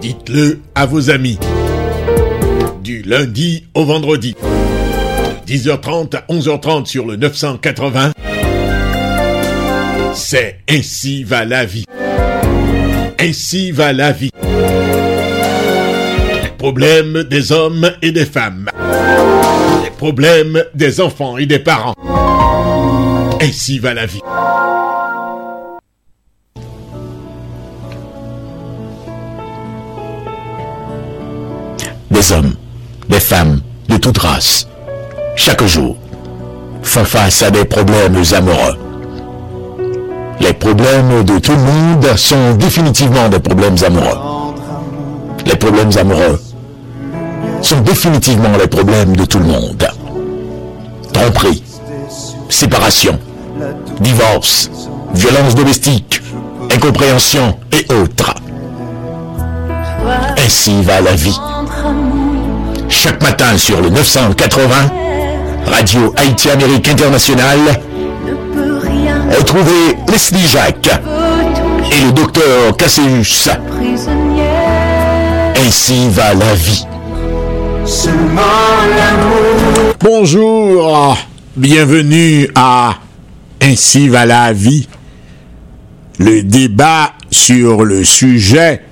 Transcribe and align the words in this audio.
Dites-le 0.00 0.60
à 0.76 0.86
vos 0.86 1.10
amis. 1.10 1.38
Du 2.84 3.02
lundi 3.02 3.64
au 3.74 3.84
vendredi. 3.84 4.34
De 5.46 5.52
10h30 5.52 6.16
à 6.16 6.24
11h30 6.32 6.86
sur 6.86 7.04
le 7.04 7.16
980. 7.16 8.12
C'est 10.14 10.60
Ainsi 10.70 11.24
va 11.24 11.44
la 11.44 11.64
vie. 11.64 11.84
Ainsi 13.18 13.72
va 13.72 13.92
la 13.92 14.12
vie. 14.12 14.30
Les 16.42 16.50
problèmes 16.56 17.24
des 17.24 17.50
hommes 17.50 17.90
et 18.00 18.12
des 18.12 18.26
femmes. 18.26 18.68
Les 19.82 19.90
problèmes 19.90 20.62
des 20.74 21.00
enfants 21.00 21.38
et 21.38 21.46
des 21.46 21.58
parents. 21.58 21.94
Ainsi 23.40 23.80
va 23.80 23.94
la 23.94 24.06
vie. 24.06 24.20
Des 32.10 32.32
hommes, 32.32 32.54
des 33.08 33.20
femmes, 33.20 33.60
de 33.88 33.96
toute 33.96 34.18
race, 34.18 34.66
chaque 35.36 35.62
jour, 35.64 35.96
font 36.82 37.04
face 37.04 37.42
à 37.42 37.50
des 37.50 37.64
problèmes 37.64 38.22
amoureux. 38.36 38.78
Les 40.40 40.52
problèmes 40.52 41.24
de 41.24 41.38
tout 41.38 41.52
le 41.52 41.58
monde 41.58 42.16
sont 42.16 42.54
définitivement 42.54 43.28
des 43.28 43.40
problèmes 43.40 43.76
amoureux. 43.84 44.54
Les 45.44 45.56
problèmes 45.56 45.90
amoureux 45.98 46.40
sont 47.62 47.80
définitivement 47.80 48.56
les 48.58 48.68
problèmes 48.68 49.16
de 49.16 49.24
tout 49.24 49.38
le 49.40 49.46
monde. 49.46 49.86
Tromperie, 51.12 51.62
séparation, 52.48 53.18
divorce, 54.00 54.70
violence 55.14 55.54
domestique, 55.54 56.22
incompréhension 56.72 57.58
et 57.72 57.92
autres. 57.92 58.34
Ainsi 60.38 60.82
va 60.82 61.00
la 61.00 61.14
vie. 61.14 61.38
Chaque 62.88 63.22
matin 63.22 63.56
sur 63.56 63.80
le 63.80 63.90
980, 63.90 64.74
Radio 65.66 66.12
Haïti 66.16 66.50
Amérique 66.50 66.88
Internationale, 66.88 67.80
retrouvez 69.38 69.96
Leslie 70.10 70.48
Jacques 70.48 70.90
et 71.92 72.04
le 72.04 72.12
docteur 72.12 72.76
Cassius. 72.76 73.48
Ainsi 75.56 76.08
va 76.10 76.34
la 76.34 76.54
vie. 76.54 76.84
Bonjour, 80.00 81.16
bienvenue 81.56 82.48
à 82.54 82.96
Ainsi 83.62 84.08
va 84.08 84.26
la 84.26 84.52
vie. 84.52 84.88
Le 86.18 86.42
débat 86.42 87.12
sur 87.30 87.84
le 87.84 88.04
sujet, 88.04 88.82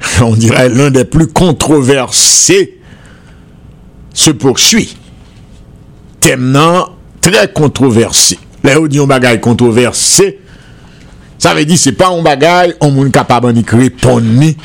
on 0.22 0.32
dirait 0.32 0.68
l'un 0.68 0.90
des 0.90 1.04
plus 1.04 1.26
controversés, 1.26 2.78
se 4.12 4.30
poursuit. 4.30 4.96
Thème 6.20 6.58
très 7.20 7.52
controversé. 7.52 8.38
Les 8.62 8.74
hauts 8.74 8.88
disent 8.88 9.02
bagay 9.02 9.40
controversé, 9.40 10.40
ça 11.38 11.54
veut 11.54 11.64
dire 11.64 11.78
c'est 11.78 11.92
pas 11.92 12.08
un 12.08 12.22
bagay, 12.22 12.74
on 12.80 12.90
moun 12.90 13.10
capable 13.10 13.52
d'y 13.52 13.64
répondre 13.66 14.26
ni 14.26 14.56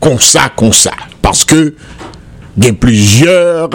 comme 0.00 0.20
ça, 0.20 0.50
comme 0.54 0.72
ça. 0.72 0.92
Parce 1.22 1.44
que 1.44 1.74
il 2.56 2.64
y 2.64 2.68
a 2.68 2.72
plusieurs 2.72 3.68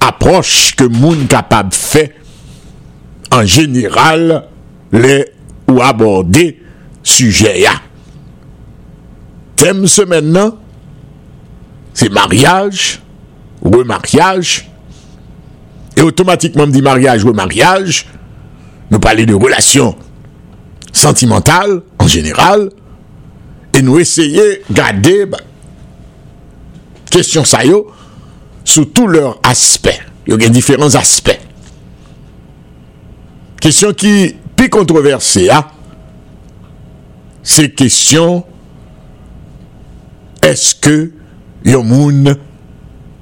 approches 0.00 0.74
que 0.74 0.84
moun 0.84 1.26
capable 1.26 1.74
faire 1.74 2.08
en 3.30 3.44
général 3.44 4.44
les 4.92 5.26
ou 5.68 5.82
aborder 5.82 6.60
sujet. 7.02 7.64
Thème 9.56 9.86
ce 9.86 10.02
maintenant, 10.02 10.56
c'est 11.92 12.10
mariage, 12.10 13.00
remariage, 13.62 14.68
et 15.96 16.02
automatiquement, 16.02 16.64
on 16.64 16.68
dit 16.68 16.82
mariage, 16.82 17.24
remariage, 17.24 18.06
nous 18.90 18.98
parler 18.98 19.26
de 19.26 19.34
relations 19.34 19.96
sentimentales 20.92 21.82
en 21.98 22.06
général, 22.06 22.70
et 23.72 23.82
nous 23.82 23.98
essayer 23.98 24.62
de 24.68 24.74
garder 24.74 25.26
bah, 25.26 25.38
question 27.10 27.44
ça 27.44 27.64
yo, 27.64 27.92
sous 28.64 28.86
tous 28.86 29.06
leurs 29.06 29.38
aspects. 29.42 30.00
Il 30.26 30.40
y 30.40 30.46
a 30.46 30.48
différents 30.48 30.94
aspects. 30.94 31.38
Question 33.60 33.92
qui 33.92 34.36
plus 34.56 34.70
controversée, 34.70 35.50
hein? 35.50 35.64
c'est 37.42 37.70
question 37.70 38.44
est-ce 40.44 40.74
que 40.74 41.10
y 41.64 41.74
a 41.74 41.82
moun 41.82 42.36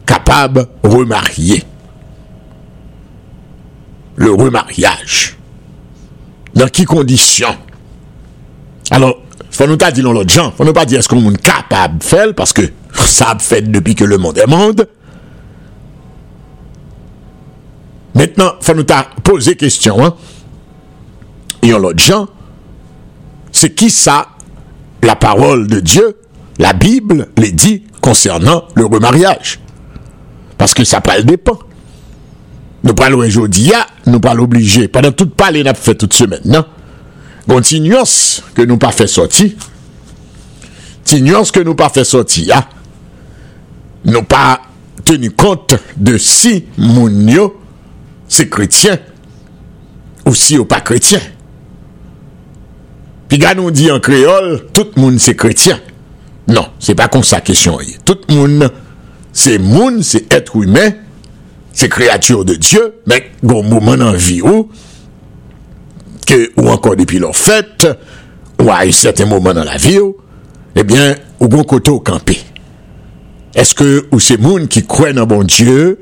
capable 0.05 0.67
remarier 0.83 1.63
le 4.17 4.33
remariage? 4.33 5.37
Dans 6.55 6.69
quelles 6.69 6.87
conditions 6.87 7.57
alors 8.91 9.23
faut 9.51 9.67
nous 9.67 9.77
pas 9.77 9.93
dire 9.93 10.13
l'autre 10.13 10.31
gens 10.31 10.53
faut 10.53 10.71
pas 10.73 10.85
dire 10.85 10.99
est-ce 10.99 11.09
qu'on 11.09 11.31
est 11.31 11.41
capable 11.41 11.99
de 11.99 12.05
faire 12.05 12.35
parce 12.35 12.53
que 12.53 12.63
ça 12.93 13.31
a 13.31 13.39
fait 13.39 13.63
depuis 13.63 13.95
que 13.95 14.05
le 14.05 14.19
monde 14.19 14.37
est 14.39 14.47
monde. 14.47 14.89
Maintenant 18.15 18.53
faut 18.61 18.75
nous 18.75 18.85
poser 19.23 19.57
question 19.57 20.05
hein. 20.05 20.15
Et 21.63 21.71
l'autre 21.71 22.03
gens 22.03 22.27
c'est 23.53 23.75
qui 23.75 23.91
ça 23.91 24.29
la 25.03 25.17
parole 25.17 25.67
de 25.69 25.81
Dieu? 25.81 26.17
La 26.59 26.73
Bible 26.73 27.29
les 27.37 27.53
dit 27.53 27.85
concernant 28.01 28.65
le 28.75 28.85
remariage 28.85 29.61
parce 30.59 30.75
que 30.75 30.85
ça 30.85 31.01
pas 31.01 31.21
dépend 31.23 31.59
nous 32.85 32.95
parlons 32.95 33.19
aujourd'hui, 33.19 33.73
nous 34.07 34.21
parlons 34.21 34.45
obligé. 34.45 34.89
Pendant 34.89 35.13
toute 35.13 35.35
parler, 35.35 35.63
n'a 35.63 35.75
fait 35.75 35.95
toute 35.95 36.15
semaine, 36.15 36.41
non? 36.45 36.65
Continuons 37.49 38.05
que 38.55 38.63
nous 38.63 38.77
pas 38.77 38.93
fait 38.93 39.07
sortir. 39.07 39.53
Continuons 41.05 41.45
que 41.45 41.61
nous 41.61 41.75
pas 41.75 41.89
fait 41.89 42.05
sortir, 42.05 42.57
hein? 42.57 42.65
Nous 44.05 44.23
pas 44.23 44.63
tenu 45.05 45.31
compte 45.31 45.75
de 45.97 46.19
si 46.19 46.65
mounio 46.77 47.61
c'est 48.29 48.49
chrétien 48.49 48.99
ou 50.27 50.35
si 50.35 50.59
ou 50.59 50.65
pas 50.65 50.81
chrétien. 50.81 51.21
Puis 53.29 53.41
nous 53.57 53.71
dit 53.71 53.91
en 53.91 54.01
créole, 54.01 54.67
tout 54.75 54.89
le 54.97 55.03
monde 55.03 55.19
c'est 55.21 55.37
chrétien. 55.37 55.79
Non, 56.51 56.67
se 56.83 56.97
pa 56.99 57.09
kon 57.13 57.23
sa 57.27 57.43
kesyon 57.45 57.83
ye. 57.85 57.99
Tout 58.07 58.25
moun, 58.33 58.67
se 59.33 59.57
moun, 59.63 60.01
se 60.07 60.25
etre 60.27 60.59
wime, 60.59 60.89
se 61.73 61.89
kreatur 61.93 62.45
de 62.49 62.57
Diyo, 62.61 62.89
men 63.09 63.29
goun 63.45 63.69
mouman 63.71 64.03
an 64.05 64.19
vi 64.19 64.41
ou, 64.43 64.67
ke 66.29 66.49
ou 66.57 66.73
ankon 66.73 66.99
depi 66.99 67.21
lor 67.23 67.37
fèt, 67.37 67.87
ou 68.61 68.73
a 68.75 68.83
yi 68.87 68.95
certain 68.97 69.31
mouman 69.31 69.63
an 69.63 69.69
la 69.71 69.79
vi 69.81 69.99
ou, 70.03 70.17
ebyen, 70.79 71.15
eh 71.15 71.29
ou 71.43 71.51
goun 71.51 71.67
koto 71.67 71.97
ou 71.99 72.05
kampe. 72.07 72.37
Eske 73.59 73.85
ou 74.13 74.21
se 74.23 74.39
moun 74.41 74.69
ki 74.71 74.85
kwen 74.89 75.19
an 75.21 75.29
bon 75.29 75.49
Diyo, 75.49 75.97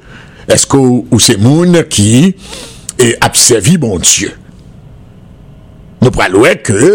eske 0.51 0.77
ou 0.78 1.21
se 1.22 1.37
moun 1.41 1.78
ki 1.89 2.11
e 3.01 3.15
apsevi 3.25 3.78
bon 3.81 3.97
Diyo. 4.03 4.34
Nou 6.01 6.12
pralouè 6.15 6.59
ke, 6.65 6.93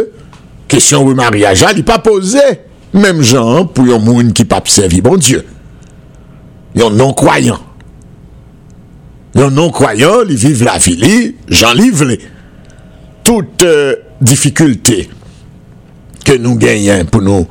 kesyon 0.71 1.05
wè 1.09 1.17
mariajan, 1.17 1.75
li 1.77 1.85
pa 1.85 1.97
posey. 2.03 2.59
Même 2.95 3.21
genre 3.21 3.71
pour 3.71 3.85
un 3.93 3.99
moun 3.99 4.33
qui 4.33 4.45
pas 4.45 4.57
observé 4.57 5.01
bon 5.01 5.17
Dieu. 5.17 5.45
Un 6.77 6.89
non-croyant. 6.89 7.59
Un 9.35 9.49
non-croyant, 9.49 10.23
ils 10.29 10.35
vivent 10.35 10.63
la 10.63 10.77
vie, 10.77 11.35
j'en 11.49 11.73
livre 11.73 12.07
toute 13.23 13.63
euh, 13.63 13.95
difficulté 14.21 15.09
que 16.23 16.37
nous 16.37 16.55
gagnons 16.55 17.05
pour 17.05 17.21
nous 17.21 17.45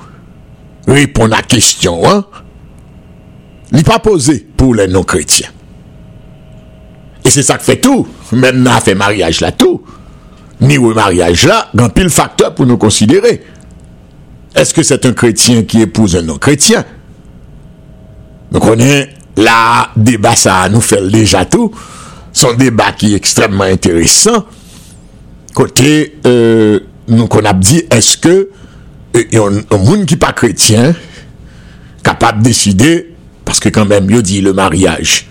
répondre 0.88 1.34
à 1.34 1.38
la 1.38 1.42
question, 1.42 2.08
hein, 2.08 2.24
n'est 3.72 3.82
pas 3.82 3.98
posé 3.98 4.46
pour 4.56 4.74
les 4.74 4.88
non-chrétiens. 4.88 5.48
Et 7.24 7.30
c'est 7.30 7.42
ça 7.42 7.56
que 7.56 7.64
fait 7.64 7.80
tout. 7.80 8.06
Maintenant, 8.32 8.80
fait 8.80 8.94
mariage 8.94 9.40
là 9.40 9.52
tout. 9.52 9.82
Ni 10.60 10.78
mariage 10.78 11.46
là, 11.46 11.70
a 11.76 11.88
pile 11.88 12.10
facteur 12.10 12.54
pour 12.54 12.66
nous 12.66 12.76
considérer. 12.76 13.42
Est-ce 14.54 14.72
que 14.72 14.82
c'est 14.82 15.04
un 15.06 15.12
chrétien 15.12 15.64
qui 15.64 15.82
épouse 15.82 16.16
un 16.16 16.22
non-chrétien? 16.22 16.84
Nous 18.52 18.60
connaissons 18.60 19.08
la 19.36 19.90
débat 19.96 20.36
ça 20.36 20.68
nous 20.68 20.80
fait 20.80 21.06
déjà 21.08 21.44
tout. 21.44 21.72
Son 22.32 22.54
débat 22.54 22.92
qui 22.92 23.12
est 23.12 23.16
extrêmement 23.16 23.64
intéressant. 23.64 24.44
Côté, 25.54 26.18
euh, 26.26 26.80
nous 27.08 27.26
qu'on 27.26 27.44
a 27.44 27.52
dit, 27.52 27.84
est-ce 27.90 28.16
que 28.16 28.50
euh, 29.16 29.22
y 29.32 29.36
a 29.36 29.44
un, 29.44 29.76
monde 29.78 30.06
qui 30.06 30.16
pas 30.16 30.32
chrétien 30.32 30.94
capable 32.02 32.38
de 32.38 32.44
décider, 32.44 33.14
parce 33.44 33.60
que 33.60 33.68
quand 33.68 33.86
même, 33.86 34.10
il 34.10 34.22
dit 34.22 34.40
le 34.40 34.52
mariage, 34.52 35.26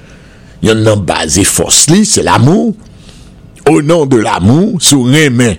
il 0.61 0.69
y 0.69 0.71
a 0.71 0.73
une 0.73 0.95
base 0.95 1.37
et 1.37 1.43
force, 1.43 1.87
c'est 2.05 2.23
l'amour. 2.23 2.75
Au 3.69 3.81
nom 3.81 4.05
de 4.05 4.17
l'amour, 4.17 4.81
sous 4.81 5.03
mains, 5.03 5.55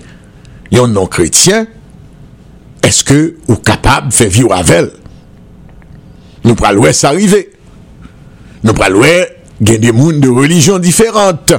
il 0.70 0.76
y 0.76 0.80
a 0.80 0.84
un 0.84 0.88
non 0.88 1.06
est-ce 2.84 3.02
que 3.02 3.36
vous 3.46 3.56
capable 3.56 4.08
de 4.08 4.14
faire 4.14 4.28
vivre 4.28 4.52
avec 4.52 4.70
elle? 4.70 4.90
nous 6.44 6.54
pral 6.54 6.94
ça 6.94 7.08
arriver. 7.08 7.50
Nous 8.62 8.74
gen 8.74 9.78
des 9.78 9.92
mondes 9.92 10.20
de 10.20 10.28
religions 10.28 10.78
différentes 10.78 11.52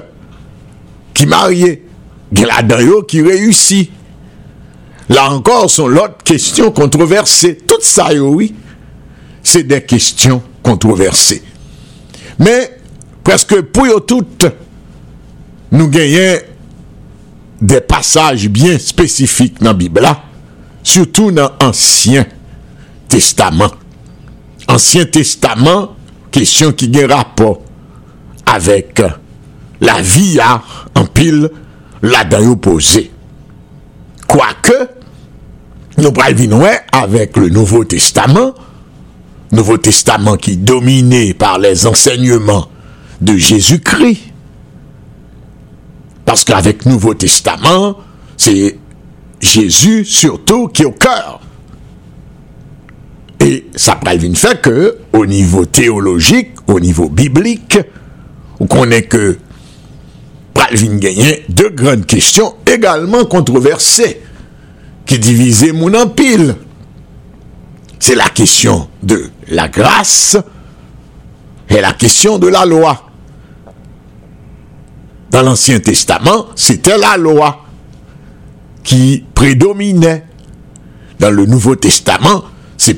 qui 1.13 1.25
la 1.25 1.51
yo 1.51 3.04
qui 3.04 3.22
réussit. 3.22 3.92
Là 5.10 5.31
encore, 5.31 5.69
sont 5.69 5.88
l'autre 5.88 6.18
question 6.24 6.72
controversée. 6.72 7.57
Tout 7.57 7.81
ça, 7.81 8.07
oui, 8.13 8.56
c'est 9.44 9.63
des 9.63 9.81
questions 9.81 10.42
controversées. 10.63 11.44
Mais, 12.39 12.80
presque 13.24 13.62
pour 13.62 14.06
toutes, 14.06 14.48
nous 15.71 15.88
gagnons 15.89 16.39
des 17.62 17.81
passages 17.81 18.50
bien 18.50 18.80
spécifiques 18.80 19.60
dans 19.60 19.68
la 19.68 19.74
Bible, 19.74 20.07
surtout 20.85 21.31
dans 21.31 21.51
l'Ancien 21.61 22.25
Testament. 23.09 23.71
Ancien 24.69 25.05
Testament, 25.05 25.95
question 26.31 26.71
qui 26.71 26.89
a 27.01 27.07
rapport 27.07 27.61
avec 28.45 29.01
la 29.81 30.01
vie 30.01 30.39
en 30.95 31.05
pile 31.05 31.49
là-dedans 32.01 32.51
opposé. 32.51 33.11
Quoique, 34.27 34.89
nous 35.97 36.11
prenons 36.11 36.63
avec 36.91 37.35
le 37.35 37.49
Nouveau 37.49 37.83
Testament, 37.83 38.53
Nouveau 39.51 39.77
Testament 39.77 40.37
qui 40.37 40.51
est 40.51 40.55
dominé 40.55 41.33
par 41.33 41.59
les 41.59 41.87
enseignements 41.87 42.69
de 43.21 43.35
Jésus-Christ. 43.35 44.21
Parce 46.25 46.43
qu'avec 46.43 46.85
Nouveau 46.85 47.13
Testament, 47.13 47.97
c'est 48.37 48.77
Jésus 49.41 50.05
surtout 50.05 50.67
qui 50.67 50.83
est 50.83 50.85
au 50.85 50.91
cœur. 50.91 51.41
Et 53.39 53.67
ça 53.75 53.99
une 54.21 54.35
fait 54.35 54.61
que, 54.61 54.97
au 55.13 55.25
niveau 55.25 55.65
théologique, 55.65 56.51
au 56.67 56.79
niveau 56.79 57.09
biblique, 57.09 57.77
on 58.59 58.65
connaît 58.65 59.03
que 59.03 59.37
Pralvin 60.53 60.95
gagner 60.97 61.43
deux 61.49 61.69
grandes 61.69 62.05
questions 62.05 62.55
également 62.65 63.25
controversées 63.25 64.21
qui 65.05 65.19
divisaient 65.19 65.73
mon 65.73 65.93
empile. 65.93 66.55
C'est 67.99 68.15
la 68.15 68.29
question 68.29 68.87
de 69.03 69.29
la 69.49 69.67
grâce 69.67 70.37
et 71.69 71.81
la 71.81 71.93
question 71.93 72.39
de 72.39 72.47
la 72.47 72.65
loi. 72.65 73.09
Dans 75.29 75.41
l'Ancien 75.41 75.79
Testament, 75.79 76.47
c'était 76.55 76.97
la 76.97 77.17
loi 77.17 77.64
qui 78.85 79.25
prédominait. 79.33 80.23
Dans 81.19 81.31
le 81.31 81.45
Nouveau 81.45 81.75
Testament, 81.75 82.43
c'est 82.77 82.93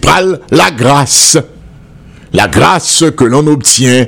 la 0.52 0.72
grâce. 0.72 1.38
La 2.34 2.48
grâce 2.48 3.06
que 3.16 3.24
l'on 3.24 3.48
obtient 3.48 4.06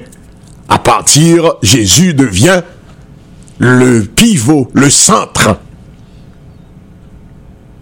à 0.68 0.78
partir, 0.78 1.54
Jésus 1.64 2.14
devient 2.14 2.62
le 3.60 4.04
pivot, 4.04 4.70
le 4.74 4.90
centre. 4.90 5.58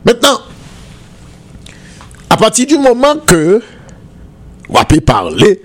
Maintenant, 0.06 0.40
à 2.30 2.38
partir 2.38 2.68
du 2.68 2.78
moment 2.78 3.16
que 3.26 3.62
on 4.70 4.84
peut 4.84 5.00
parler 5.00 5.62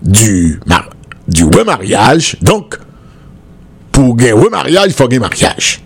du, 0.00 0.60
du 1.26 1.44
remariage, 1.44 2.36
donc, 2.40 2.78
pour 3.90 4.16
gagner 4.16 4.32
remariage, 4.32 4.86
il 4.86 4.92
faut 4.92 5.08
gagner 5.08 5.20
mariage. 5.20 5.83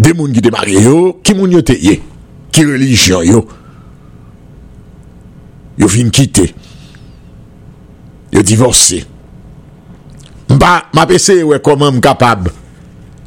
de 0.00 0.14
moun 0.16 0.32
ki 0.32 0.42
te 0.44 0.52
marye 0.54 0.80
yo, 0.84 1.12
ki 1.24 1.36
moun 1.36 1.52
yo 1.52 1.62
te 1.66 1.76
ye, 1.76 1.98
ki 2.54 2.64
religion 2.68 3.24
yo. 3.26 3.44
Yo 5.80 5.88
fin 5.88 6.10
kite. 6.12 6.50
Yo 8.32 8.42
divorse. 8.46 9.02
M'm 10.48 10.56
mpa, 10.58 10.72
ma 10.96 11.06
pese 11.08 11.40
we 11.46 11.58
koman 11.62 11.98
m 11.98 12.00
kapab 12.04 12.48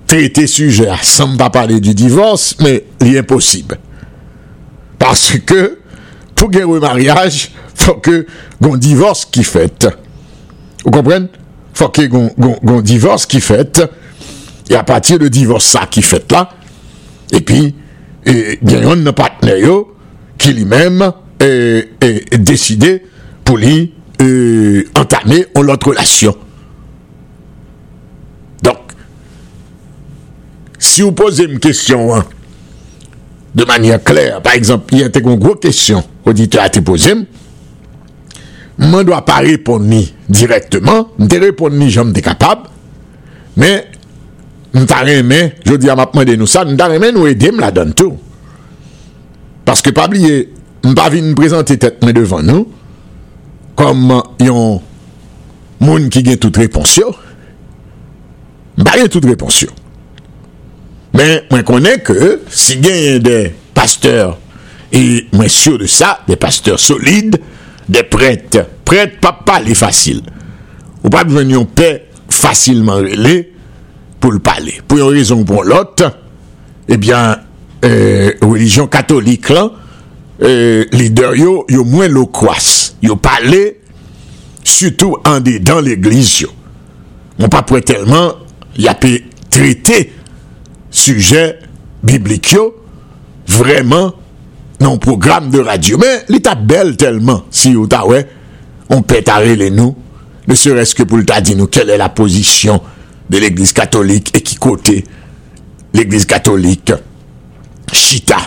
trete 0.10 0.44
suje 0.50 0.90
a, 0.92 0.98
san 1.06 1.36
mpa 1.38 1.50
pale 1.54 1.80
di 1.82 1.94
divorse, 1.98 2.58
men 2.62 2.82
li 3.02 3.16
imposib. 3.22 3.76
Parce 5.02 5.40
ke, 5.46 5.62
pou 6.34 6.52
gen 6.54 6.68
we 6.72 6.82
mariage, 6.84 7.52
fò 7.78 7.96
ke 8.04 8.24
gon 8.62 8.82
divorse 8.82 9.30
ki 9.34 9.46
fèt. 9.48 9.88
Ou 10.84 10.94
kompren? 10.94 11.30
Fò 11.78 11.90
ke 11.94 12.10
gon, 12.12 12.28
gon, 12.38 12.58
gon 12.62 12.84
divorse 12.86 13.30
ki 13.30 13.42
fèt, 13.44 13.86
e 14.70 14.78
apatir 14.80 15.22
de 15.22 15.30
divorse 15.34 15.74
sa 15.76 15.86
ki 15.92 16.04
fèt 16.06 16.34
la, 16.34 16.48
epi 17.34 17.66
gen 18.24 18.86
yon 18.88 19.04
nan 19.04 19.16
patne 19.18 19.58
yo 19.60 19.82
ki 20.44 20.54
li 20.58 20.66
menm 20.68 21.02
euh, 21.04 21.82
euh, 22.04 22.20
deside 22.38 22.98
pou 23.46 23.60
li 23.60 23.92
euh, 24.22 24.84
entame 25.00 25.44
ou 25.56 25.64
lot 25.66 25.90
relasyon. 25.90 26.36
Donk, 28.64 28.96
si 30.80 31.04
ou 31.06 31.16
pose 31.16 31.48
m 31.50 31.60
kestyon 31.64 32.12
an, 32.18 32.28
de 33.54 33.68
manye 33.70 34.00
kler, 34.04 34.40
par 34.44 34.58
exemple, 34.58 34.98
yon 34.98 35.14
te 35.14 35.22
kon 35.24 35.40
gwo 35.40 35.56
kestyon, 35.62 36.04
ou 36.26 36.36
di 36.36 36.50
te 36.52 36.62
a 36.62 36.70
te 36.74 36.84
pose 36.86 37.14
m, 37.14 37.26
man 38.84 39.06
do 39.06 39.14
a 39.16 39.22
pa 39.26 39.42
repon 39.46 39.84
ni 39.86 40.06
direktman, 40.28 41.08
m 41.20 41.30
te 41.30 41.40
repon 41.44 41.76
ni 41.78 41.92
jom 41.94 42.12
de 42.16 42.24
kapab, 42.26 42.68
men 43.60 43.84
Nous 44.74 44.86
t'arrêtons, 44.86 45.52
je 45.66 45.74
dis 45.76 45.90
à 45.90 45.96
ma 45.96 46.06
demande 46.06 46.30
nous 46.30 46.48
ça, 46.48 46.66
nous 46.66 46.76
t'arrêtons, 46.76 47.20
nous 47.20 47.28
aider, 47.28 47.52
la 47.52 47.72
donne 47.72 47.94
tout. 47.94 48.18
Parce 49.66 49.82
que 49.82 49.92
pas 49.92 50.08
oublier, 50.08 50.52
pas 50.96 51.10
venir 51.10 51.26
nous 51.26 51.36
présenter 51.36 51.78
tête 51.78 52.04
devant 52.04 52.42
nous, 52.42 52.68
comme 53.76 54.22
yon 54.40 54.82
monde 55.80 56.10
qui 56.10 56.24
gagne 56.24 56.38
toute 56.38 56.58
réponse 56.58 56.96
yo. 56.98 57.14
Pas 58.84 58.98
gagne 58.98 59.08
toute 59.08 59.26
réponse 59.26 59.62
yo. 59.62 59.70
Mais, 61.14 61.44
moi 61.52 61.62
connais 61.62 62.00
que, 62.00 62.42
si 62.50 62.78
gagne 62.78 63.20
des 63.20 63.54
pasteurs, 63.74 64.40
et 64.92 65.28
moi 65.32 65.48
sûr 65.48 65.78
de 65.78 65.86
ça, 65.86 66.22
des 66.28 66.36
pasteurs 66.36 66.80
solides, 66.80 67.40
des 67.88 68.04
prêtres, 68.04 68.66
prêtres, 68.84 69.20
pas 69.20 69.34
pas 69.34 69.60
les 69.60 69.76
faciles. 69.76 70.24
Ou 71.04 71.10
pas 71.10 71.24
devenir 71.24 71.60
un 71.60 71.66
paix 71.66 72.08
facilement 72.30 72.96
relais, 72.96 73.53
pou 74.24 74.32
l'pale. 74.32 74.80
Pou 74.88 75.02
yon 75.02 75.14
rezon 75.16 75.44
pou 75.48 75.66
l'ot, 75.68 76.06
ebyen, 76.88 77.44
eh 77.84 77.90
eh, 77.90 78.30
religion 78.44 78.88
katolik 78.92 79.52
lan, 79.52 79.74
eh, 80.40 80.88
lider 80.96 81.36
yo, 81.40 81.64
yo 81.72 81.84
mwen 81.88 82.14
lo 82.16 82.30
kwas. 82.32 82.94
Yo 83.04 83.18
pale, 83.20 83.62
sutou 84.64 85.20
an 85.28 85.44
de 85.44 85.58
dan 85.60 85.84
l'eglise 85.84 86.46
yo. 86.46 86.54
Mon 87.40 87.52
pa 87.52 87.64
pou 87.68 87.80
etelman, 87.80 88.32
ya 88.80 88.96
pe 88.96 89.18
trete 89.52 90.06
suje 90.94 91.44
biblik 92.06 92.54
yo, 92.56 92.70
vreman 93.52 94.14
nan 94.80 94.96
program 95.04 95.50
de 95.52 95.66
radyo. 95.66 96.00
Men, 96.00 96.24
li 96.32 96.40
ta 96.44 96.56
bel 96.56 96.96
telman, 97.00 97.44
si 97.52 97.74
yo 97.76 97.84
ta 97.92 98.06
we, 98.08 98.24
on 98.94 99.04
pe 99.04 99.20
tare 99.26 99.58
le 99.60 99.70
nou, 99.74 99.98
ne 100.48 100.56
sereske 100.60 101.04
pou 101.08 101.20
lta 101.20 101.42
di 101.44 101.58
nou, 101.60 101.72
kel 101.72 101.92
e 101.92 102.00
la 102.00 102.12
pozisyon 102.16 102.80
de 103.30 103.38
l'Église 103.38 103.74
catholique 103.74 104.36
et 104.36 104.42
qui 104.42 104.56
côté 104.56 105.04
l'Église 105.94 106.26
catholique 106.26 106.92
chita 107.92 108.38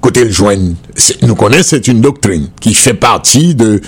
côté 0.00 0.24
le 0.24 0.30
joigne 0.30 0.74
nous 1.22 1.34
connaissons 1.34 1.68
c'est 1.70 1.88
une 1.88 2.00
doctrine 2.00 2.48
qui 2.60 2.74
fait 2.74 2.94
partie 2.94 3.54
de 3.54 3.80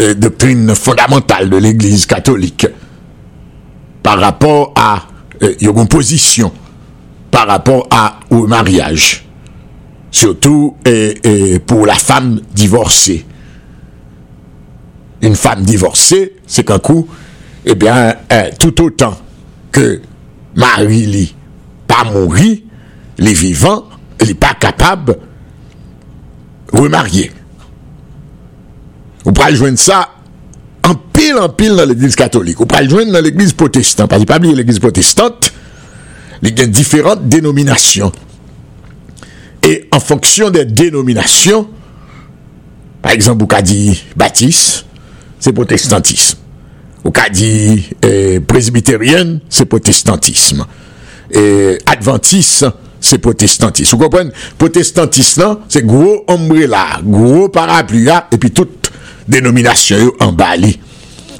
euh, 0.00 0.14
doctrine 0.14 0.74
fondamentale 0.74 1.50
de 1.50 1.56
l'Église 1.56 2.06
catholique 2.06 2.66
par 4.02 4.20
rapport 4.20 4.72
à 4.76 5.02
euh, 5.42 5.54
une 5.60 5.88
position 5.88 6.52
par 7.30 7.46
rapport 7.46 7.86
à 7.90 8.20
au 8.30 8.46
mariage. 8.46 9.24
Surtout 10.10 10.76
pour 11.66 11.84
la 11.84 11.94
femme 11.94 12.40
divorcée. 12.54 13.26
Une 15.20 15.36
femme 15.36 15.62
divorcée 15.62 16.36
c'est 16.46 16.64
qu'un 16.64 16.78
coup 16.78 17.06
eh 17.66 17.74
bien 17.74 18.14
euh, 18.32 18.50
tout 18.58 18.82
autant 18.82 19.18
que 19.72 20.00
Marie 20.54 21.06
li 21.06 21.34
pas 21.86 22.04
mourir, 22.04 22.58
les 23.18 23.32
vivants, 23.32 23.84
il 24.20 24.28
n'est 24.28 24.34
pas 24.34 24.54
capable 24.54 25.16
de 26.72 26.78
remarier. 26.78 27.32
Vous 29.24 29.32
pouvez 29.32 29.56
joindre 29.56 29.78
ça 29.78 30.10
en 30.84 30.94
pile 30.94 31.36
en 31.38 31.48
pile 31.48 31.74
dans 31.74 31.84
l'église 31.84 32.14
catholique. 32.14 32.58
Vous 32.58 32.66
pouvez 32.66 32.84
le 32.84 32.90
joindre 32.90 33.12
dans 33.12 33.20
l'église 33.20 33.52
protestante. 33.52 34.08
Parce 34.08 34.22
que 34.22 34.26
pas 34.26 34.38
l'église 34.38 34.78
protestante, 34.78 35.52
il 36.42 36.58
y 36.58 36.62
a 36.62 36.66
différentes 36.66 37.28
dénominations. 37.28 38.12
Et 39.62 39.88
en 39.92 40.00
fonction 40.00 40.50
des 40.50 40.64
dénominations, 40.64 41.68
par 43.02 43.12
exemple, 43.12 43.40
vous 43.40 43.94
baptiste, 44.16 44.86
c'est 45.40 45.52
protestantisme 45.52 46.37
ou 47.08 47.14
ka 47.14 47.30
di 47.32 47.80
eh, 48.04 48.36
presbiteryen, 48.44 49.38
se 49.48 49.64
protestantisme. 49.64 50.66
Eh, 51.32 51.78
Adventis, 51.88 52.66
se 53.00 53.18
protestantisme. 53.22 53.96
Ou 53.96 54.02
kompren, 54.02 54.32
protestantisme, 54.60 55.48
se 55.72 55.80
gro 55.86 56.18
ombre 56.28 56.68
la, 56.68 57.00
gro 57.00 57.46
paraplu 57.54 58.02
la, 58.04 58.26
epi 58.34 58.52
tout 58.52 58.92
denominasyon 59.28 60.04
yo 60.04 60.12
an 60.24 60.36
bali. 60.36 60.74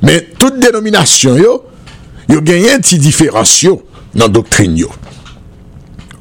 Men, 0.00 0.32
tout 0.40 0.56
denominasyon 0.62 1.38
yo, 1.42 1.54
yo 2.32 2.40
genyen 2.46 2.80
ti 2.84 3.00
diferansyon 3.02 3.82
nan 4.16 4.32
doktrin 4.32 4.76
yo. 4.78 4.88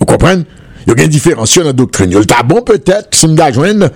Ou 0.02 0.10
kompren? 0.10 0.44
Yo 0.88 0.96
gen 0.98 1.12
diferansyon 1.12 1.70
nan 1.70 1.78
doktrin 1.78 2.12
yo. 2.12 2.20
Lta 2.26 2.44
bon 2.48 2.68
petet, 2.68 3.14
si 3.16 3.32
mda 3.32 3.54
jwen, 3.56 3.88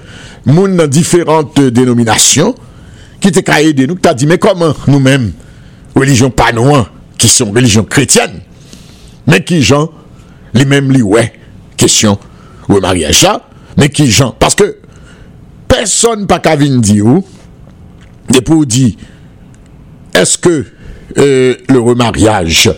moun 0.48 0.80
nan 0.80 0.92
diferante 0.92 1.68
denominasyon, 1.76 2.56
qui 3.22 3.32
caillé 3.44 3.74
de 3.74 3.86
nous, 3.86 3.96
t'a 3.96 4.14
dit, 4.14 4.26
mais 4.26 4.38
comment 4.38 4.74
nous-mêmes, 4.88 5.32
religion 5.96 6.30
pas 6.30 6.52
qui 7.18 7.28
sont 7.28 7.52
religions 7.52 7.84
chrétiennes, 7.84 8.42
mais 9.28 9.44
qui 9.44 9.62
gens, 9.62 9.92
les 10.54 10.66
mêmes 10.66 10.92
li 10.92 11.02
ouais, 11.02 11.32
question, 11.78 12.18
ou 12.68 12.80
mariage 12.80 13.22
là, 13.22 13.42
mais 13.78 13.90
qui 13.90 14.10
gens, 14.10 14.36
parce 14.38 14.56
que 14.56 14.78
personne 15.68 16.26
pas 16.26 16.40
qu'à 16.40 16.56
venir 16.56 16.82
dire, 16.82 17.06
et 18.36 18.42
pour 18.42 18.66
dire, 18.66 18.94
est-ce 20.14 20.38
que 20.38 20.66
euh, 21.18 21.56
le 21.70 21.80
remariage, 21.80 22.72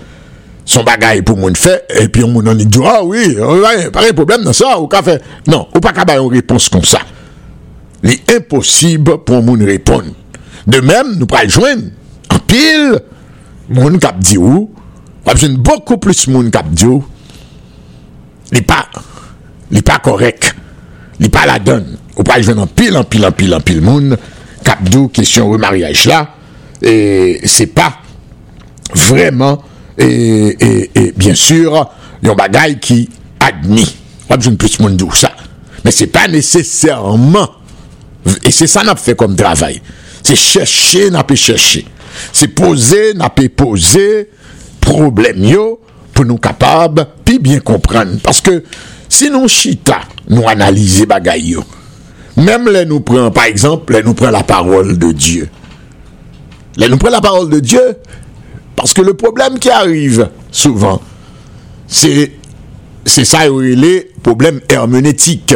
son 0.66 0.84
bagage 0.84 1.22
pour 1.22 1.38
moun 1.38 1.56
fait, 1.56 1.86
et 2.00 2.08
puis 2.10 2.24
on 2.24 2.42
dit, 2.42 2.80
ah 2.86 3.04
oui, 3.04 3.36
de 3.36 4.12
problème 4.14 4.44
dans 4.44 4.54
ça, 4.54 4.80
ou 4.80 4.88
qu'a 4.88 5.02
fait. 5.04 5.22
Non, 5.48 5.68
ou 5.74 5.80
pas 5.80 5.94
qu'à 5.94 6.18
une 6.18 6.32
réponse 6.32 6.70
comme 6.70 6.84
ça. 6.84 7.00
Il 8.04 8.12
est 8.12 8.36
impossible 8.36 9.20
pour 9.20 9.42
moun 9.42 9.64
répondre. 9.64 10.12
De 10.68 10.80
même, 10.80 11.16
nous 11.18 11.26
pourrons 11.26 11.50
joindre 11.50 11.84
en 12.30 12.40
pile. 12.40 13.02
Moun 13.72 13.96
kap 14.02 14.18
di 14.20 14.36
ou, 14.38 14.68
wap 15.24 15.40
joun 15.40 15.56
beaucoup 15.64 15.98
plus 16.02 16.26
moun 16.28 16.50
kap 16.52 16.68
di 16.76 16.88
ou, 16.90 17.00
li 18.52 18.62
pa, 18.68 18.82
li 19.72 19.82
pa 19.86 20.02
korek, 20.04 20.50
li 21.24 21.30
pa 21.32 21.46
la 21.48 21.60
don, 21.64 21.86
ou 22.18 22.26
pral 22.28 22.44
joun 22.44 22.60
en 22.66 22.68
pile, 22.68 23.00
en 23.00 23.08
pile, 23.08 23.30
en 23.30 23.36
pile, 23.36 23.56
en 23.56 23.64
pile 23.64 23.84
moun, 23.86 24.18
kap 24.68 24.84
di 24.84 25.00
ou, 25.00 25.12
kesyon 25.16 25.54
remariage 25.56 26.12
la, 26.12 26.26
e 26.84 27.40
se 27.50 27.70
pa, 27.72 27.88
vreman, 28.92 29.62
e 29.96 31.08
bien 31.16 31.40
sur, 31.40 31.80
yon 32.24 32.38
bagay 32.38 32.76
ki 32.84 33.06
admi, 33.48 33.88
wap 34.28 34.44
joun 34.44 34.60
plus 34.60 34.76
moun 34.84 35.00
di 35.00 35.08
ou 35.08 35.16
sa, 35.16 35.32
men 35.88 35.96
se 35.96 36.12
pa 36.12 36.28
nesesèrman, 36.28 37.48
e 38.44 38.52
se 38.52 38.68
sa 38.68 38.84
nap 38.84 39.00
fe 39.00 39.16
kom 39.20 39.40
travay, 39.40 39.80
C'est 40.24 40.36
chercher, 40.36 41.10
n'a 41.12 41.24
pas 41.24 41.36
chercher. 41.36 41.86
C'est 42.32 42.48
poser, 42.48 43.14
n'a 43.14 43.30
pas 43.30 43.50
poser 43.50 44.30
problème 44.80 45.44
yo 45.44 45.80
pour 46.14 46.26
nous 46.26 46.38
capables 46.38 47.08
puis 47.24 47.40
bien 47.40 47.60
comprendre 47.60 48.18
parce 48.22 48.42
que 48.42 48.64
si 49.10 49.30
nous 49.30 49.48
chita, 49.48 50.02
nous 50.30 50.48
analyser 50.48 51.06
bagay 51.06 51.42
yo. 51.42 51.64
Même 52.38 52.70
les 52.70 52.86
nous 52.86 53.02
prend 53.02 53.32
par 53.32 53.46
exemple, 53.46 54.02
nous 54.04 54.14
prend 54.14 54.32
la 54.32 54.44
parole 54.44 54.98
de 54.98 55.12
Dieu. 55.12 55.50
Les 56.78 56.90
nous 56.90 56.98
prend 56.98 57.10
la 57.10 57.22
parole 57.22 57.50
de 57.50 57.60
Dieu 57.60 57.98
parce 58.76 58.94
que 58.94 59.02
le 59.02 59.14
problème 59.14 59.60
qui 59.60 59.70
arrive 59.70 60.30
souvent 60.52 61.02
c'est 61.88 62.32
c'est 63.06 63.26
ça 63.26 63.48
les 63.48 64.12
problèmes 64.24 64.62
herméneutiques. 64.70 65.56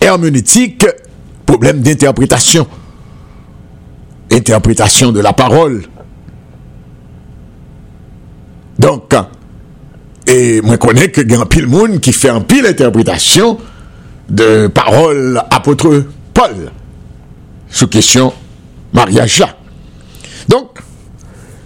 Herméneutique, 0.00 0.86
problème 1.44 1.80
d'interprétation 1.80 2.66
interprétation 4.30 5.12
de 5.12 5.20
la 5.20 5.32
parole. 5.32 5.84
Donc, 8.78 9.14
et 10.26 10.60
moi 10.60 10.76
connais 10.76 11.10
que 11.10 11.20
y 11.20 11.34
a 11.34 11.40
un 11.40 11.46
pile 11.46 11.66
monde 11.66 12.00
qui 12.00 12.12
fait 12.12 12.28
un 12.28 12.40
pile 12.40 12.66
interprétation 12.66 13.58
de 14.28 14.66
parole 14.66 15.42
apôtre 15.50 16.04
Paul 16.34 16.70
sous 17.70 17.86
question 17.86 18.32
mariage. 18.92 19.42
Donc, 20.48 20.78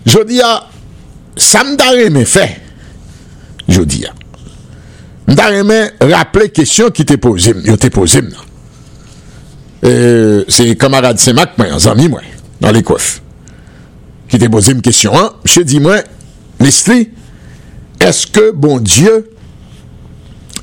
je 0.07 0.23
dis 0.25 0.41
à 0.41 0.67
ça 1.37 1.65
me 1.65 2.25
fait. 2.25 2.61
Je 3.69 3.83
dis 3.83 4.05
à 4.07 4.13
rappeler 6.01 6.51
question 6.51 6.91
qui 6.91 7.05
t'est 7.05 7.17
posée, 7.17 7.55
t'ai 7.79 7.91
posée. 7.91 8.23
Euh, 9.85 10.45
c'est 10.49 10.77
camarade 10.77 11.19
Saint-Mac, 11.19 11.57
moi, 11.57 11.67
ami 11.89 12.09
moi 12.09 12.21
dans 12.61 12.71
les 12.71 12.83
coffres, 12.83 13.21
qui 14.29 14.39
t'a 14.39 14.49
posé 14.49 14.73
une 14.73 14.83
question. 14.83 15.17
Hein? 15.19 15.33
Monsieur, 15.45 15.65
dis-moi, 15.65 15.99
Leslie, 16.59 17.11
est-ce 18.01 18.27
que 18.27 18.51
bon 18.51 18.79
Dieu 18.79 19.31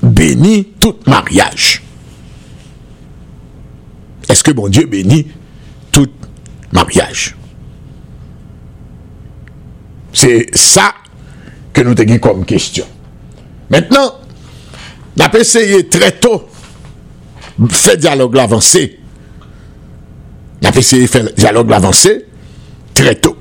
bénit 0.01 0.65
tout 0.79 0.95
mariage? 1.05 1.83
Est-ce 4.29 4.43
que 4.43 4.51
bon 4.51 4.67
Dieu 4.67 4.85
bénit 4.85 5.27
tout 5.91 6.09
mariage? 6.71 7.35
C'est 10.13 10.47
ça 10.55 10.93
que 11.73 11.81
nous 11.81 11.91
avons 11.99 12.19
comme 12.19 12.45
question. 12.45 12.85
Maintenant, 13.69 14.15
on 15.17 15.21
a 15.21 15.37
essayé 15.37 15.87
très 15.87 16.11
tôt 16.11 16.47
faire 17.69 17.97
dialogue 17.97 18.37
avancé 18.37 18.99
n'a 20.61 20.71
pas 20.71 20.79
essayé 20.79 21.03
de 21.03 21.07
faire 21.07 21.25
dialogue 21.35 21.71
avancé 21.73 22.25
très 22.93 23.15
tôt. 23.15 23.37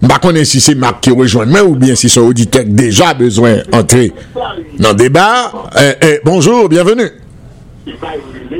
Je 0.00 0.06
ne 0.06 0.12
sais 0.12 0.18
pas 0.20 0.44
si 0.44 0.60
c'est 0.60 0.74
Marc 0.76 1.00
qui 1.00 1.10
rejoint 1.10 1.44
moi 1.44 1.62
ou 1.64 1.74
bien 1.74 1.94
si 1.96 2.08
son 2.08 2.20
auditeur 2.22 2.62
déjà 2.66 3.14
besoin 3.14 3.56
d'entrer 3.70 4.12
dans 4.78 4.90
le 4.90 4.94
débat. 4.94 5.50
Eh, 5.76 5.92
eh, 6.00 6.20
bonjour, 6.24 6.68
bienvenue. 6.68 7.10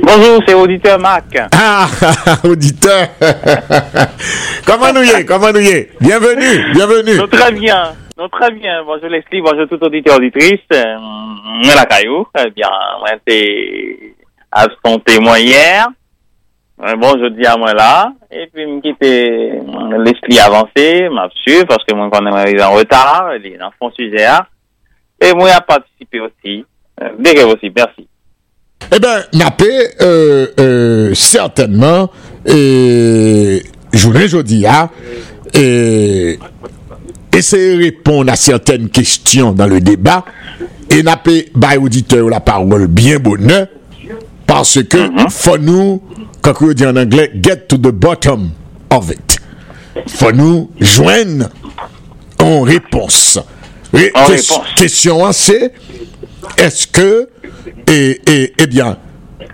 Bonjour, 0.03 0.41
c'est 0.45 0.53
auditeur 0.53 0.99
Marc. 0.99 1.37
Ah, 1.53 1.87
auditeur. 2.43 3.07
Comment 4.65 4.91
nous 4.93 5.03
y 5.03 5.09
est? 5.11 5.25
Comment 5.25 5.51
nous 5.53 5.61
y 5.61 5.67
est? 5.69 5.89
Bienvenue, 6.01 6.73
bienvenue. 6.73 7.29
très 7.29 7.51
bien. 7.53 7.93
très 8.31 8.51
bien. 8.51 8.83
Bonjour 8.85 9.07
Leslie, 9.09 9.41
bonjour 9.41 9.67
tout 9.69 9.81
auditeur 9.81 10.17
auditrice. 10.17 10.59
Moi 10.71 11.75
la 11.75 11.85
caillou. 11.85 12.25
Eh 12.37 12.49
bien, 12.51 12.69
moi 12.99 13.09
c'est 13.25 13.97
à 14.51 14.67
son 14.85 14.99
témoin 14.99 15.39
hier. 15.39 15.87
Bon, 16.79 17.11
je 17.21 17.29
dis 17.29 17.45
à 17.45 17.57
moi 17.57 17.73
là, 17.73 18.13
et 18.31 18.47
puis 18.53 18.65
me 18.65 18.79
quitter 18.79 19.51
l'esprit 20.03 20.39
avancé, 20.39 21.09
m'a 21.09 21.27
su, 21.43 21.65
parce 21.67 21.83
que 21.83 21.93
moi, 21.93 22.09
quand 22.11 22.23
on 22.23 22.37
est 22.37 22.61
en 22.63 22.71
retard, 22.71 23.31
il 23.35 23.53
est 23.53 23.57
dans 23.57 23.71
son 23.81 23.91
sujet 23.91 24.27
et 25.21 25.33
moi, 25.33 25.49
a 25.51 25.61
participé 25.61 26.19
aussi. 26.21 26.65
Euh, 27.01 27.09
dès 27.19 27.35
que 27.35 27.43
aussi, 27.43 27.71
merci. 27.75 28.07
Eh 28.93 28.99
bien, 28.99 29.19
Napé, 29.33 29.69
euh, 30.01 30.47
euh, 30.59 31.13
certainement, 31.13 32.09
et 32.45 33.61
jeudi, 33.93 34.65
hein, 34.65 34.89
et 35.53 36.39
essayer 37.35 37.75
de 37.75 37.83
répondre 37.83 38.31
à 38.31 38.35
certaines 38.35 38.89
questions 38.89 39.51
dans 39.51 39.67
le 39.67 39.81
débat, 39.81 40.23
et 40.89 41.03
Napé, 41.03 41.51
bah, 41.53 41.77
auditeur 41.79 42.29
la 42.29 42.39
parole 42.39 42.87
bien 42.87 43.19
bonne, 43.19 43.67
parce 44.47 44.81
que, 44.83 44.97
mm-hmm. 44.97 45.29
faut 45.29 45.57
nous, 45.57 46.01
quand 46.41 46.53
on 46.61 46.73
dit 46.73 46.85
en 46.85 46.95
anglais, 46.95 47.31
get 47.41 47.67
to 47.67 47.77
the 47.77 47.91
bottom 47.91 48.51
of 48.89 49.11
it. 49.11 49.39
Faut 50.07 50.31
nous 50.31 50.69
joindre 50.79 51.49
en 52.39 52.61
réponse. 52.61 53.39
en 53.93 54.25
réponse. 54.25 54.61
Question 54.75 55.31
c'est 55.31 55.73
est-ce 56.57 56.87
que, 56.87 57.29
et, 57.87 58.21
et, 58.27 58.53
eh 58.57 58.67
bien, 58.67 58.97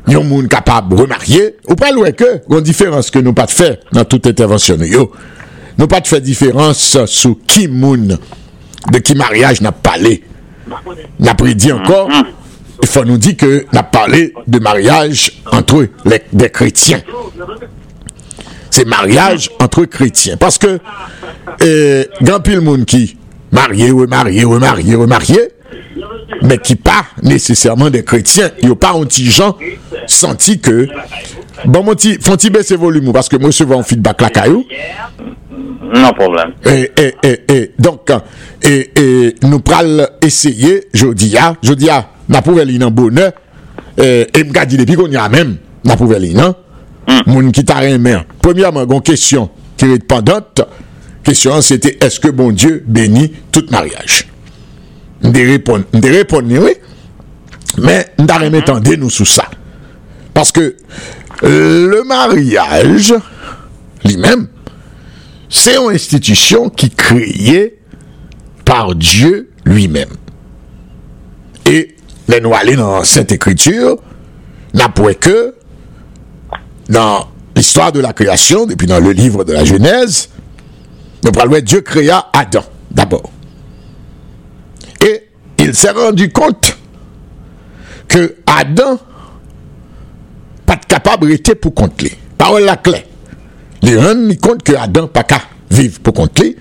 yon 0.08 0.24
moun 0.24 0.48
capable 0.48 0.96
de 0.96 1.02
remarier, 1.02 1.58
ou 1.68 1.76
pas 1.76 1.92
loin 1.92 2.12
que, 2.12 2.42
une 2.50 2.62
différence 2.62 3.10
que 3.10 3.20
nous 3.20 3.34
pas 3.34 3.48
de 3.48 3.52
faire 3.52 3.78
dans 3.92 4.06
toute 4.06 4.28
intervention, 4.28 4.78
yo. 4.78 5.12
Nous 5.78 5.88
pas 5.88 6.00
de 6.00 6.08
faire 6.08 6.22
différence 6.22 7.04
sur 7.06 7.36
qui 7.48 7.68
moun, 7.68 8.18
de 8.92 9.00
qui 9.00 9.16
mariage 9.16 9.62
n'a 9.62 9.72
pas 9.72 9.92
parlé. 9.92 10.24
N'a 11.20 11.36
prédit 11.36 11.72
encore, 11.72 12.10
mm-hmm 12.10 12.45
il 12.86 12.88
faut 12.88 13.04
nous 13.04 13.18
dire 13.18 13.36
que 13.36 13.66
n'a 13.74 13.82
parlé 13.82 14.32
de 14.46 14.60
mariage 14.60 15.42
entre 15.52 15.88
les, 16.06 16.22
des 16.32 16.52
chrétiens. 16.52 17.02
C'est 18.70 18.86
mariage 18.86 19.50
entre 19.60 19.86
chrétiens. 19.86 20.38
Parce 20.38 20.60
que, 20.60 20.78
euh, 21.64 22.04
grand 22.22 22.42
pile 22.42 22.62
monde 22.62 22.86
qui 22.86 23.18
marié, 23.52 23.90
remarié, 23.90 24.44
remarié, 24.44 24.94
remarié, 24.94 25.40
mais 26.44 26.60
qui 26.60 26.76
pas 26.76 27.06
nécessairement 27.24 27.90
des 27.90 28.04
chrétiens, 28.04 28.52
il 28.62 28.68
n'y 28.68 28.72
a 28.72 28.76
pas 28.76 28.92
un 28.92 29.04
petit 29.06 29.26
gens 29.26 29.58
senti 30.06 30.60
que, 30.60 30.88
bon, 31.66 31.84
mon 31.84 31.96
petit, 31.96 32.20
font-ils 32.22 32.52
baisser 32.52 32.76
volume, 32.76 33.12
parce 33.14 33.30
que 33.30 33.38
moi, 33.38 33.52
souvent, 33.52 33.82
feedback 33.82 34.22
la 34.22 34.30
caillou. 34.30 34.64
Non 35.92 36.14
problème. 36.14 36.54
Et, 36.66 36.92
et, 37.00 37.16
et, 37.24 37.42
et 37.52 37.72
donc, 37.80 38.12
et, 38.62 38.92
et 38.96 39.36
nous 39.42 39.60
pral 39.60 40.08
essayer, 40.22 40.84
je 40.94 41.08
dis, 41.08 41.36
je 41.64 41.74
dis, 41.74 41.90
n'a 42.30 42.42
pas 42.42 42.52
nan 42.66 42.90
bonheur 42.90 43.32
et 43.98 44.44
m'ka 44.44 44.66
dit 44.66 44.78
depuis 44.78 44.96
qu'on 44.96 45.10
y 45.10 45.16
a 45.16 45.30
même 45.30 45.58
n'a 45.84 45.96
mm. 45.96 47.22
moun 47.28 47.52
qui 47.52 47.64
t'a 47.64 47.76
rien 47.76 48.00
premièrement 48.42 48.86
gon 48.86 49.00
question 49.00 49.50
qui 49.78 49.86
est 49.86 50.06
pendante 50.06 50.62
question 51.24 51.62
c'était 51.62 51.98
est-ce 52.02 52.20
que 52.20 52.30
bon 52.30 52.52
Dieu 52.52 52.84
bénit 52.88 53.34
tout 53.52 53.66
mariage? 53.72 54.28
De 55.22 56.10
répondre, 56.10 56.48
oui. 56.50 56.74
Mais, 57.78 58.14
nous 58.20 58.26
avons 58.30 58.82
nous 58.98 59.10
sous 59.10 59.26
ça. 59.26 59.46
Parce 60.34 60.52
que 60.52 60.76
le 61.42 62.04
mariage, 62.04 63.14
lui-même, 64.04 64.48
c'est 65.50 65.76
une 65.78 65.92
institution 65.92 66.70
qui 66.70 66.88
est 66.88 66.96
créée 66.96 67.80
par 68.64 68.96
Dieu 68.96 69.50
lui-même. 69.66 70.10
Et 71.66 71.95
les 72.28 72.42
nous 72.42 72.54
aller 72.54 72.76
dans 72.76 73.04
cette 73.04 73.32
écriture, 73.32 73.98
n'a 74.74 74.90
pas 74.90 75.14
que 75.14 75.56
dans 76.90 77.28
l'histoire 77.56 77.92
de 77.92 78.00
la 78.00 78.14
création, 78.14 78.66
depuis 78.66 78.88
dans 78.88 79.00
le 79.00 79.12
livre 79.12 79.44
de 79.44 79.54
la 79.54 79.64
Genèse, 79.64 80.30
nous 81.24 81.32
parlons 81.32 81.60
Dieu 81.60 81.82
créa 81.82 82.28
Adam 82.34 82.64
d'abord. 82.92 83.32
Et 85.02 85.24
il 85.60 85.76
s'est 85.76 85.92
rendu 85.92 86.30
compte 86.32 86.78
que 88.08 88.36
Adam 88.46 89.00
pas 90.66 90.76
de 90.76 90.86
capable 90.86 91.32
était 91.32 91.56
pour 91.56 91.74
compter. 91.74 92.18
Parole 92.38 92.64
la 92.64 92.78
clé. 92.78 93.06
Il 93.82 94.00
rendu 94.00 94.38
compte 94.38 94.64
que 94.64 94.74
Adam 94.74 95.08
pas 95.08 95.24
qu'à 95.24 95.42
vivre 95.70 96.00
pour 96.00 96.14
compter. 96.14 96.58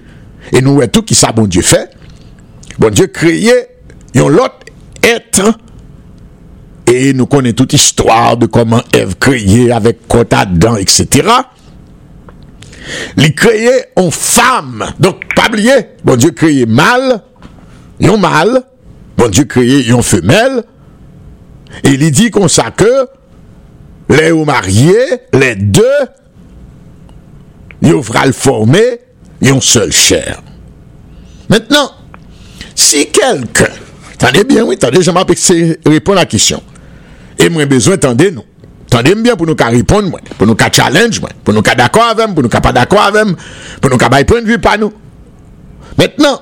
Et 0.53 0.61
nous 0.61 0.75
voyons 0.75 0.91
tout 0.91 1.03
qui 1.03 1.15
ça 1.15 1.33
bon 1.33 1.47
Dieu 1.47 1.63
fait. 1.63 1.91
Bon 2.79 2.91
Dieu 2.91 3.07
créé 3.07 3.53
un 4.15 4.21
autre 4.21 4.64
et 6.87 7.13
nous 7.13 7.27
connaissons 7.27 7.55
toute 7.55 7.73
l'histoire 7.73 8.37
de 8.37 8.47
comment 8.47 8.83
Ève 8.93 9.17
créée 9.17 9.73
avec 9.73 10.07
côte 10.07 10.33
Adam, 10.33 10.77
etc. 10.77 11.29
Il 13.17 13.35
créait 13.35 13.91
en 13.97 14.11
femme. 14.11 14.85
Donc, 14.99 15.23
pas 15.35 15.49
oublier, 15.49 15.73
bon 16.05 16.17
Dieu 16.17 16.31
créé 16.31 16.67
mâle, 16.67 17.23
un 18.03 18.17
mâle, 18.17 18.63
bon 19.17 19.29
Dieu 19.29 19.45
créé 19.45 19.87
une 19.89 20.03
femelle, 20.03 20.65
et 21.83 21.91
il 21.91 22.11
dit 22.11 22.31
comme 22.31 22.49
ça 22.49 22.71
que 22.71 23.09
les 24.09 24.33
mariés, 24.33 24.95
les 25.33 25.57
deux, 25.57 25.83
ils 27.83 27.93
vont 27.93 28.03
le 28.25 28.33
former 28.33 29.01
une 29.41 29.61
seule 29.61 29.93
chair. 29.93 30.43
Maintenant, 31.49 31.91
si 32.75 33.07
quelqu'un, 33.07 33.73
Tande 34.19 34.45
bien, 34.49 34.65
oui, 34.65 34.77
tande, 34.81 35.03
jama 35.03 35.25
pek 35.29 35.41
se 35.41 35.57
repon 35.89 36.19
la 36.19 36.27
kisyon. 36.29 36.63
E 37.39 37.49
mwen 37.51 37.69
bezwen 37.71 38.01
tande 38.03 38.31
nou. 38.35 38.47
Tande 38.95 39.15
m 39.17 39.25
bien 39.25 39.35
pou 39.35 39.49
nou 39.49 39.59
ka 39.59 39.73
repon 39.75 40.07
mwen, 40.07 40.29
pou 40.39 40.47
nou 40.47 40.59
ka 40.59 40.69
challenge 40.71 41.23
mwen, 41.23 41.35
pou 41.43 41.55
nou 41.57 41.67
ka 41.67 41.75
d'akwa 41.79 42.13
avèm, 42.13 42.35
pou 42.35 42.45
nou 42.45 42.53
ka 42.53 42.61
pa 42.63 42.71
d'akwa 42.77 43.09
avèm, 43.09 43.33
pou 43.81 43.91
nou 43.91 43.99
ka 43.99 44.11
bay 44.13 44.27
pon 44.29 44.47
vi 44.47 44.59
pa 44.63 44.77
nou. 44.79 44.95
Mètnen, 45.99 46.37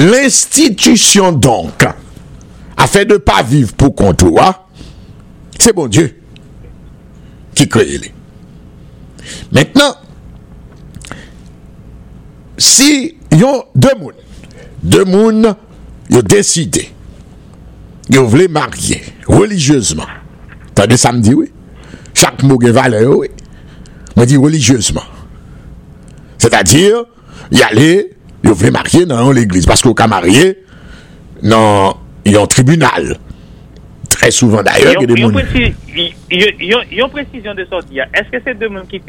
l'institisyon 0.00 1.36
donk, 1.42 1.84
a 1.84 2.88
fè 2.88 3.04
de 3.08 3.18
pa 3.20 3.42
viv 3.44 3.74
pou 3.76 3.92
kontoua, 3.96 4.48
se 5.60 5.74
bon 5.76 5.90
Diyo 5.92 6.08
ki 7.58 7.68
kreye 7.68 8.00
li. 8.06 8.14
Mètnen, 9.52 9.92
si 12.56 13.18
yon 13.36 13.60
demoun, 13.76 14.16
demoun, 14.80 15.52
moun, 16.12 16.20
ont 16.20 16.22
décidé, 16.26 16.90
yon 18.10 18.24
voulaient 18.24 18.48
marier 18.48 19.02
religieusement. 19.26 20.06
Me 20.78 21.20
dit 21.20 21.34
oui. 21.34 21.50
Chaque 22.14 22.42
mot 22.42 22.58
a 22.62 22.72
valeur, 22.72 23.18
oui. 23.18 23.28
On 24.16 24.24
dit 24.24 24.36
religieusement. 24.36 25.02
C'est-à-dire, 26.38 27.04
yon 27.50 28.52
voulaient 28.52 28.70
marier 28.70 29.06
dans 29.06 29.30
l'église. 29.32 29.66
Parce 29.66 29.82
qu'on 29.82 29.92
a 29.92 30.06
marié 30.06 30.58
dans 31.42 31.96
un 32.26 32.46
tribunal. 32.46 33.18
Très 34.08 34.30
souvent 34.30 34.62
d'ailleurs, 34.62 34.94
il 35.00 35.00
y 35.00 35.04
a 35.04 35.14
des 35.14 35.20
gens. 35.20 35.30
Il 36.30 36.68
y 36.68 36.74
a 36.74 37.04
une 37.04 37.10
précision 37.10 37.54
de 37.54 37.64
sortie. 37.64 37.98
Est-ce 37.98 38.30
que 38.30 38.42
c'est 38.44 38.58
deux 38.58 38.68
monde 38.68 38.86
qui 38.88 39.00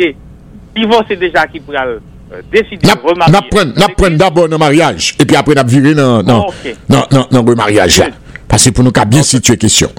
euh, 2.34 2.42
décider 2.52 2.88
de 2.88 3.08
remarier 3.08 3.34
Nous 3.76 4.18
d'abord 4.18 4.48
le 4.48 4.58
mariage 4.58 5.16
et 5.20 5.26
puis 5.26 5.36
après 5.36 5.56
nous 5.56 5.68
virer 5.68 5.94
dans 5.94 6.24
non, 6.24 6.48
non, 6.90 7.06
non, 7.12 7.28
non, 7.32 7.44
le 7.44 7.56
mariage. 7.56 8.02
Parce 8.48 8.64
que 8.66 8.70
pour 8.72 8.84
nous 8.84 8.92
bien 9.08 9.24
situer 9.24 9.58
question. 9.58 9.92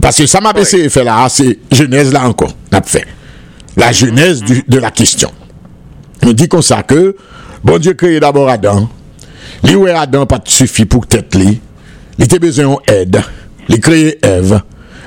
parce 0.00 0.18
que 0.18 0.26
ça 0.26 0.40
m'a 0.40 0.52
baissé 0.52 0.88
fait 0.88 1.04
là, 1.04 1.26
c'est 1.28 1.58
Genèse 1.70 2.12
là 2.12 2.26
encore, 2.26 2.52
n'a 2.72 2.82
fait. 2.82 3.06
La 3.76 3.92
genèse 3.92 4.42
de 4.42 4.78
la 4.78 4.90
question. 4.90 5.30
On 6.22 6.32
dit 6.32 6.48
comme 6.48 6.62
ça 6.62 6.82
que, 6.82 7.16
bon 7.62 7.78
Dieu 7.78 7.94
créé 7.94 8.20
d'abord 8.20 8.48
Adam. 8.48 8.88
Lui 9.64 9.90
Adam 9.90 10.26
pas 10.26 10.40
suffit 10.44 10.84
pour 10.84 11.06
tête 11.06 11.34
lui. 11.34 11.60
Il 12.18 12.24
était 12.24 12.38
besoin 12.38 12.76
d'aide. 12.86 13.22
Il 13.68 13.80
créé 13.80 14.18
Ève. 14.24 14.60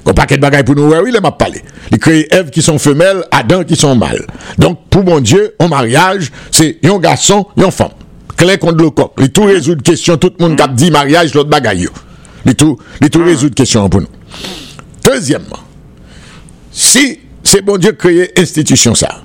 Un 0.08 0.14
paquet 0.14 0.38
de 0.38 0.42
bagailles 0.42 0.64
pour 0.64 0.76
nous, 0.76 0.90
oui, 0.90 1.12
il 1.14 1.22
m'a 1.22 1.32
parlé. 1.32 1.62
Il 1.92 2.00
crée 2.00 2.28
Ève 2.32 2.50
qui 2.50 2.62
sont 2.62 2.80
femelles, 2.80 3.26
Adam 3.30 3.66
qui 3.66 3.76
sont 3.76 3.94
mâles. 3.94 4.26
Donc, 4.58 4.80
pour 4.90 5.04
mon 5.04 5.20
Dieu, 5.20 5.54
en 5.60 5.68
mariage, 5.68 6.32
c'est 6.50 6.78
un 6.86 6.98
garçon, 6.98 7.46
une 7.58 7.70
femme. 7.72 7.90
Clair 8.38 8.58
contre 8.58 8.78
le 8.84 8.90
coq. 8.90 9.12
Il 9.20 9.32
tout 9.32 9.44
résout 9.44 9.76
de 9.76 9.82
questions, 9.82 10.16
tout 10.16 10.32
le 10.40 10.48
monde 10.48 10.62
a 10.62 10.68
dit 10.68 10.92
mariage, 10.92 11.34
l'autre 11.34 11.50
bagaille. 11.50 11.90
Il 12.46 12.56
tout, 12.56 12.78
il 13.02 13.10
tout 13.10 13.24
résout 13.24 13.50
de 13.50 13.56
questions 13.56 13.90
pour 13.90 14.00
nous. 14.00 14.08
Deuxièmement, 15.04 15.60
si 16.72 17.20
c'est 17.44 17.62
bon 17.62 17.78
Dieu 17.78 17.92
créé 17.92 18.32
institution 18.40 18.96
ça, 18.96 19.24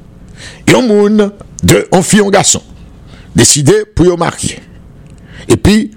et 0.66 0.75
un 0.75 0.83
monde 0.83 1.33
de, 1.62 1.87
on 1.92 2.03
fille, 2.03 2.21
un 2.21 2.31
garçon, 2.31 2.62
décidé 3.37 3.85
pour 3.95 4.07
y 4.07 4.16
marier. 4.16 4.59
Et 5.49 5.57
puis, 5.57 5.92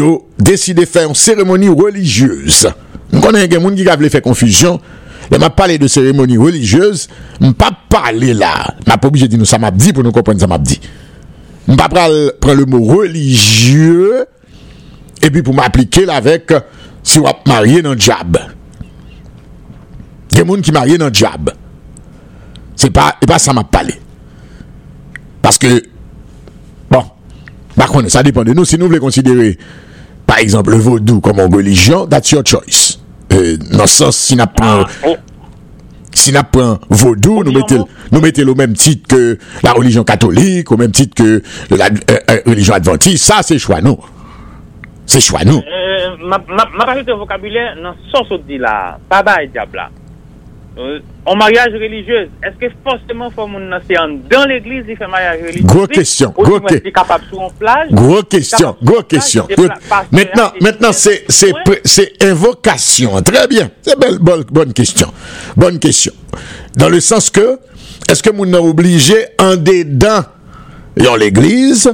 ont 0.00 0.22
décidé 0.38 0.82
de 0.82 0.86
faire 0.86 1.08
une 1.08 1.14
cérémonie 1.14 1.68
religieuse. 1.68 2.68
Mwen 3.12 3.22
konen 3.22 3.50
gen 3.50 3.62
moun 3.62 3.76
ki 3.78 3.86
ka 3.86 3.96
vle 3.98 4.10
fè 4.12 4.22
konfüjyon, 4.24 4.78
le 5.30 5.40
map 5.42 5.56
pale 5.58 5.78
de 5.82 5.88
seremoni 5.90 6.38
religyeuse, 6.40 7.10
mwen 7.40 7.54
pa 7.58 7.70
pale 7.90 8.32
la, 8.36 8.54
mwen 8.84 8.94
pa 8.94 9.10
obje 9.10 9.28
di 9.30 9.38
nou 9.38 9.48
sa 9.48 9.60
map 9.62 9.76
di 9.78 9.92
pou 9.94 10.06
nou 10.06 10.14
kompren 10.14 10.40
sa 10.42 10.50
map 10.50 10.64
di. 10.66 10.78
Mwen 11.66 11.78
pa 11.78 11.88
pral 11.90 12.14
le 12.60 12.66
mou 12.70 12.86
religyeux, 12.92 14.26
epi 15.22 15.42
pou 15.42 15.54
m'aplike 15.56 16.06
la 16.06 16.20
vek 16.22 16.54
si 17.06 17.22
wap 17.22 17.46
marye 17.50 17.82
nan 17.84 17.98
djab. 17.98 18.38
Gen 20.34 20.46
moun 20.46 20.62
ki 20.62 20.74
marye 20.74 20.98
nan 21.00 21.14
djab. 21.14 21.50
Se 22.76 22.90
pa, 22.92 23.14
e 23.22 23.26
pa 23.28 23.38
sa 23.42 23.54
map 23.56 23.70
pale. 23.72 23.96
Paske, 25.42 25.70
bon, 26.90 27.06
bakon, 27.78 28.10
sa 28.12 28.24
depan 28.26 28.46
de 28.46 28.54
nou, 28.54 28.68
si 28.68 28.78
nou 28.78 28.90
vle 28.90 29.00
konsidere 29.02 29.54
par 30.26 30.38
exemple, 30.38 30.72
le 30.72 30.78
vaudou 30.78 31.20
komon 31.20 31.48
religion, 31.48 32.06
that's 32.06 32.32
your 32.32 32.42
choice. 32.44 32.98
Euh, 33.32 33.56
nan 33.70 33.86
sens, 33.86 34.16
si 34.16 34.36
na 34.36 34.46
pran... 34.46 34.84
Ah, 35.04 35.16
si 36.16 36.32
na 36.32 36.42
pran 36.42 36.80
vaudou, 36.88 37.44
nou 37.44 37.54
metel, 37.54 37.84
nou 38.10 38.24
metel 38.24 38.50
ou 38.50 38.58
menm 38.58 38.74
tit 38.78 39.04
ke 39.06 39.36
la 39.62 39.74
religion 39.76 40.06
katolik, 40.08 40.72
ou 40.72 40.80
menm 40.80 40.94
tit 40.94 41.12
ke 41.14 41.42
la 41.74 41.90
euh, 41.92 42.16
euh, 42.18 42.40
religion 42.46 42.74
adventiste, 42.78 43.28
sa 43.28 43.42
se 43.46 43.60
chwa 43.62 43.82
nou. 43.84 44.00
Se 45.06 45.20
chwa 45.22 45.44
nou. 45.46 45.62
Euh, 45.62 46.16
ma 46.26 46.40
pari 46.82 47.04
de 47.06 47.14
vokabulè 47.14 47.68
nan 47.82 47.94
sens 48.10 48.32
ou 48.32 48.42
di 48.48 48.58
la, 48.62 48.96
pa 49.10 49.22
ba 49.26 49.38
e 49.44 49.50
diabla. 49.52 49.90
En 51.24 51.36
mariage 51.36 51.72
religieux, 51.72 52.28
est-ce 52.42 52.56
que 52.56 52.72
forcément 52.84 53.30
faut 53.30 53.46
mon 53.46 53.60
dans 53.70 54.44
l'église 54.44 54.84
il 54.88 54.96
fait 54.96 55.06
mariage 55.06 55.40
religieux? 55.40 55.64
Gros 55.64 55.86
question, 55.86 56.34
gros 56.36 56.60
question. 56.60 56.90
capable 56.90 57.24
sur 57.30 57.40
une 57.40 57.52
plage? 57.52 57.88
Gros 57.92 58.22
question, 58.22 58.76
gros 58.82 59.02
question. 59.02 59.48
Maintenant, 60.12 60.52
maintenant 60.60 60.92
c'est 60.92 61.24
c'est 61.28 61.52
c'est 61.84 62.22
invocation. 62.22 63.22
Très 63.22 63.46
bien. 63.48 63.70
C'est 63.80 63.98
belle 63.98 64.18
bonne, 64.18 64.44
bonne 64.44 64.72
question. 64.74 65.10
Bonne 65.56 65.78
question. 65.78 66.12
Dans 66.76 66.90
le 66.90 67.00
sens 67.00 67.30
que 67.30 67.58
est-ce 68.10 68.22
que 68.22 68.30
mon 68.30 68.52
obligé 68.54 69.16
en 69.40 69.56
dedans 69.56 70.24
dans 70.96 71.16
l'église 71.16 71.90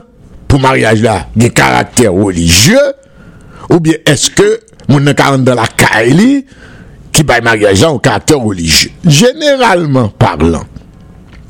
pour 0.48 0.58
mariage 0.60 1.02
là, 1.02 1.28
des 1.36 1.50
caractères 1.50 2.12
religieux? 2.12 2.92
Ou 3.70 3.78
bien 3.78 3.94
est-ce 4.04 4.28
que 4.30 4.60
mon 4.88 5.06
a 5.06 5.38
dans 5.38 5.54
la 5.54 5.66
caille 5.68 6.44
qui 7.12 7.22
baille 7.22 7.42
mariage 7.42 7.82
au 7.82 7.98
caractère 7.98 8.40
religieux. 8.40 8.90
Généralement 9.04 10.08
parlant, 10.08 10.64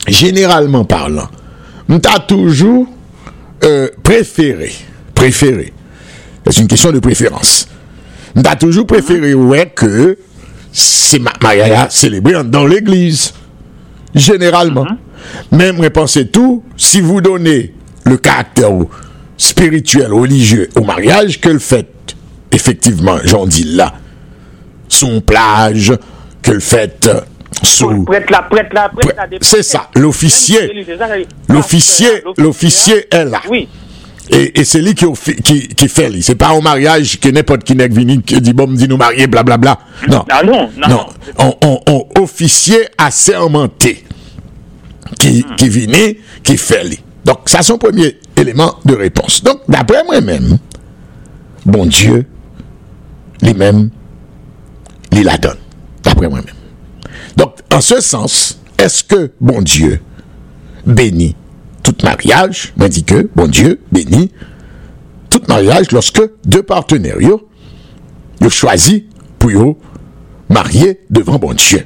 généralement 0.09 0.85
parlant, 0.85 1.29
m'ta 1.89 2.19
toujours 2.19 2.87
euh, 3.65 3.89
préféré, 4.03 4.73
préféré. 5.15 5.73
C'est 6.51 6.63
une 6.63 6.69
question 6.69 6.91
de 6.91 6.99
préférence. 6.99 7.69
M'ta 8.35 8.57
toujours 8.57 8.87
préféré 8.87 9.35
ouais 9.35 9.67
que 9.75 10.19
c'est 10.73 11.21
mariage 11.21 11.91
célébré 11.91 12.43
dans 12.45 12.67
l'église. 12.67 13.33
Généralement. 14.15 14.85
Mm-hmm. 14.85 15.57
Même 15.57 15.81
repensez 15.81 16.29
tout, 16.29 16.65
si 16.77 17.01
vous 17.01 17.21
donnez 17.21 17.75
le 18.05 18.17
caractère 18.17 18.71
spirituel, 19.37 20.13
religieux 20.13 20.69
au 20.77 20.83
mariage, 20.83 21.41
que 21.41 21.49
le 21.49 21.59
fait, 21.59 21.89
effectivement, 22.51 23.19
j'en 23.25 23.47
dis 23.47 23.65
là, 23.65 23.95
son 25.03 25.21
plage, 25.21 25.93
que 26.43 26.53
le 26.53 26.61
fait 26.61 27.09
sous... 27.63 28.07
C'est 29.41 29.63
ça, 29.63 29.89
l'officier. 29.95 30.87
L'officier, 31.49 32.23
l'officier 32.39 33.07
est 33.15 33.25
là. 33.25 33.41
Oui. 33.51 33.69
Et, 34.31 34.61
et 34.61 34.65
c'est 34.65 34.81
lui 34.81 34.95
qui, 34.95 35.05
qui, 35.43 35.69
qui 35.69 35.89
fait, 35.89 36.09
lui. 36.09 36.23
C'est 36.23 36.37
pas 36.37 36.53
au 36.53 36.61
mariage 36.61 37.19
que 37.19 37.29
n'importe 37.29 37.65
qui 37.65 37.75
n'est 37.75 37.89
venu 37.89 38.23
qui 38.23 38.41
dit, 38.41 38.53
bon, 38.53 38.69
me 38.69 38.77
dit 38.77 38.87
nous 38.89 38.97
marier, 38.97 39.27
blablabla. 39.27 39.79
Non. 40.09 40.25
Ah 40.31 40.43
non, 40.45 40.71
non, 40.79 40.89
Non. 40.89 41.07
On, 41.39 41.55
on, 41.63 41.81
on 41.89 42.23
officier 42.23 42.87
assermenté 42.97 44.05
qui, 45.19 45.45
qui 45.57 45.69
vient, 45.69 46.13
qui 46.43 46.57
fait, 46.57 46.85
lui. 46.85 47.01
Donc, 47.25 47.41
ça, 47.47 47.59
c'est 47.59 47.65
son 47.65 47.79
premier 47.79 48.19
élément 48.37 48.77
de 48.85 48.95
réponse. 48.95 49.43
Donc, 49.43 49.63
d'après 49.69 50.05
moi-même, 50.05 50.59
bon 51.67 51.87
Dieu, 51.87 52.25
lui-même, 53.43 53.91
il 55.13 55.25
la 55.25 55.39
donne. 55.39 55.59
D'après 56.03 56.29
moi-même. 56.29 56.55
Donc, 57.37 57.57
en 57.73 57.81
ce 57.81 58.01
sens, 58.01 58.59
est-ce 58.79 59.05
que 59.05 59.31
bon 59.41 59.63
Dieu 59.63 60.01
bénit 60.87 61.37
tout 61.83 61.95
mariage, 62.03 62.73
moi 62.77 62.89
dit 62.89 63.05
que 63.05 63.29
bon 63.35 63.49
Dieu 63.49 63.81
bénit 63.91 64.31
tout 65.31 65.43
mariage 65.49 65.91
lorsque 65.93 66.23
deux 66.45 66.63
partenaires 66.63 67.21
yo, 67.21 67.49
yo 68.41 68.51
choisi 68.51 69.07
pour 69.39 69.51
yo 69.51 69.79
marier 70.49 71.01
devant 71.11 71.39
bon 71.39 71.55
Dieu. 71.55 71.85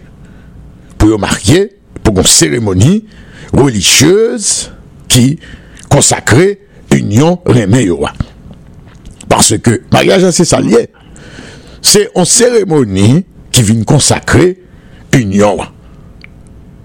Pour 0.98 1.08
yo 1.08 1.18
marier 1.18 1.76
pour 2.02 2.18
une 2.18 2.24
cérémonie 2.24 3.04
religieuse 3.52 4.70
qui 5.08 5.38
consacrait 5.88 6.60
union 6.92 7.40
a. 7.46 8.12
Parce 9.28 9.58
que 9.58 9.82
mariage 9.92 10.30
c'est 10.30 10.44
ça 10.44 10.60
lié. 10.60 10.90
Se 11.86 12.02
yon 12.08 12.26
seremoni 12.26 13.20
ki 13.54 13.62
vin 13.66 13.84
konsakre 13.86 14.48
union 15.14 15.60
wa. 15.60 15.68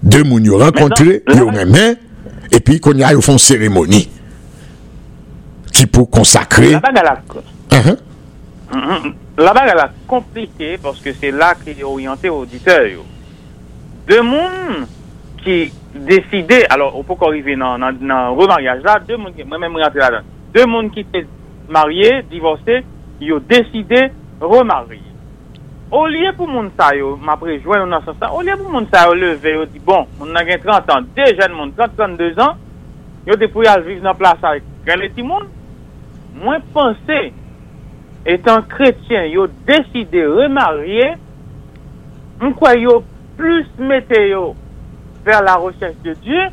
De 0.02 0.22
moun 0.26 0.46
yo 0.46 0.60
renkontre, 0.60 1.20
yo 1.26 1.48
non, 1.48 1.56
remen, 1.56 1.96
epi 2.54 2.78
kon 2.82 3.00
ya 3.00 3.12
yo 3.14 3.22
fon 3.24 3.40
seremoni. 3.42 4.04
Ki 5.72 5.88
pou 5.90 6.06
konsakre... 6.10 6.70
La 6.76 6.84
baga 6.84 7.02
la... 7.08 7.16
Uh 7.32 7.42
-huh. 7.74 7.98
Mm-hmm. 8.72 9.12
La 9.42 9.52
baga 9.52 9.74
la 9.74 9.88
komplike, 10.06 10.78
porske 10.82 11.14
se 11.18 11.30
la 11.32 11.54
ki 11.58 11.82
oryante 11.82 12.30
auditeur 12.30 12.86
yo. 12.92 13.04
De 14.06 14.20
moun 14.20 14.86
ki 15.42 15.72
deside, 15.94 16.64
alors 16.70 16.96
ou 16.96 17.02
pou 17.02 17.16
ko 17.16 17.30
rive 17.30 17.56
nan, 17.56 17.80
nan, 17.80 17.98
nan 18.00 18.36
remaryaj 18.38 18.82
la, 18.84 18.98
de 18.98 19.16
moun 19.16 19.34
ki, 19.34 19.44
mwen 19.44 19.58
mwen 19.58 19.72
mwen 19.72 19.84
rentre 19.84 20.00
la 20.00 20.10
dan, 20.10 20.24
de 20.54 20.66
moun 20.66 20.90
ki 20.90 21.04
te 21.10 21.26
marye, 21.68 22.22
divorse, 22.30 22.84
yo 23.20 23.40
deside... 23.40 24.12
remari. 24.42 25.00
O 25.92 26.06
liye 26.08 26.30
pou 26.32 26.48
moun 26.48 26.70
sa 26.78 26.88
yo, 26.96 27.14
ma 27.20 27.36
prejwen 27.36 27.82
yo 27.82 27.88
nan 27.88 28.04
sa 28.06 28.14
sa, 28.16 28.30
o 28.32 28.40
liye 28.40 28.56
pou 28.56 28.72
moun 28.72 28.86
sa 28.92 29.04
yo 29.08 29.16
leve 29.18 29.52
yo 29.52 29.66
di, 29.68 29.80
bon, 29.84 30.06
moun 30.18 30.32
nan 30.32 30.46
gen 30.48 30.62
30 30.62 30.92
an, 30.94 31.08
de 31.16 31.26
jen 31.36 31.52
moun, 31.56 31.74
30-32 31.76 32.40
an, 32.40 32.62
yo 33.28 33.36
te 33.40 33.48
pou 33.52 33.66
yal 33.66 33.84
viv 33.84 34.00
nan 34.04 34.16
plasa 34.16 34.54
krele 34.86 35.10
ti 35.12 35.24
moun, 35.26 35.50
mwen 36.40 36.64
pense, 36.72 37.20
etan 38.24 38.64
kretyen, 38.72 39.28
yo 39.34 39.44
deside 39.68 40.24
remarye, 40.38 41.12
mwen 42.40 42.56
kwa 42.56 42.72
yo 42.80 42.96
plus 43.36 43.68
mete 43.76 44.24
yo 44.30 44.54
ver 45.26 45.44
la 45.44 45.58
rechèche 45.60 46.00
de 46.06 46.16
Diyo, 46.24 46.48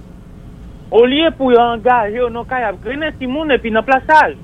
o 0.92 1.06
liye 1.08 1.32
pou 1.38 1.54
yo 1.56 1.64
angaje 1.64 2.20
yo 2.20 2.28
nan 2.34 2.46
kaya 2.50 2.76
krele 2.84 3.14
ti 3.16 3.30
moun 3.30 3.56
epi 3.56 3.72
nan 3.72 3.88
plasaj. 3.88 4.36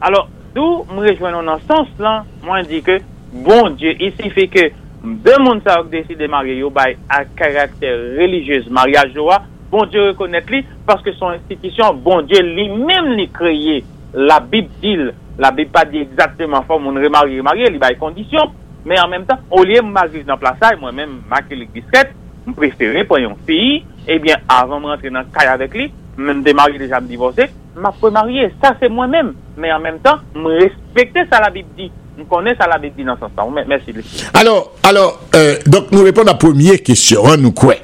Alors, 0.00 0.28
Dou 0.54 0.84
mwen 0.88 1.10
rejwenon 1.10 1.48
nan 1.48 1.60
sens 1.68 1.90
lan, 2.00 2.24
mwen 2.44 2.66
di 2.68 2.80
ke, 2.84 2.98
bon 3.44 3.74
Diyo, 3.76 3.92
isi 4.08 4.30
fe 4.32 4.46
ke, 4.52 4.68
de 5.02 5.34
moun 5.42 5.60
sa 5.64 5.78
wak 5.78 5.90
desi 5.92 6.16
de 6.18 6.28
marye 6.30 6.56
yo 6.58 6.70
bay 6.74 6.96
a 7.12 7.22
karakter 7.38 8.00
religyez 8.16 8.70
mariage 8.72 9.16
yo 9.16 9.28
ah, 9.34 9.42
bon 9.70 9.82
bon 9.82 9.84
a, 9.84 9.84
bon 9.84 9.92
Diyo 9.92 10.06
rekonet 10.08 10.48
li, 10.52 10.62
paske 10.88 11.12
son 11.18 11.36
institisyon, 11.36 12.00
bon 12.04 12.24
Diyo 12.26 12.40
li 12.46 12.68
mem 12.72 13.12
li 13.18 13.28
kreye 13.34 13.82
la 14.16 14.40
bib 14.40 14.70
dil, 14.80 15.10
la 15.38 15.52
bib 15.54 15.70
pa 15.74 15.84
di 15.84 16.00
exactement 16.00 16.64
fò 16.66 16.80
moun 16.80 16.96
remarye 17.02 17.42
remarye, 17.42 17.68
li 17.70 17.82
bay 17.82 17.98
kondisyon, 18.00 18.54
men 18.88 19.02
an 19.02 19.12
menm 19.12 19.28
tan, 19.28 19.44
ou 19.52 19.66
liye 19.68 19.82
mwaziz 19.84 20.24
nan 20.26 20.40
plasay, 20.40 20.78
mwen 20.80 20.96
menm 20.96 21.20
makilik 21.28 21.70
diskret, 21.76 22.14
mwen 22.46 22.56
preferi 22.56 23.04
pou 23.04 23.20
yon 23.20 23.36
fiyi, 23.46 23.82
ebyen 24.08 24.38
eh 24.38 24.54
avan 24.56 24.80
mwen 24.80 24.96
rentre 24.96 25.12
nan 25.12 25.28
kay 25.34 25.52
avek 25.52 25.76
li, 25.76 25.90
même 26.18 26.42
démarrer 26.42 26.78
déjà 26.78 27.00
me 27.00 27.06
divorcer, 27.08 27.46
m'a 27.76 27.92
marié. 28.10 28.52
Ça, 28.62 28.76
c'est 28.80 28.88
moi-même. 28.88 29.34
Mais 29.56 29.72
en 29.72 29.80
même 29.80 29.98
temps, 30.00 30.16
me 30.34 30.60
respecter 30.60 31.20
ça 31.30 31.40
la 31.40 31.50
Bible 31.50 31.68
dit. 31.76 31.90
Je 32.18 32.24
connais 32.24 32.56
ça 32.56 32.66
la 32.66 32.78
Bible 32.78 32.96
dit 32.98 33.04
dans 33.04 33.14
ce 33.16 33.20
sens. 33.36 33.52
Merci. 33.66 33.94
Alors, 34.34 34.72
alors 34.82 35.20
euh, 35.34 35.56
donc 35.66 35.92
nous 35.92 36.02
répondons 36.02 36.30
à 36.30 36.32
la 36.32 36.38
première 36.38 36.82
question, 36.82 37.26
hein, 37.28 37.36
nous 37.38 37.52
quoi? 37.52 37.74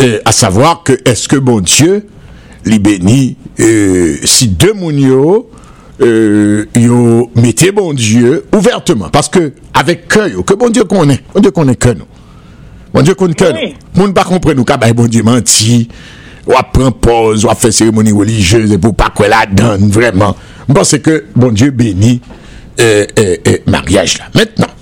Euh, 0.00 0.18
À 0.24 0.32
savoir 0.32 0.82
que 0.82 0.92
est-ce 1.04 1.28
que 1.28 1.36
bon 1.36 1.60
Dieu 1.60 2.06
les 2.64 2.78
bénit 2.78 3.36
euh, 3.58 4.16
si 4.24 4.48
deux 4.48 4.72
mounio 4.72 5.50
euh, 6.00 6.64
yo 6.76 7.30
mettez 7.34 7.72
bon 7.72 7.92
Dieu 7.92 8.44
ouvertement 8.54 9.08
parce 9.10 9.28
que 9.28 9.52
avec 9.74 10.08
cœur 10.08 10.44
que 10.46 10.54
bon 10.54 10.68
Dieu 10.70 10.84
connaît 10.84 11.20
bon 11.34 11.40
Dieu 11.40 11.50
connaît 11.50 11.74
que 11.74 11.88
nous 11.88 12.04
bon 12.92 13.02
Dieu 13.02 13.14
connaît 13.14 13.34
que 13.34 13.52
Oui. 13.52 13.74
nous 13.94 14.02
moun 14.02 14.14
pas 14.14 14.24
comprendre 14.24 14.56
nous 14.56 14.64
kabay 14.64 14.92
bon 14.92 15.06
Dieu 15.08 15.22
menti 15.22 15.88
ou 16.46 16.52
à 16.56 16.62
prendre 16.62 16.92
pause 16.92 17.44
ou 17.44 17.50
à 17.50 17.54
faire 17.54 17.72
cérémonie 17.72 18.12
religieuse 18.12 18.72
et 18.72 18.78
pour 18.78 18.94
pas 18.94 19.10
quoi 19.14 19.28
la 19.28 19.46
donne 19.46 19.90
vraiment 19.90 20.36
je 20.68 20.74
pense 20.74 20.96
que 20.98 21.26
bon 21.34 21.50
Dieu 21.52 21.70
bénit 21.70 22.20
euh, 22.80 23.06
euh, 23.18 23.36
euh, 23.46 23.58
mariage 23.66 24.18
là 24.18 24.24
maintenant 24.34 24.72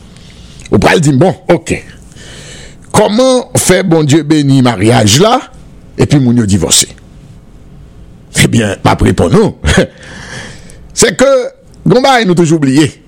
ou 0.70 0.78
pas 0.78 0.98
dire 0.98 1.14
bon 1.14 1.34
ok 1.48 1.84
comment 2.92 3.50
fait 3.56 3.82
bon 3.82 4.04
Dieu 4.04 4.22
bénir 4.22 4.62
mariage 4.62 5.20
là 5.20 5.40
et 5.96 6.06
puis 6.06 6.20
moun 6.20 6.36
yo 6.36 6.46
divorcé 6.46 6.88
eh 8.44 8.48
bien, 8.48 8.76
ma 8.84 8.94
réponse 8.94 9.32
nous, 9.32 9.56
c'est 10.94 11.16
que, 11.16 11.24
Gomba, 11.86 12.24
nous 12.24 12.34
toujours 12.34 12.58
oublié. 12.58 13.02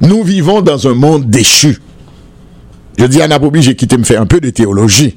Nous 0.00 0.22
vivons 0.24 0.62
dans 0.62 0.88
un 0.88 0.94
monde 0.94 1.30
déchu. 1.30 1.78
Je 2.98 3.04
dis 3.04 3.22
à 3.22 3.28
Napobi, 3.28 3.62
j'ai 3.62 3.76
quitté 3.76 3.96
me 3.96 4.04
faire 4.04 4.20
un 4.20 4.26
peu 4.26 4.40
de 4.40 4.50
théologie. 4.50 5.16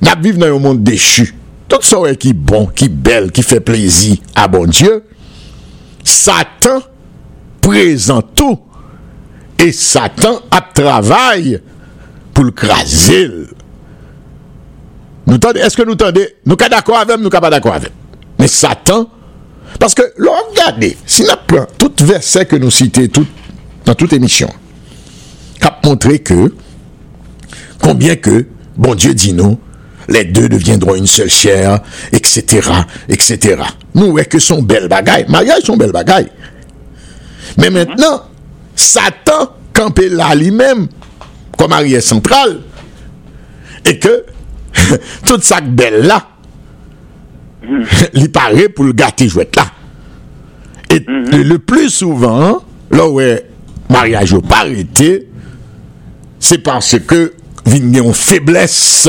Nous 0.00 0.22
vivons 0.22 0.38
dans 0.38 0.56
un 0.56 0.58
monde 0.58 0.82
déchu. 0.82 1.34
Tout 1.68 1.82
ça 1.82 1.96
qui 2.18 2.30
est 2.30 2.32
bon, 2.32 2.66
qui 2.66 2.86
est 2.86 2.88
belle, 2.88 3.30
qui 3.30 3.42
fait 3.42 3.60
plaisir 3.60 4.16
à 4.34 4.48
bon 4.48 4.66
Dieu. 4.66 5.04
Satan 6.02 6.80
présente 7.60 8.34
tout. 8.34 8.58
Et 9.58 9.72
Satan 9.72 10.40
a 10.50 10.60
travail 10.60 11.60
pour 12.32 12.44
le 12.44 12.52
craser. 12.52 13.28
Nous 15.26 15.38
est-ce 15.56 15.76
que 15.76 15.82
nous 15.82 15.96
tendez, 15.96 16.36
nous 16.46 16.56
sommes 16.58 16.70
d'accord 16.70 16.98
avec, 16.98 17.18
nous 17.18 17.30
sommes 17.30 17.40
pas 17.40 17.50
d'accord 17.50 17.74
avec. 17.74 17.92
Mais 18.38 18.48
Satan, 18.48 19.10
parce 19.78 19.94
que, 19.94 20.02
là, 20.16 20.30
regardez, 20.50 20.96
si 21.04 21.22
nous 21.22 21.28
prenons 21.46 21.66
tout 21.76 21.92
verset 22.00 22.46
que 22.46 22.56
nous 22.56 22.70
citons 22.70 23.26
dans 23.84 23.94
toute 23.94 24.12
émission, 24.12 24.48
cap 25.60 25.84
montrer 25.84 26.20
que, 26.20 26.54
combien 27.82 28.16
que, 28.16 28.46
bon 28.76 28.94
Dieu 28.94 29.12
dit 29.12 29.34
nous, 29.34 29.58
les 30.08 30.24
deux 30.24 30.48
deviendront 30.48 30.94
une 30.94 31.06
seule 31.06 31.28
chair, 31.28 31.80
etc., 32.12 32.70
etc. 33.08 33.62
Nous, 33.94 34.06
ouais, 34.12 34.24
que 34.24 34.38
son 34.38 34.62
belle 34.62 34.88
bagaille. 34.88 35.26
Mariage, 35.28 35.62
son 35.64 35.76
belle 35.76 35.92
bagaille. 35.92 36.30
Mais 37.58 37.70
maintenant, 37.70 38.22
Satan 38.74 39.52
campé 39.72 40.08
là 40.08 40.34
lui-même, 40.34 40.88
comme 41.56 41.72
arrière 41.72 42.02
central, 42.02 42.60
et 43.84 43.98
que, 43.98 44.24
toute 45.26 45.44
ça 45.44 45.60
belle 45.60 46.06
là, 46.06 46.28
il 48.14 48.30
paraît 48.30 48.68
pour 48.68 48.84
le 48.84 48.92
gâter 48.92 49.28
jouette 49.28 49.54
là. 49.56 49.66
Et 50.90 51.04
le, 51.06 51.42
le 51.42 51.58
plus 51.58 51.90
souvent, 51.90 52.62
là 52.90 53.20
est 53.20 53.44
mariage 53.90 54.36
pas 54.38 54.60
arrêté, 54.60 55.28
c'est 56.38 56.58
parce 56.58 56.98
que 56.98 57.34
vient 57.66 58.04
une 58.04 58.14
faiblesse. 58.14 59.08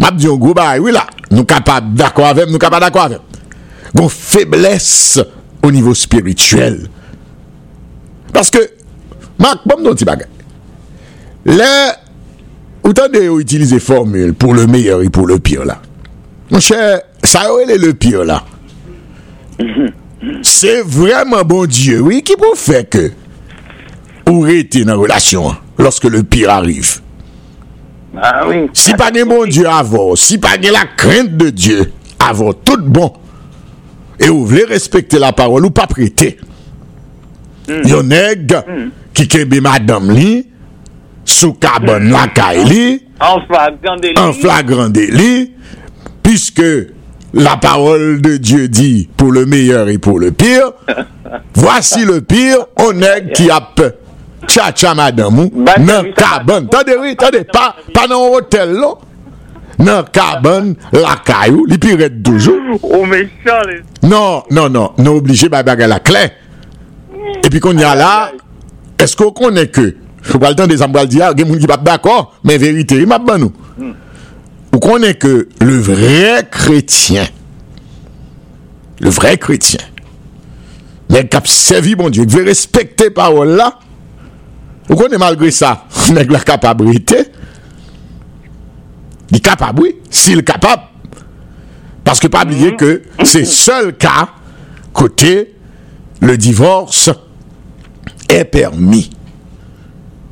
map 0.00 0.16
diyon 0.18 0.40
gwo 0.40 0.54
baray, 0.56 0.80
wila, 0.82 1.04
nou 1.30 1.46
kapab 1.48 1.92
d'akwa 1.96 2.30
avèm, 2.32 2.50
nou 2.52 2.62
kapab 2.62 2.82
d'akwa 2.84 3.06
avèm. 3.08 3.26
Gon 3.96 4.10
feblesse 4.10 5.24
o 5.62 5.70
nivou 5.72 5.96
spirituel. 5.98 6.82
Paske, 8.34 8.62
mak, 9.40 9.66
bom 9.68 9.82
don 9.84 9.98
ti 9.98 10.06
bagay. 10.08 10.30
Le, 11.48 11.70
ou 12.84 12.94
tan 12.96 13.12
de 13.12 13.24
yo 13.26 13.38
itilize 13.42 13.80
formule 13.82 14.34
pou 14.36 14.56
le 14.56 14.66
meyèr 14.70 15.02
et 15.04 15.12
pou 15.12 15.28
le 15.28 15.38
pire 15.42 15.66
la. 15.68 15.80
Mon 16.50 16.62
chè, 16.64 16.78
sa 17.24 17.46
yo 17.48 17.60
ele 17.62 17.78
le 17.80 17.94
pire 17.94 18.24
la. 18.26 18.42
Se 20.46 20.80
vreman 20.84 21.44
bon 21.48 21.66
dieu, 21.68 22.00
oui, 22.04 22.22
ki 22.26 22.36
pou 22.40 22.56
fè 22.58 22.84
ke 22.88 23.10
ou 24.30 24.44
rete 24.46 24.84
nan 24.86 25.00
relasyon 25.00 25.56
loske 25.80 26.10
le 26.12 26.22
pire 26.22 26.52
arrive. 26.54 27.00
Ah 28.16 28.44
oui. 28.48 28.68
Si 28.72 28.92
pas 28.94 29.10
de 29.10 29.22
bon 29.24 29.46
Dieu 29.46 29.66
avant, 29.68 30.16
si 30.16 30.38
pas 30.38 30.56
de 30.56 30.68
la 30.68 30.84
crainte 30.96 31.36
de 31.36 31.50
Dieu 31.50 31.92
avant, 32.18 32.52
tout 32.52 32.80
bon, 32.82 33.12
et 34.18 34.26
vous 34.28 34.44
voulez 34.46 34.64
respecter 34.64 35.18
la 35.18 35.32
parole 35.32 35.64
ou 35.64 35.70
pas 35.70 35.86
prêter, 35.86 36.38
il 37.68 37.88
y 37.88 37.92
a 37.92 37.98
un 37.98 38.02
nègre 38.02 38.64
qui 39.14 39.28
kembe 39.28 39.60
madame 39.60 40.10
li, 40.10 40.46
sous 41.24 41.52
cabane 41.54 42.10
la 42.10 42.26
caille 42.28 42.64
li, 42.64 43.02
En 43.20 43.40
flagrant 43.46 43.96
délit. 43.96 44.18
en 44.18 44.32
flagrant 44.32 44.88
délit, 44.88 45.52
puisque 46.22 46.62
la 47.32 47.56
parole 47.58 48.20
de 48.20 48.36
Dieu 48.38 48.66
dit 48.66 49.08
pour 49.16 49.30
le 49.30 49.46
meilleur 49.46 49.88
et 49.88 49.98
pour 49.98 50.18
le 50.18 50.32
pire. 50.32 50.72
Voici 51.54 52.04
le 52.04 52.20
pire, 52.22 52.58
on 52.76 53.00
est 53.02 53.32
qui 53.34 53.50
a 53.50 53.60
tcha 53.76 53.92
chacha 54.50 54.94
madame 54.94 55.46
ou 55.46 55.64
nan 55.78 56.10
kaban. 56.16 56.66
Tande 56.66 56.96
oui, 56.98 57.14
tande, 57.16 57.44
pa, 57.52 57.74
pa 57.94 58.06
nan 58.10 58.18
hotel 58.34 58.74
lo. 58.74 58.96
Nan 59.80 60.04
kaban, 60.12 60.74
lakay 60.92 61.54
ou, 61.54 61.64
li 61.70 61.78
pi 61.80 61.94
red 61.98 62.20
toujou. 62.26 62.78
Ou 62.82 63.06
me 63.08 63.24
chale. 63.44 63.80
Non, 64.02 64.42
non, 64.50 64.68
non, 64.68 64.94
nou 64.98 65.22
oblige 65.22 65.50
ba 65.52 65.62
bagay 65.66 65.90
la 65.90 66.00
kle. 66.04 66.26
E 67.40 67.48
pi 67.48 67.62
kon 67.62 67.78
ya 67.80 67.94
la, 67.98 68.12
esko 69.00 69.30
konen 69.36 69.68
ke, 69.72 69.92
fou 70.20 70.42
pal 70.42 70.56
tan 70.58 70.70
de 70.70 70.76
zambal 70.80 71.08
diya, 71.08 71.32
gen 71.36 71.48
moun 71.48 71.60
ki 71.62 71.70
bat 71.70 71.82
d'akor, 71.84 72.34
men 72.44 72.60
verite, 72.60 72.98
yi 72.98 73.08
map 73.08 73.24
ban 73.26 73.40
nou. 73.40 73.54
Ou 74.70 74.80
konen 74.82 75.14
ke, 75.18 75.46
le 75.62 75.78
vre 75.82 76.42
kretien, 76.52 77.30
le 79.00 79.12
vre 79.14 79.36
kretien, 79.40 79.86
men 81.10 81.30
kap 81.30 81.48
sevi 81.50 81.96
bon 81.98 82.12
diyo, 82.12 82.26
ki 82.28 82.36
ve 82.36 82.44
respekte 82.50 83.08
parol 83.16 83.56
la, 83.58 83.72
ou 84.90 84.96
connaît 84.96 85.18
malgré 85.18 85.50
ça, 85.50 85.84
nèg 86.12 86.30
la 86.30 86.40
capacité, 86.40 87.16
il 89.30 89.36
est 89.36 89.40
capable, 89.40 89.82
oui, 89.82 89.96
s'il 90.10 90.40
est 90.40 90.42
capable. 90.42 90.82
Parce 92.02 92.18
que 92.18 92.26
pas 92.26 92.42
oublier 92.42 92.74
que 92.74 93.02
c'est 93.22 93.44
seul 93.44 93.96
cas 93.96 94.28
côté 94.92 95.54
le 96.20 96.36
divorce 96.36 97.10
est 98.28 98.44
permis 98.44 99.10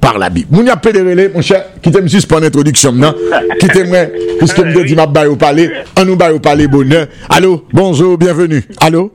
par 0.00 0.18
la 0.18 0.28
Bible. 0.30 0.48
Moun 0.50 0.66
y 0.66 0.70
a 0.70 0.76
pédéré, 0.76 1.28
mon 1.28 1.40
cher, 1.40 1.66
qui 1.80 1.90
t'aime 1.92 2.08
suspendre 2.08 2.42
l'introduction 2.42 2.90
maintenant, 2.92 3.14
qui 3.60 3.68
t'aimerait, 3.68 4.12
puisque 4.38 4.58
me 4.58 4.84
dit 4.84 4.94
m'a 4.96 5.06
bail 5.06 5.28
au 5.28 5.36
palais, 5.36 5.70
on 5.96 6.04
nous 6.04 6.16
bail 6.16 6.32
au 6.32 6.40
palais 6.40 6.66
bonheur. 6.66 7.06
Allô, 7.28 7.66
bonjour, 7.72 8.18
bienvenue. 8.18 8.64
Allô, 8.80 9.12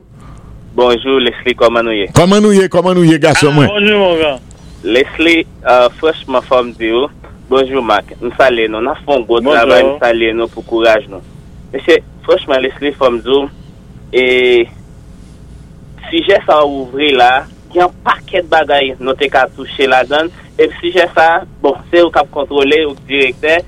Bonjour 0.76 1.20
Leslie, 1.20 1.54
comment 1.56 1.82
nous 1.82 1.92
y 1.92 2.00
est? 2.00 2.10
comment 2.12 2.40
nous 2.40 2.52
y 2.52 2.58
est, 2.60 2.68
comment 2.68 2.94
nous 2.94 3.04
y 3.04 3.12
est, 3.12 3.18
garçon, 3.18 3.52
moi? 3.52 3.66
Bonjour, 3.66 3.98
mon 3.98 4.18
gars. 4.18 4.38
Leslie, 4.84 5.46
uh, 5.64 5.88
freshman 5.96 6.44
fom 6.44 6.68
diyo, 6.76 7.06
oh, 7.06 7.32
bonjou 7.48 7.80
Mac, 7.84 8.10
msale 8.20 8.66
nou, 8.68 8.84
nan 8.84 8.98
fon 9.06 9.24
go 9.24 9.40
travay 9.44 9.80
msale 9.88 10.30
nou 10.36 10.52
pou 10.52 10.66
kouraj 10.68 11.08
nou. 11.08 11.24
Mese, 11.72 12.02
freshman 12.26 12.60
Leslie 12.60 12.92
fom 12.98 13.16
diyo, 13.24 13.46
oh, 13.46 13.62
e, 14.12 14.66
si 16.10 16.20
jè 16.28 16.36
sa 16.44 16.60
ouvri 16.68 17.14
la, 17.16 17.46
yon 17.74 17.96
paket 18.04 18.46
bagay 18.52 18.92
nou 19.00 19.16
te 19.18 19.30
ka 19.32 19.46
touche 19.56 19.88
la 19.88 20.02
dan, 20.06 20.28
e 20.60 20.68
si 20.76 20.92
jè 20.94 21.08
sa, 21.16 21.28
bon, 21.64 21.80
se 21.88 22.04
ou 22.04 22.12
kap 22.12 22.28
kontrole, 22.34 22.84
ou 22.84 22.98
direkte, 23.08 23.62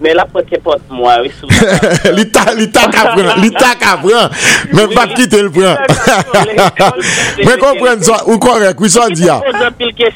Men 0.00 0.16
la 0.16 0.24
pote 0.28 0.56
pot 0.64 0.80
mwa 0.88 1.18
wè 1.20 1.30
sou. 1.36 1.48
Li 2.16 2.24
tak 2.32 2.94
apren. 2.96 3.32
Li 3.42 3.50
tak 3.52 3.82
apren. 3.84 4.32
Men 4.72 4.94
pat 4.96 5.12
ki 5.18 5.26
te 5.30 5.42
l 5.44 5.50
pren. 5.52 5.76
Men 7.44 7.60
kompren 7.60 8.00
sa. 8.06 8.22
Ou 8.26 8.40
korek. 8.42 8.80
Ou 8.80 8.92
sa 8.92 9.10
di 9.12 9.28
ya. 9.28 9.40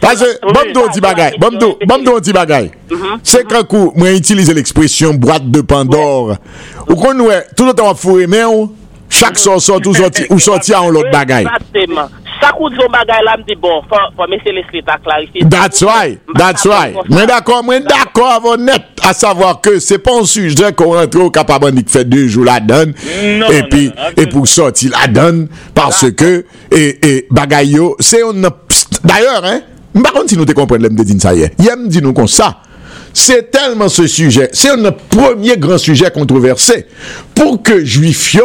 Pase, 0.01 0.31
bom 0.44 0.73
do 0.73 0.87
di 0.94 1.05
bagay. 1.05 1.37
Bom 1.40 2.07
do 2.07 2.16
di 2.25 2.37
bagay. 2.37 2.70
Se 3.27 3.44
kakou 3.49 3.92
mwen 3.99 4.16
itilize 4.20 4.57
l 4.57 4.62
ekspresyon 4.62 5.20
boate 5.20 5.53
de 5.53 5.64
Pandore. 5.68 6.38
Ou 6.88 6.97
kon 7.01 7.20
wè, 7.29 7.42
tout 7.53 7.75
an 7.77 7.92
wap 7.92 8.01
fure 8.01 8.31
men 8.31 8.49
ou. 8.49 8.73
Chak 9.14 9.37
son 9.38 9.61
sot 9.62 9.85
ou 9.87 10.40
soti 10.42 10.75
an 10.75 10.88
lot 10.90 11.11
bagay. 11.12 11.44
Exactement. 11.44 12.23
Bagay 12.90 13.54
bon, 13.61 13.83
t'a 14.83 14.98
clarifié. 14.98 15.44
That's 15.48 15.83
why, 15.83 16.18
that's 16.35 16.64
why. 16.64 16.94
Mais 17.09 17.26
d'accord, 17.26 17.64
mais 17.64 17.80
d'accord, 17.80 18.30
avant 18.33 18.57
net, 18.57 18.83
à 19.02 19.12
savoir 19.12 19.61
que 19.61 19.78
c'est 19.78 19.98
pas 19.98 20.18
un 20.20 20.24
sujet 20.24 20.72
qu'on 20.72 20.94
rentre 20.94 21.18
au 21.20 21.30
capable 21.30 21.72
de 21.72 21.88
faire 21.88 22.04
deux 22.04 22.26
jours 22.28 22.44
la 22.44 22.61
donne, 22.61 22.94
Non, 23.38 23.50
et 23.50 23.62
non, 23.62 23.68
puis, 23.70 23.87
non, 23.88 24.22
et 24.22 24.26
pour 24.26 24.46
sortir 24.46 24.92
la 25.00 25.07
donne, 25.09 25.48
parce 25.74 26.11
que, 26.12 26.44
et, 26.70 26.98
et, 27.09 27.26
bagay 27.30 27.66
yo, 27.66 27.96
c'est 28.00 28.22
on 28.22 28.44
a, 28.44 28.50
d'ailleurs, 29.04 29.44
hein, 29.44 29.61
par 30.02 30.12
contre, 30.12 30.30
si 30.30 30.37
nous 30.37 30.44
te 30.44 30.74
l'aime 30.74 30.96
de 30.96 31.02
dit 31.88 32.02
nous 32.02 32.12
comme 32.12 32.28
ça. 32.28 32.59
C'est 33.16 33.52
tellement 33.52 33.88
ce 33.88 34.09
sujet, 34.09 34.48
c'est 34.52 34.76
notre 34.76 34.98
premier 35.04 35.57
grand 35.57 35.78
sujet 35.78 36.11
controversé. 36.11 36.87
Pour 37.33 37.62
que 37.62 37.85
juif 37.85 38.37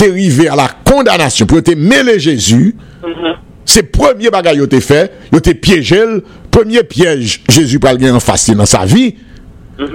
yo, 0.00 0.06
t'es 0.06 0.10
arrivé 0.10 0.48
à 0.48 0.56
la 0.56 0.68
condamnation, 0.84 1.46
pour 1.46 1.62
te 1.62 1.72
mêler 1.74 2.18
Jésus, 2.18 2.74
c'est 3.64 3.84
premier 3.84 4.30
bagay 4.30 4.56
yo 4.56 4.66
te 4.66 4.80
fait, 4.80 5.12
yo 5.32 5.40
te 5.40 5.50
piégé, 5.50 5.98
le 6.04 6.24
premier 6.50 6.82
piège 6.82 7.42
Jésus 7.50 7.78
pral 7.78 7.98
gen 8.00 8.14
en 8.16 8.20
face 8.20 8.50
dans 8.50 8.66
sa 8.66 8.84
vie, 8.84 9.14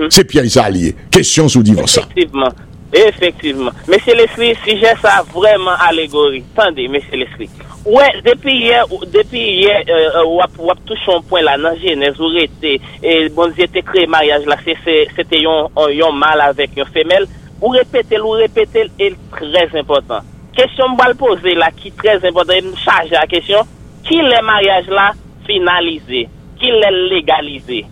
c'est 0.09 0.23
piège 0.23 0.49
ça 0.49 0.69
lié. 0.69 0.95
Question 1.11 1.47
sous 1.47 1.63
divorce. 1.63 1.97
Effectivement. 1.97 2.49
Effectivement. 2.93 3.71
Monsieur 3.89 4.13
Leslie, 4.15 4.55
si 4.63 4.77
j'ai 4.79 4.93
ça 5.01 5.25
vraiment 5.33 5.71
allégorie, 5.85 6.43
attendez, 6.55 6.87
monsieur 6.87 7.11
Leslie. 7.17 7.49
Ouais, 7.85 8.13
depuis 8.25 8.55
hier, 8.57 8.85
ou- 8.91 9.03
depuis 9.05 9.57
hier, 9.59 9.83
euh, 9.89 10.23
wap, 10.25 10.51
wap 10.57 10.77
touche 10.85 10.97
un 11.13 11.19
point 11.21 11.41
là, 11.41 11.57
dans 11.57 11.75
Genèse, 11.77 12.13
où 12.19 12.31
était, 12.37 12.79
et 13.03 13.27
bon 13.29 13.51
Dieu 13.55 13.67
te 13.67 13.79
créé 13.79 14.07
mariage 14.07 14.45
là, 14.45 14.55
c'est- 14.63 14.77
c'est- 14.85 15.07
c'était 15.15 15.41
yon, 15.41 15.69
yon 15.91 16.13
mâle 16.13 16.41
avec 16.41 16.71
une 16.77 16.85
femelle, 16.85 17.27
ou 17.61 17.69
répétez, 17.69 18.19
ou 18.19 18.31
répétez, 18.31 18.89
et 18.99 19.15
très 19.31 19.79
important. 19.79 20.19
Question 20.55 20.85
le 21.07 21.13
poser 21.13 21.55
là, 21.55 21.69
qui 21.75 21.91
très 21.91 22.15
important, 22.27 22.53
et 22.53 22.61
me 22.61 22.75
charge 22.75 23.09
la 23.11 23.25
question, 23.27 23.59
qui 24.07 24.15
le 24.17 24.45
mariage 24.45 24.87
là 24.87 25.11
finalisé, 25.45 26.29
qui 26.59 26.67
le 26.67 27.09
légalisé? 27.15 27.85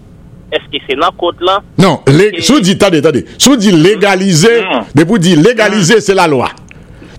Est-ce 0.51 0.65
que 0.77 0.83
c'est 0.87 0.95
dans 0.95 1.11
côte 1.11 1.41
là? 1.41 1.61
Non, 1.77 2.01
sous 2.39 2.59
dit, 2.59 2.71
attendez, 2.73 2.99
attendez, 2.99 3.25
sous 3.37 3.55
dit 3.55 3.71
légaliser, 3.71 4.61
Mm. 4.61 4.81
mais 4.95 5.05
pour 5.05 5.17
dire 5.19 5.39
légaliser, 5.39 5.99
c'est 5.99 6.13
la 6.13 6.27
loi. 6.27 6.49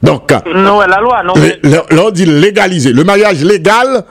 Donc, 0.03 0.31
euh, 0.33 0.39
Non, 0.55 0.79
ouais, 0.79 0.87
la 0.87 1.01
loi, 1.01 1.23
non, 1.25 1.33
là 1.65 2.05
on 2.07 2.11
dit 2.11 2.27
légaliser. 2.27 2.93
Le 2.93 3.05
mariage 3.05 3.43
légal, 3.43 4.05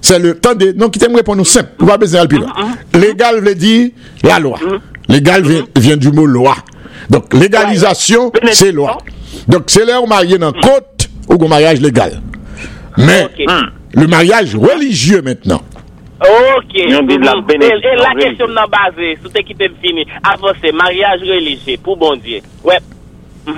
c'est 0.00 0.18
le. 0.18 0.30
Attendez, 0.30 0.72
non, 0.74 0.88
qui 0.88 0.98
t'aime 1.00 1.14
répondre 1.16 1.44
simple. 1.44 1.70
Pas 1.84 1.98
besoin 1.98 2.22
de 2.22 2.28
plus 2.28 2.40
Légal 2.94 3.40
veut 3.40 3.54
dire 3.56 3.90
la 4.22 4.38
loi. 4.38 4.58
Légal 5.08 5.42
vient, 5.42 5.64
vient 5.76 5.96
du 5.96 6.12
mot 6.12 6.24
loi. 6.24 6.54
Donc, 7.10 7.34
légalisation, 7.34 8.26
Ouais. 8.42 8.52
c'est 8.52 8.72
loi. 8.72 8.98
Donc, 9.48 9.64
c'est 9.66 9.84
là 9.84 10.00
où 10.00 10.06
marié 10.06 10.38
dans 10.38 10.52
côte 10.52 11.08
ou 11.28 11.34
au 11.34 11.48
mariage 11.48 11.80
légal. 11.80 12.20
Mais, 12.96 13.24
Ok. 13.24 13.44
le 13.94 14.06
mariage 14.06 14.54
religieux 14.56 15.22
maintenant. 15.22 15.62
Ok. 16.20 16.74
Yon 16.74 17.02
dit 17.02 17.18
la 17.18 17.34
bénédiction 17.40 17.78
Et, 17.90 17.94
et 17.94 17.96
la 17.96 18.08
religieuse. 18.10 18.24
question 18.38 18.48
n'a 18.48 18.66
basée, 18.66 19.18
sous 19.22 19.28
te 19.30 19.40
qui 19.42 19.54
te 19.54 19.64
fini. 19.82 20.04
Avancé, 20.22 20.70
mariage 20.72 21.20
religieux, 21.22 21.76
pour 21.82 21.96
bon 21.96 22.14
Dieu. 22.16 22.40
Ouais. 22.62 22.78
Mhm. 23.46 23.54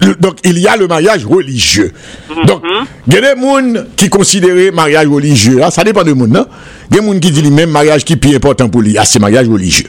Le- 0.00 0.14
donc 0.16 0.38
il 0.44 0.58
y 0.58 0.66
a 0.66 0.76
le 0.76 0.88
mariage 0.88 1.24
religieux. 1.24 1.92
Donc, 2.46 2.62
il 3.06 3.14
y 3.14 3.16
a 3.16 3.20
des 3.20 3.40
gens 3.40 3.84
qui 3.96 4.08
considèrent 4.08 4.72
mariage 4.72 5.06
religieux, 5.06 5.62
hein, 5.62 5.70
ça 5.70 5.84
dépend 5.84 6.02
de 6.02 6.12
monde, 6.12 6.30
non? 6.30 6.46
Il 6.90 6.96
y 6.96 6.98
a 6.98 7.02
des 7.02 7.06
gens 7.06 7.18
qui 7.20 7.30
disent 7.30 7.50
même 7.52 7.70
mariage 7.70 8.04
qui 8.04 8.14
est 8.14 8.16
plus 8.16 8.34
important 8.34 8.68
pour 8.68 8.82
lui, 8.82 8.98
ah, 8.98 9.04
c'est 9.04 9.20
mariage 9.20 9.48
religieux. 9.48 9.86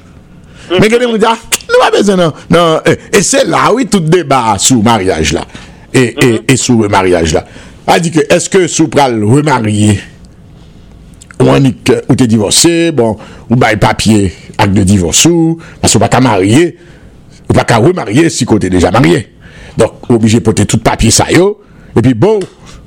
Men 0.71 0.89
gen 0.89 1.05
moun 1.07 1.19
diya, 1.19 1.33
ah, 1.35 1.59
nou 1.67 1.81
pa 1.81 1.91
bezè 1.93 2.15
nan. 2.19 2.33
nan 2.53 2.87
e, 2.87 2.95
e 3.19 3.21
se 3.25 3.43
la, 3.47 3.67
oui, 3.73 3.87
tout 3.91 4.03
débat 4.03 4.55
sou 4.61 4.83
mariage 4.85 5.35
la. 5.35 5.45
E, 5.93 5.99
mm 5.99 6.21
-hmm. 6.21 6.41
e 6.47 6.57
sou 6.57 6.81
remariage 6.81 7.33
la. 7.33 7.45
A 7.87 7.99
di 7.99 8.11
ke, 8.11 8.23
eske 8.31 8.67
sou 8.71 8.87
pral 8.87 9.19
remariye? 9.27 9.97
Ou 11.41 11.51
anik, 11.51 11.91
ou 12.07 12.15
te 12.15 12.27
divorse, 12.29 12.91
bon, 12.95 13.17
ou 13.49 13.55
bay 13.59 13.75
papye 13.75 14.31
ak 14.57 14.71
de 14.71 14.83
divorse 14.83 15.27
ou, 15.27 15.59
pas 15.81 15.91
ou 15.95 15.99
pa 15.99 16.07
ka 16.07 16.21
mariye, 16.21 16.77
ou 17.49 17.53
pa 17.53 17.65
ka 17.67 17.81
remariye 17.83 18.29
si 18.29 18.45
kote 18.45 18.69
deja 18.71 18.91
mariye. 18.91 19.25
Donk, 19.77 20.09
obije 20.09 20.39
pote 20.39 20.65
tout 20.65 20.83
papye 20.83 21.11
sa 21.11 21.27
yo, 21.33 21.57
epi 21.97 22.13
bon, 22.13 22.39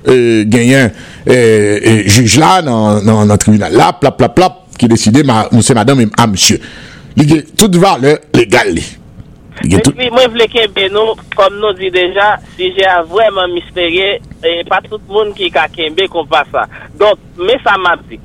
e, 0.06 0.46
genyen 0.48 0.90
e, 1.26 1.36
e, 1.36 2.08
juj 2.08 2.38
la 2.38 2.62
nan, 2.62 3.04
nan, 3.04 3.26
nan 3.28 3.38
tribunal 3.38 3.76
la, 3.76 3.92
plap, 3.92 4.16
plap, 4.16 4.34
plap, 4.34 4.62
ki 4.78 4.88
deside, 4.88 5.24
monsè 5.26 5.34
madame, 5.34 5.52
monsè 5.52 5.74
madame, 5.74 6.10
ah, 6.16 6.26
monsè 6.26 6.54
madame, 6.56 6.95
li 7.16 7.26
gen 7.30 7.42
tout 7.56 7.80
vale 7.82 8.16
legal 8.36 8.72
li. 8.76 8.84
Mwen 9.64 10.32
vle 10.34 10.46
kembe 10.52 10.86
nou, 10.92 11.16
kom 11.36 11.58
nou 11.60 11.72
di 11.76 11.88
deja, 11.94 12.34
si 12.54 12.70
jè 12.76 12.86
a 12.92 13.02
vwèman 13.08 13.54
misterye, 13.56 14.16
e 14.44 14.56
pa 14.68 14.82
tout 14.84 15.02
moun 15.08 15.32
ki 15.36 15.48
ka 15.54 15.66
kembe 15.72 16.08
kon 16.12 16.28
pa 16.28 16.44
sa. 16.52 16.66
Donk, 17.00 17.22
me 17.40 17.56
sa 17.64 17.78
map 17.80 18.04
di, 18.10 18.20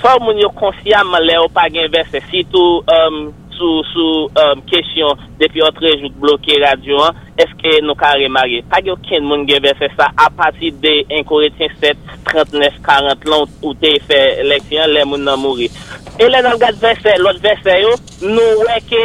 fò 0.00 0.14
moun 0.22 0.38
yo 0.38 0.52
konsyam 0.54 1.16
le 1.24 1.40
ou 1.42 1.50
pa 1.52 1.68
gen 1.72 1.90
verse, 1.94 2.22
si 2.30 2.46
tou... 2.52 2.84
Um, 2.88 3.24
sou, 3.56 3.82
sou 3.90 4.26
um, 4.28 4.62
kesyon 4.70 5.20
depi 5.40 5.62
an 5.64 5.74
trejout 5.76 6.14
bloke 6.20 6.58
radyo 6.62 7.00
an, 7.06 7.18
eske 7.40 7.78
nou 7.84 7.96
ka 7.98 8.12
remare. 8.20 8.62
Pag 8.70 8.90
yo 8.90 8.96
ken 9.06 9.26
moun 9.26 9.46
gebe 9.48 9.74
fe 9.78 9.90
sa 9.94 10.10
apati 10.26 10.72
de 10.82 10.94
1 11.08 11.26
Koretien 11.28 11.72
7, 11.80 11.98
39, 12.30 12.80
40 12.84 13.28
lan 13.30 13.46
ou 13.60 13.74
te 13.80 13.96
fe 14.08 14.20
leksyon, 14.46 14.94
le 14.94 15.04
moun 15.08 15.26
nan 15.26 15.40
mouri. 15.42 15.70
E 16.18 16.30
le 16.30 16.42
nan 16.44 16.58
gade 16.62 16.82
verse, 16.82 17.16
lot 17.22 17.40
verse 17.42 17.78
yo, 17.82 17.94
nou 18.26 18.66
weke 18.68 19.04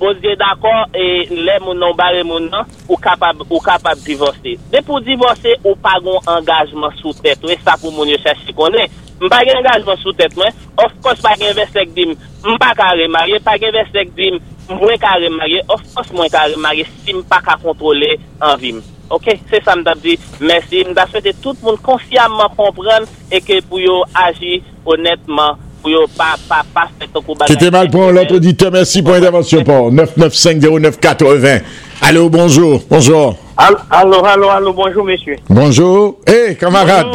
bozye 0.00 0.32
d'akor 0.40 0.96
e 0.96 1.06
le 1.30 1.58
moun 1.62 1.78
nan 1.78 1.94
bare 1.98 2.24
moun 2.26 2.48
nan 2.50 2.66
ou 2.88 2.98
kapab, 3.00 3.44
ou 3.50 3.60
kapab 3.62 4.00
divorse. 4.06 4.56
De 4.72 4.82
pou 4.86 5.02
divorse 5.04 5.58
ou 5.62 5.76
pagon 5.78 6.18
engajman 6.38 6.96
sou 7.02 7.14
tete, 7.20 7.44
ou 7.46 7.52
e 7.52 7.58
sa 7.60 7.76
pou 7.80 7.94
moun 7.94 8.10
yo 8.10 8.18
chache 8.24 8.56
konen. 8.56 8.88
M'pa 9.20 9.42
gen 9.44 9.58
engagement 9.58 9.96
sous 10.02 10.12
tête 10.12 10.36
moi. 10.36 10.46
Of 10.78 10.92
course 11.02 11.20
pas 11.20 11.34
gen 11.38 11.54
qui 11.94 12.04
dit 12.04 12.16
m'pa 12.44 12.74
ka 12.74 12.92
remarier, 12.92 13.40
pas 13.40 13.58
gen 13.58 13.72
qui 13.92 14.10
dit 14.16 14.40
moins 14.68 14.96
ka 14.96 15.18
remarier. 15.20 15.62
Of 15.68 15.82
course 15.94 16.12
moins 16.12 16.28
ka 16.28 16.46
remarier 16.54 16.86
si 17.04 17.14
m'pa 17.14 17.40
ka 17.40 17.58
contrôler 17.62 18.18
envie. 18.40 18.80
Ok, 19.10 19.26
se 19.50 19.58
sa 19.66 19.74
mdap 19.74 19.98
di. 20.04 20.14
Mersi, 20.40 20.84
mdap 20.86 21.10
souwete 21.10 21.34
tout 21.42 21.58
moun 21.66 21.76
konsyamman 21.82 22.52
kompren 22.54 23.08
e 23.26 23.40
ke 23.42 23.58
pou 23.66 23.82
yo 23.82 24.04
agi 24.14 24.60
honetman, 24.86 25.58
pou 25.82 25.90
yo 25.90 26.04
pa, 26.14 26.36
pa, 26.46 26.62
pa, 26.74 26.86
se 26.94 27.08
kou 27.10 27.34
bagay. 27.34 27.58
Était 27.58 27.72
mal 27.74 27.90
pour 27.90 28.12
l'autre 28.12 28.36
auditeur, 28.36 28.70
merci 28.70 29.02
pour 29.02 29.12
l'intervention, 29.12 29.64
Paul. 29.64 29.92
9950980. 29.94 31.89
Allô, 32.02 32.30
bonjour, 32.30 32.80
bonjour. 32.88 33.36
Allô, 33.58 34.24
allô, 34.24 34.48
allô, 34.48 34.72
bonjour, 34.72 35.04
monsieur. 35.04 35.36
Bonjour. 35.50 36.18
Eh, 36.26 36.30
hey, 36.32 36.56
camarade. 36.56 37.08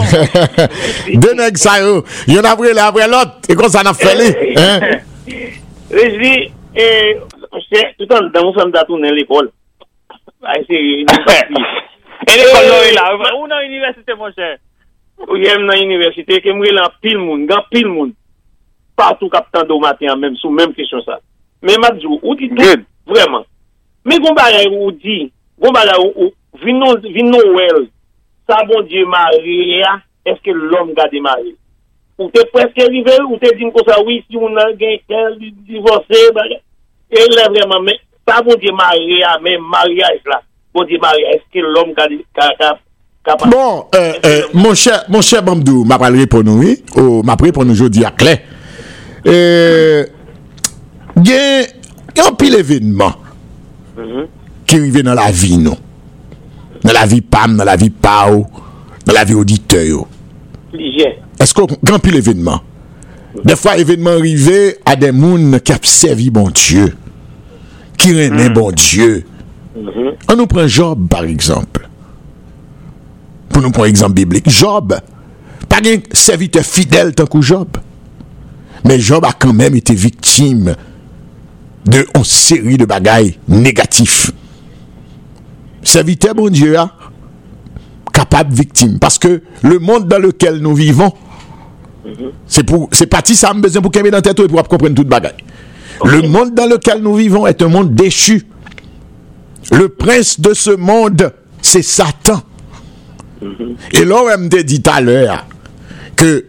Deux 1.11 1.33
nègres, 1.33 1.57
ça, 1.57 1.71
Il 2.27 2.35
y 2.35 2.39
en 2.39 2.43
a 2.43 2.51
après 2.51 2.71
l'un 2.71 2.85
après 2.85 3.07
l'autre. 3.07 3.31
Et 3.49 3.55
quand 3.55 3.67
ça 3.67 3.81
n'a 3.81 3.95
fait 3.95 4.13
e 4.13 4.17
les. 4.19 4.51
Eh, 4.51 4.59
hein? 4.59 4.79
Je 5.89 6.21
dis, 6.21 6.51
eh, 6.75 7.17
tout 7.97 8.13
en 8.13 8.29
temps, 8.29 8.45
nous 8.45 8.53
sommes 8.53 8.71
dans 8.71 9.11
l'école. 9.11 9.49
C'est 10.67 10.75
une 10.75 11.07
Et 11.09 12.37
l'école, 12.37 12.67
non, 12.67 12.81
il 12.91 12.97
a. 12.97 13.35
Où 13.37 13.47
dans 13.47 13.59
l'université, 13.61 14.13
mon 14.15 14.31
cher? 14.33 14.57
Où 15.27 15.35
j'aime 15.41 15.65
dans 15.65 15.73
l'université, 15.73 16.41
que 16.41 16.51
moi, 16.51 16.67
il 16.69 16.77
a 16.77 16.91
pile 17.01 17.17
monde, 17.17 17.47
grand 17.47 17.63
pile 17.71 17.87
monde. 17.87 18.11
Partout, 18.95 19.29
capitaine, 19.29 19.71
au 19.71 19.79
matin, 19.79 20.15
même, 20.15 20.35
sous 20.35 20.51
même 20.51 20.73
question 20.73 21.01
ça. 21.03 21.19
Mais, 21.63 21.75
Madzou, 21.77 22.19
où 22.21 22.35
dit 22.35 22.49
tout? 22.49 22.63
Vraiment. 23.07 23.45
Me 24.05 24.19
goun 24.21 24.37
la 24.37 24.63
ou 24.69 24.91
di, 24.93 25.25
goun 25.61 25.77
la 25.89 25.97
ou, 25.99 26.31
vin 26.61 26.77
nou 26.79 26.97
nou 27.31 27.55
wel, 27.57 27.85
sa 28.45 28.61
bon 28.69 28.85
diye 28.85 29.05
mare 29.09 29.59
ya, 29.81 29.95
eske 30.29 30.53
lom 30.53 30.93
gade 30.97 31.21
mare. 31.25 31.55
Ou 32.19 32.29
te 32.31 32.45
preske 32.53 32.85
rive, 32.87 33.17
ou 33.25 33.39
te 33.41 33.51
din 33.57 33.73
kosa 33.75 33.97
wisi, 34.05 34.27
si 34.29 34.39
ou 34.39 34.51
nan 34.53 34.75
gen 34.79 34.99
ken, 35.09 35.39
divose, 35.67 36.21
e 37.09 37.27
lè 37.33 37.47
vreman, 37.49 37.83
men, 37.89 37.99
sa 38.27 38.43
bon 38.45 38.59
diye 38.61 38.73
mare 38.77 39.19
ya, 39.19 39.35
men 39.43 39.63
mare 39.73 39.97
ya 39.97 40.13
es 40.15 40.23
la, 40.29 40.39
bon 40.75 40.87
diye 40.87 41.01
mare 41.01 41.23
ya, 41.23 41.39
eske 41.39 41.65
lom 41.65 41.95
gade 41.97 42.21
kaka. 42.37 42.75
Bon, 43.49 43.87
euh, 43.95 44.13
euh, 44.23 44.41
mon 44.53 44.75
chè, 44.77 44.93
mon 45.09 45.23
chè 45.25 45.41
Bamdou, 45.41 45.81
ma 45.89 45.97
pralre 45.97 46.27
pou 46.29 46.45
nou, 46.45 46.61
oui, 46.61 46.77
ou 46.93 47.23
ma 47.25 47.33
pralre 47.39 47.55
pou 47.55 47.65
nou 47.65 47.73
jodi 47.73 48.05
ak 48.05 48.21
lè. 48.21 48.35
Euh, 49.25 50.05
gen, 51.25 51.71
gen 52.13 52.35
pil 52.37 52.59
evinman, 52.59 53.17
a 53.97 54.25
qui 54.65 54.75
arrive 54.75 55.03
dans 55.03 55.13
la 55.13 55.31
vie, 55.31 55.57
non? 55.57 55.77
Dans 56.83 56.93
la 56.93 57.05
vie 57.05 57.21
PAM, 57.21 57.57
dans 57.57 57.63
la 57.63 57.75
vie 57.75 57.89
PAO, 57.89 58.47
dans 59.05 59.13
la 59.13 59.23
vie 59.23 59.33
auditeur. 59.33 60.05
Est-ce 61.39 61.53
qu'on 61.53 61.67
grand 61.83 61.99
pile 61.99 62.15
événement? 62.15 62.61
Des 63.43 63.55
fois, 63.55 63.77
événement 63.77 64.11
arrivé 64.11 64.77
à 64.85 64.95
des 64.95 65.07
gens 65.07 65.59
qui 65.59 65.71
ont 65.73 65.77
servi 65.83 66.29
bon 66.29 66.49
Dieu, 66.49 66.95
qui 67.97 68.09
renaient 68.11 68.49
bon 68.49 68.71
Dieu. 68.71 69.25
On 70.29 70.35
nous 70.35 70.47
prend 70.47 70.67
Job, 70.67 71.07
par 71.09 71.23
exemple. 71.23 71.89
Pour 73.49 73.61
nous 73.61 73.71
prendre 73.71 73.87
exemple 73.87 74.13
biblique. 74.13 74.49
Job, 74.49 74.95
pas 75.69 75.77
un 75.77 75.97
serviteur 76.13 76.63
fidèle 76.63 77.13
tant 77.13 77.25
que 77.25 77.41
Job. 77.41 77.67
Mais 78.83 78.99
Job 78.99 79.25
a 79.25 79.33
quand 79.33 79.53
même 79.53 79.75
été 79.75 79.93
victime 79.93 80.75
de 81.85 82.05
une 82.15 82.23
série 82.23 82.77
de 82.77 82.85
bagailles 82.85 83.37
négatifs. 83.47 84.31
Serviteur, 85.83 86.33
bon 86.33 86.49
Dieu, 86.49 86.75
capable 88.11 88.53
victime. 88.53 88.97
Parce 88.99 89.19
que 89.19 89.41
le 89.61 89.79
monde 89.79 90.07
dans 90.07 90.19
lequel 90.19 90.57
nous 90.57 90.73
vivons, 90.73 91.13
c'est 92.47 92.63
pour, 92.63 92.89
c'est 92.91 93.07
parti 93.07 93.35
ça 93.35 93.53
me 93.53 93.61
besoin 93.61 93.81
pour 93.81 93.91
qu'il 93.91 94.09
dans 94.09 94.21
tête 94.21 94.39
et 94.39 94.47
pour 94.47 94.67
comprendre 94.67 94.95
toute 94.95 95.07
bagaille. 95.07 95.33
Le 96.03 96.21
monde 96.23 96.53
dans 96.53 96.67
lequel 96.67 97.01
nous 97.01 97.15
vivons 97.15 97.47
est 97.47 97.61
un 97.61 97.67
monde 97.67 97.95
déchu. 97.95 98.45
Le 99.71 99.89
prince 99.89 100.39
de 100.39 100.53
ce 100.53 100.71
monde, 100.71 101.31
c'est 101.61 101.81
Satan. 101.81 102.41
Et 103.91 104.05
là, 104.05 104.15
on 104.21 104.25
m'a 104.25 104.47
dit 104.47 104.81
tout 104.81 104.91
à 104.91 105.01
l'heure 105.01 105.45
que 106.15 106.45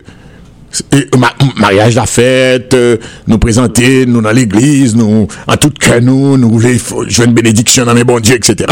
et, 0.92 1.09
ma- 1.16 1.33
mariage 1.57 1.94
la 1.94 2.07
fête, 2.07 2.74
euh, 2.74 2.96
nous 3.26 3.38
présenter, 3.38 4.05
nous 4.07 4.20
dans 4.20 4.33
l'église, 4.33 4.94
nous, 4.94 5.26
en 5.46 5.57
tout 5.57 5.70
cas, 5.70 6.00
nous, 6.00 6.37
nous 6.37 6.50
voulons 6.50 6.76
jouer 7.09 7.26
une 7.26 7.33
bénédiction 7.33 7.85
dans 7.85 7.94
les 7.94 8.05
bons 8.05 8.20
dieux, 8.20 8.35
etc. 8.37 8.66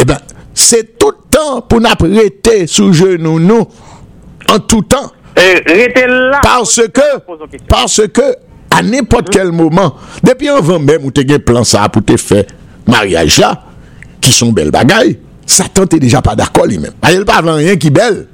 Eh 0.00 0.04
ben, 0.04 0.18
c'est 0.54 0.98
tout 0.98 1.10
le 1.10 1.16
temps 1.30 1.60
pour 1.62 1.80
nous 1.80 1.88
prêter 1.98 2.66
sous 2.66 2.92
genou, 2.92 3.38
nous, 3.38 3.66
en 4.48 4.58
tout 4.60 4.82
temps. 4.82 5.12
La. 5.36 6.40
Parce 6.42 6.80
que, 6.92 7.00
parce 7.68 8.02
que, 8.08 8.22
à 8.70 8.82
n'importe 8.82 9.30
quel 9.30 9.50
moment, 9.52 9.94
depuis 10.22 10.48
avant 10.48 10.78
même 10.78 11.04
où 11.04 11.10
tu 11.10 11.20
as 11.32 11.38
plan 11.38 11.64
ça 11.64 11.88
pour 11.88 12.04
te 12.04 12.16
faire 12.16 12.44
mariage 12.86 13.38
là, 13.38 13.62
qui 14.20 14.32
sont 14.32 14.52
belles 14.52 14.70
bagailles, 14.70 15.18
Satan 15.46 15.86
t'es 15.86 15.98
déjà 15.98 16.22
pas 16.22 16.34
d'accord 16.34 16.66
lui-même. 16.66 16.92
Il 17.12 17.24
pas 17.24 17.34
avant 17.36 17.54
rien 17.56 17.76
qui 17.76 17.90
belle. 17.90 18.26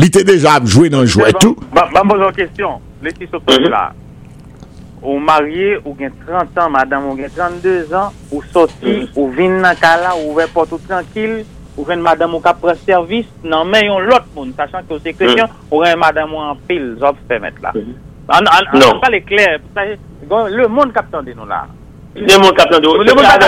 Li 0.00 0.08
te 0.12 0.22
deja 0.26 0.56
ap 0.58 0.68
jwè 0.68 0.92
nan 0.92 1.08
jwè 1.08 1.32
tout. 1.40 1.58
Ban 1.74 2.04
bon 2.04 2.20
zon 2.20 2.36
kestyon, 2.36 2.78
le 3.02 3.12
si 3.16 3.28
sou 3.28 3.42
pwè 3.44 3.58
la. 3.68 3.90
Ou 5.02 5.18
marye, 5.18 5.80
ou 5.82 5.96
gen 5.98 6.12
30 6.22 6.60
an, 6.62 6.70
madame, 6.70 7.10
ou 7.10 7.18
gen 7.18 7.32
32 7.34 7.90
an, 7.98 8.14
ou 8.30 8.44
soti, 8.52 9.00
ou 9.16 9.26
vin 9.34 9.58
nan 9.64 9.74
kala, 9.80 10.14
ou 10.20 10.36
ve 10.36 10.46
potou 10.54 10.78
tranquil, 10.86 11.42
ou 11.76 11.84
ven 11.88 12.02
madame 12.04 12.36
ou 12.36 12.44
kap 12.44 12.60
pre 12.62 12.74
servis, 12.84 13.28
nan 13.42 13.68
men 13.70 13.86
yon 13.88 14.08
lot 14.08 14.26
moun, 14.36 14.52
sachant 14.56 14.86
ki 14.86 14.96
ou 14.96 15.02
se 15.02 15.14
kretyon, 15.16 15.50
ou 15.70 15.82
ren 15.82 15.98
madame 16.00 16.36
ou 16.36 16.44
an 16.44 16.58
pil, 16.68 16.92
zop 17.00 17.20
se 17.28 17.38
met 17.42 17.56
la. 17.64 17.72
An 18.32 18.48
pa 19.02 19.10
le 19.12 19.22
kler, 19.26 19.58
le 20.28 20.68
moun 20.68 20.92
kap 20.94 21.10
tande 21.12 21.34
nou 21.36 21.48
la. 21.48 21.64
Le 22.14 22.38
moun 22.38 22.54
kap 22.56 22.70
tande 22.70 22.92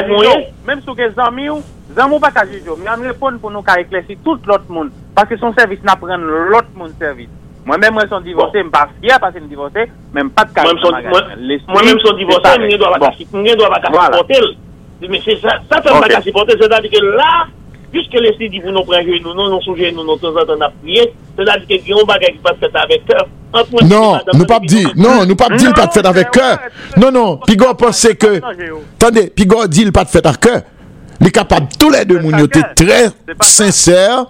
nou. 0.09 0.41
Mèm 0.67 0.81
sou 0.83 0.97
gen 0.99 1.13
zami 1.17 1.51
ou, 1.53 1.61
zanmou 1.95 2.21
pa 2.21 2.31
ka 2.35 2.45
jijo, 2.51 2.77
mi 2.77 2.89
an 2.91 3.03
repon 3.07 3.39
pou 3.43 3.51
nou 3.55 3.63
ka 3.63 3.79
eklesi 3.83 4.19
tout 4.25 4.45
lot 4.51 4.69
moun, 4.69 4.91
paske 5.15 5.39
son 5.41 5.55
servis 5.57 5.83
na 5.87 5.97
pren 6.01 6.23
lot 6.53 6.69
moun 6.77 6.93
servis. 6.99 7.31
Mwen 7.65 7.81
menm 7.81 7.95
mwen 7.97 8.11
son 8.11 8.25
divorse, 8.25 8.61
m 8.61 8.71
pa 8.73 8.87
fia 9.01 9.17
pase 9.23 9.41
m 9.41 9.49
divorse, 9.49 9.87
menm 10.13 10.29
pa 10.35 10.45
de 10.45 10.67
Mwen 10.67 10.81
son, 10.83 10.99
mwen, 11.09 11.63
mwen 11.71 12.03
son 12.05 12.19
divorce, 12.19 12.59
mwen 12.59 12.71
gen 12.71 12.79
do 12.79 12.85
Bon. 12.85 12.93
avaka 12.93 13.15
mwen 13.33 13.47
gen 13.47 13.59
do 13.59 13.65
avaka 13.65 13.89
Voilà. 13.91 14.19
supporter. 14.19 14.59
Mais 15.09 15.21
c'est 15.25 15.41
ça, 15.41 15.61
ça 15.71 15.83
fait 15.83 15.91
Ok. 15.91 15.97
avaka 15.97 16.23
supporter, 16.23 16.57
c'est-à-dire 16.61 16.91
que 16.91 17.05
là, 17.05 17.47
puisque 17.91 18.15
l'esprit 18.15 18.51
dit 18.51 18.61
pour 18.61 18.73
nous 18.73 18.85
prendre 18.85 19.03
nous, 19.23 19.35
non, 19.35 19.49
non, 19.51 19.61
soujet 19.61 19.93
nous, 19.93 20.05
non, 20.05 20.17
de 20.17 20.21
temps 20.21 20.37
en 20.37 20.45
temps, 20.45 20.55
on 20.59 20.61
a 20.61 20.71
prié, 20.71 21.15
c'est-à-dire 21.37 21.67
que 21.67 21.89
yon 21.89 22.05
moi 22.07 22.17
et 22.21 23.85
Non, 23.85 24.13
madame, 24.13 24.39
nous 24.39 24.45
pas 24.47 24.59
et 24.63 24.67
dire, 24.67 24.91
puis 24.91 25.01
non, 25.01 25.25
nous 25.25 25.37
pas 25.37 25.49
dire 25.49 25.73
pas 25.73 25.87
de 25.87 25.93
fait 25.93 26.07
avec 26.07 26.31
cœur. 26.31 26.59
Non, 26.97 27.11
non, 27.11 27.37
Pigo 27.39 27.73
pense 27.75 28.09
que, 28.19 28.41
attendez, 28.99 29.31
Pigo 29.31 29.67
dit 29.67 29.83
il 29.83 29.93
pas 29.93 30.05
de 30.05 30.11
fait 30.11 30.27
avec 30.27 30.41
est 31.21 31.31
capable, 31.31 31.69
tous 31.79 31.91
les 31.91 32.05
deux, 32.05 32.19
moun, 32.21 32.37
yo 32.39 32.47
étaient 32.47 32.63
très 32.77 33.11
sincères 33.43 34.27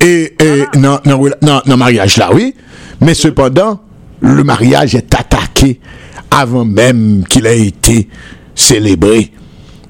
et, 0.00 0.34
et 0.42 0.64
dans, 0.78 0.98
dans, 1.04 1.20
dans, 1.40 1.62
dans 1.64 1.76
mariage 1.76 2.16
là, 2.16 2.30
oui. 2.32 2.54
Mais 3.00 3.14
cependant, 3.14 3.80
le 4.20 4.42
mariage 4.42 4.94
est 4.94 5.14
attaqué 5.14 5.80
avant 6.30 6.64
même 6.64 7.24
qu'il 7.28 7.46
ait 7.46 7.66
été 7.68 8.08
célébré. 8.54 9.30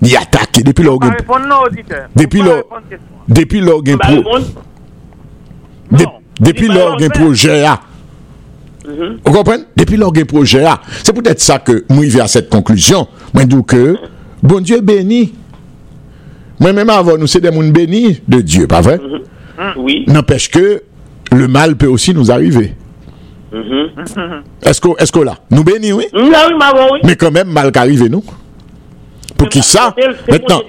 Il 0.02 0.12
est 0.12 0.16
attaqué 0.16 0.62
depuis 0.62 0.84
auditeur. 0.86 2.06
depuis 2.14 2.40
question. 2.40 2.58
depuis 3.26 3.62
de- 5.90 6.06
depuis 6.40 6.68
l'orgue 6.68 7.10
projet 7.12 7.62
là. 7.62 7.80
Vous 9.24 9.32
comprenez? 9.32 9.64
Depuis 9.76 9.96
l'orgue 9.96 10.24
projet 10.24 10.62
là. 10.62 10.80
C'est 11.02 11.12
peut-être 11.12 11.40
ça 11.40 11.58
que 11.58 11.84
moi 11.88 12.04
à 12.22 12.28
cette 12.28 12.48
conclusion. 12.48 13.08
Je 13.34 13.42
dis 13.44 13.64
que 13.66 13.96
bon 14.42 14.60
Dieu 14.60 14.80
béni. 14.80 15.34
Moi 16.60 16.72
même 16.72 16.90
avant 16.90 17.16
nous 17.16 17.26
c'est 17.26 17.40
des 17.40 17.50
mondes 17.50 17.72
bénis 17.72 18.20
de 18.26 18.40
Dieu, 18.40 18.66
pas 18.66 18.80
vrai? 18.80 18.98
Oui. 19.76 20.04
N'empêche 20.06 20.50
que 20.50 20.82
le 21.32 21.48
mal 21.48 21.76
peut 21.76 21.86
aussi 21.86 22.14
nous 22.14 22.30
arriver. 22.30 22.74
Est-ce 24.62 24.80
que 24.80 24.88
est-ce 24.98 25.12
que 25.12 25.20
là 25.20 25.36
nous 25.50 25.64
bénis 25.64 25.92
oui? 25.92 26.06
Mm, 26.12 26.18
oui. 26.92 27.00
Mais 27.04 27.16
quand 27.16 27.30
même 27.30 27.48
mal 27.48 27.72
qu'arriver 27.72 28.08
nous. 28.08 28.22
Pour 29.38 29.48
qui 29.48 29.62
ça? 29.62 29.94
Maintenant, 30.28 30.62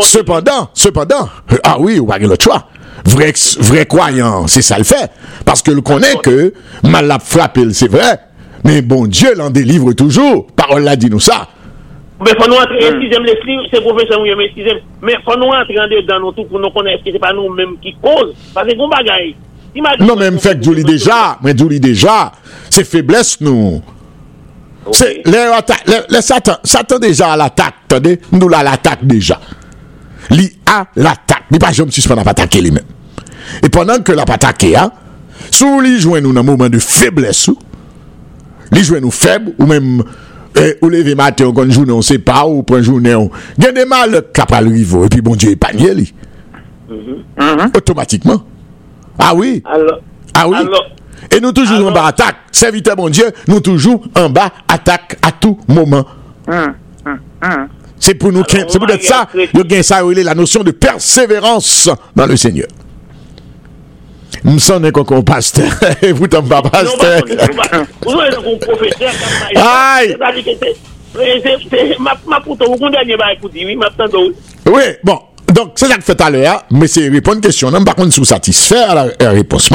cependant, 0.00 0.70
cependant, 0.74 1.28
euh, 1.52 1.56
ah 1.62 1.76
oui, 1.78 2.00
ou 2.00 2.08
le 2.10 2.36
choix. 2.40 2.66
Vrai, 3.04 3.32
vrai 3.60 3.86
croyant, 3.86 4.48
c'est 4.48 4.60
ça 4.60 4.76
le 4.76 4.82
fait. 4.82 5.10
Parce 5.44 5.62
que 5.62 5.70
le 5.70 5.80
connaît 5.80 6.16
que 6.20 6.52
mal 6.82 7.06
l'a 7.06 7.20
frappé, 7.20 7.72
c'est 7.72 7.88
vrai. 7.88 8.18
Mais 8.64 8.82
bon 8.82 9.06
Dieu 9.06 9.34
l'en 9.36 9.50
délivre 9.50 9.92
toujours. 9.92 10.48
Parole 10.48 10.82
l'a 10.82 10.96
dit 10.96 11.08
nous 11.08 11.20
ça. 11.20 11.48
Mwen 12.18 12.34
fwa 12.34 12.48
nou 12.50 12.58
antre 12.58 12.80
eskizem 12.82 13.26
les 13.28 13.44
li, 13.46 13.58
se 13.70 13.82
profesyon 13.84 14.24
mwen 14.24 14.46
eskizem. 14.48 14.80
Mwen 15.04 15.20
fwa 15.26 15.36
nou 15.38 15.54
antre 15.54 15.78
an 15.78 15.92
de 15.92 16.00
dan 16.08 16.24
nou 16.24 16.34
tou 16.34 16.48
pou 16.50 16.62
nou 16.62 16.74
konen 16.74 16.96
eskize 16.98 17.20
pa 17.22 17.30
nou 17.36 17.52
menm 17.54 17.76
ki 17.82 17.94
koz. 18.02 18.34
Pase 18.56 18.74
kon 18.78 18.90
bagay. 18.90 19.30
Non 19.78 20.16
men 20.16 20.34
mwen 20.34 20.42
fèk 20.42 20.62
djouli 20.64 20.82
deja, 20.86 21.38
mwen 21.44 21.56
djouli 21.56 21.78
deja. 21.82 22.18
Se 22.74 22.82
febles 22.88 23.36
nou. 23.44 23.78
Le 25.28 26.22
satan 26.24 27.02
deja 27.02 27.32
al 27.34 27.44
atak, 27.46 27.84
tande, 27.92 28.16
nou 28.34 28.50
la 28.50 28.64
al 28.64 28.72
atak 28.74 29.04
deja. 29.06 29.38
Li 30.34 30.48
al 30.68 31.12
atak. 31.12 31.48
Li 31.52 31.60
pa 31.62 31.72
jom 31.76 31.92
suspend 31.94 32.20
ap 32.20 32.32
atake 32.34 32.60
li 32.64 32.72
men. 32.74 32.84
E 33.64 33.70
pwennan 33.72 34.02
ke 34.04 34.16
la 34.16 34.26
ap 34.26 34.34
atake 34.34 34.72
ya, 34.74 34.88
sou 35.48 35.80
li 35.84 35.94
jwen 35.96 36.24
nou 36.26 36.36
nan 36.36 36.46
moumen 36.46 36.72
de 36.72 36.80
febles 36.82 37.46
ou, 37.52 37.56
li 38.74 38.82
jwen 38.84 39.04
nou 39.04 39.14
feb 39.14 39.52
ou 39.54 39.68
menm 39.68 40.02
eh, 40.58 40.76
ou 40.82 40.88
lever 40.88 41.14
matin, 41.14 41.46
ou 41.46 41.52
quand 41.52 41.70
journée, 41.70 41.92
on 41.92 42.02
sait 42.02 42.18
pas, 42.18 42.46
ou 42.46 42.62
prend 42.62 42.82
journée, 42.82 43.14
on, 43.14 43.30
a 43.62 43.72
des 43.72 43.84
mal 43.84 44.10
le 44.10 44.70
rivo, 44.70 45.04
et 45.04 45.08
puis 45.08 45.20
bon 45.20 45.36
Dieu 45.36 45.50
épargne 45.50 45.92
lui. 45.94 46.14
Automatiquement. 47.76 48.42
Ah 49.18 49.34
oui, 49.34 49.62
Alors, 49.64 50.00
ah 50.34 50.48
oui. 50.48 50.56
alors, 50.56 50.86
Et 51.34 51.40
nous 51.40 51.52
toujours 51.52 51.86
en 51.88 51.92
bas 51.92 52.06
attaque. 52.06 52.36
Serviteur 52.52 52.96
mon 52.96 53.08
Dieu, 53.08 53.26
nous 53.48 53.60
toujours 53.60 54.04
en 54.16 54.30
bas 54.30 54.50
attaque 54.68 55.18
à 55.22 55.32
tout 55.32 55.58
moment. 55.68 56.06
C'est 58.00 58.14
pour 58.14 58.32
nous, 58.32 58.42
c'est 58.48 58.78
peut-être 58.78 59.02
ça, 59.02 59.28
le 59.34 59.62
gain 59.64 59.82
ça, 59.82 60.02
la 60.02 60.34
notion 60.34 60.62
de 60.62 60.70
persévérance 60.70 61.90
dans 62.14 62.26
le 62.26 62.36
Seigneur. 62.36 62.68
Sommes 64.58 64.90
qu'on 64.92 65.22
pasteur. 65.22 65.66
Et 66.02 66.12
vous 66.12 66.26
t'en 66.28 66.42
pas 66.42 66.62
pasteur. 66.62 67.22
pas- 67.24 67.84
vous 68.02 68.20
avez 68.20 68.36
un 68.36 68.58
professeur 68.58 69.12
Aïe. 69.56 70.16
Ma- 71.98 72.40
vous 72.44 72.76
condamnez, 72.76 73.16
bah, 73.16 73.26
oui, 73.42 73.76
ma 73.76 73.88
oui. 74.66 74.82
Bon. 75.02 75.18
Donc, 75.52 75.72
c'est 75.76 75.86
ça 75.88 75.94
que 75.96 76.02
je 76.06 76.12
tout 76.12 76.22
à 76.22 76.30
l'heure, 76.30 76.62
mais 76.70 76.86
c'est 76.86 77.08
répondre 77.08 77.36
à 77.36 77.38
une 77.38 77.40
question. 77.42 77.70
Non, 77.70 77.82
par 77.82 77.94
contre, 77.94 78.12
si 78.12 78.20
vous 78.20 78.26
satisfait 78.26 78.76
à 78.82 78.94
la, 78.94 79.30
réponse, 79.30 79.70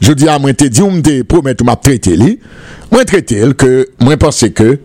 je 0.00 0.12
dis 0.12 0.26
à 0.28 0.38
moi, 0.38 0.52
te 0.54 0.64
dit, 0.64 0.80
on 0.82 0.90
me 0.90 1.00
promet, 1.22 1.54
on 1.60 1.64
m'a 1.64 1.76
traité, 1.76 2.16
lui. 2.16 2.40
Moi, 2.90 3.04
traité, 3.04 3.42
que, 3.56 3.88
moi, 4.00 4.16
pense 4.16 4.42
que, 4.54 4.78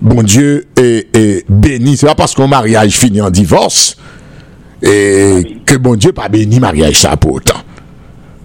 bon 0.00 0.22
Dieu 0.22 0.66
est, 0.76 1.14
est 1.14 1.44
béni. 1.48 1.96
C'est 1.98 2.06
pas 2.06 2.14
parce 2.14 2.34
qu'un 2.34 2.46
mariage 2.46 2.92
finit 2.92 3.20
en 3.20 3.30
divorce, 3.30 3.96
et 4.82 5.58
que 5.66 5.76
bon 5.76 5.94
Dieu 5.94 6.12
pas 6.12 6.28
béni 6.28 6.58
mariage 6.58 6.96
ça 6.96 7.16
pour 7.16 7.34
autant. 7.34 7.60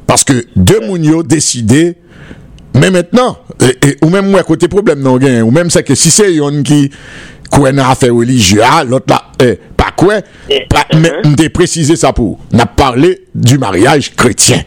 Parce 0.08 0.24
que 0.24 0.46
deux 0.56 0.82
mounio 0.82 1.24
décidé, 1.24 1.98
mais 2.74 2.92
maintenant, 2.92 3.38
et, 3.62 3.88
et, 3.88 3.98
ou 4.04 4.10
même 4.10 4.30
moi, 4.30 4.44
côté 4.44 4.68
problème, 4.68 5.00
non, 5.00 5.18
gain, 5.18 5.42
ou 5.44 5.52
même 5.52 5.70
c'est 5.70 5.84
que 5.84 5.96
si 5.96 6.10
c'est 6.10 6.34
yon 6.34 6.64
qui 6.64 6.92
quoi 7.50 7.72
n'a 7.72 7.90
affaire 7.90 8.14
religieux, 8.14 8.62
ah, 8.64 8.84
l'autre 8.84 9.06
là, 9.10 9.24
eh, 9.42 9.60
pas 9.78 9.92
quoi, 9.96 10.16
eh, 10.50 10.66
pas, 10.70 10.86
eh, 10.92 10.98
mais 10.98 11.12
eh. 11.24 11.36
de 11.36 11.48
préciser 11.48 11.96
ça 11.96 12.14
pour, 12.14 12.40
n'a 12.52 12.66
parlé 12.66 13.22
du 13.34 13.58
mariage 13.58 14.16
chrétien. 14.16 14.62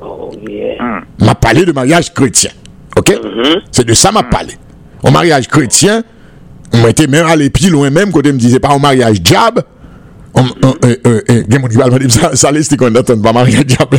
Oh, 0.00 0.30
yeah. 0.48 0.82
Hmm. 0.82 1.24
M'a 1.24 1.34
parlé 1.34 1.64
de 1.64 1.72
mariage 1.72 2.12
chrétien. 2.12 2.50
Ok? 2.96 3.10
Mm 3.10 3.28
-hmm. 3.28 3.60
C'est 3.70 3.86
de 3.86 3.94
ça 3.94 4.12
m'a 4.12 4.22
parlé. 4.22 4.54
Au 5.02 5.10
mariage 5.10 5.48
chrétien, 5.48 6.02
on 6.72 6.86
était 6.88 7.06
même 7.06 7.26
allé 7.26 7.50
plus 7.50 7.70
loin 7.70 7.90
même 7.90 8.12
quand 8.12 8.26
on 8.26 8.32
me 8.32 8.38
disait 8.38 8.60
pas 8.60 8.74
au 8.74 8.78
mariage 8.78 9.20
diable, 9.20 9.62
gen 10.34 11.60
moun 11.60 11.70
qui 11.70 11.76
parle, 11.76 11.92
me 11.92 11.98
dit, 11.98 12.10
ça, 12.10 12.34
ça 12.34 12.50
laisse 12.50 12.68
qu'on 12.76 12.94
entend 12.94 13.18
pas 13.18 13.32
mariage 13.32 13.66
diable. 13.66 13.98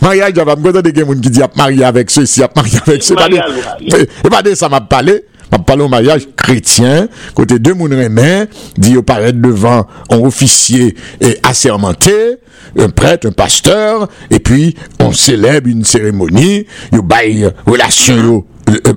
mariage 0.00 0.32
diable, 0.32 0.52
je 0.56 0.68
me 0.68 0.82
des 0.82 1.00
gens 1.00 1.12
qui 1.12 1.30
disent, 1.30 1.42
marié 1.56 1.84
avec 1.84 2.10
ceci, 2.10 2.42
marié 2.54 2.78
avec 2.86 3.02
ceci. 3.02 3.14
Mariage, 3.14 3.50
oui. 3.80 3.88
Et 4.24 4.28
pas 4.28 4.42
de 4.42 4.54
ça 4.54 4.68
m'a 4.68 4.80
parlé. 4.80 5.24
M'a 5.50 5.58
parlé 5.58 5.82
au 5.82 5.88
mariage 5.88 6.28
chrétien, 6.34 7.08
côté 7.34 7.58
deux 7.58 7.74
moun 7.74 7.92
remen, 7.92 8.46
dit 8.78 8.96
au 8.96 9.02
paraître 9.02 9.38
devant 9.38 9.86
un 10.08 10.18
officier 10.20 10.96
et 11.20 11.38
assermenté, 11.42 12.38
un 12.78 12.88
prêtre, 12.88 13.28
un 13.28 13.32
pasteur, 13.32 14.08
et 14.30 14.38
puis 14.38 14.74
on 14.98 15.12
célèbre 15.12 15.68
une 15.68 15.84
cérémonie, 15.84 16.66
yo 16.90 17.02
bail 17.02 17.52
relation 17.66 18.16
yo 18.16 18.22
euh, 18.22 18.36
euh, 18.38 18.51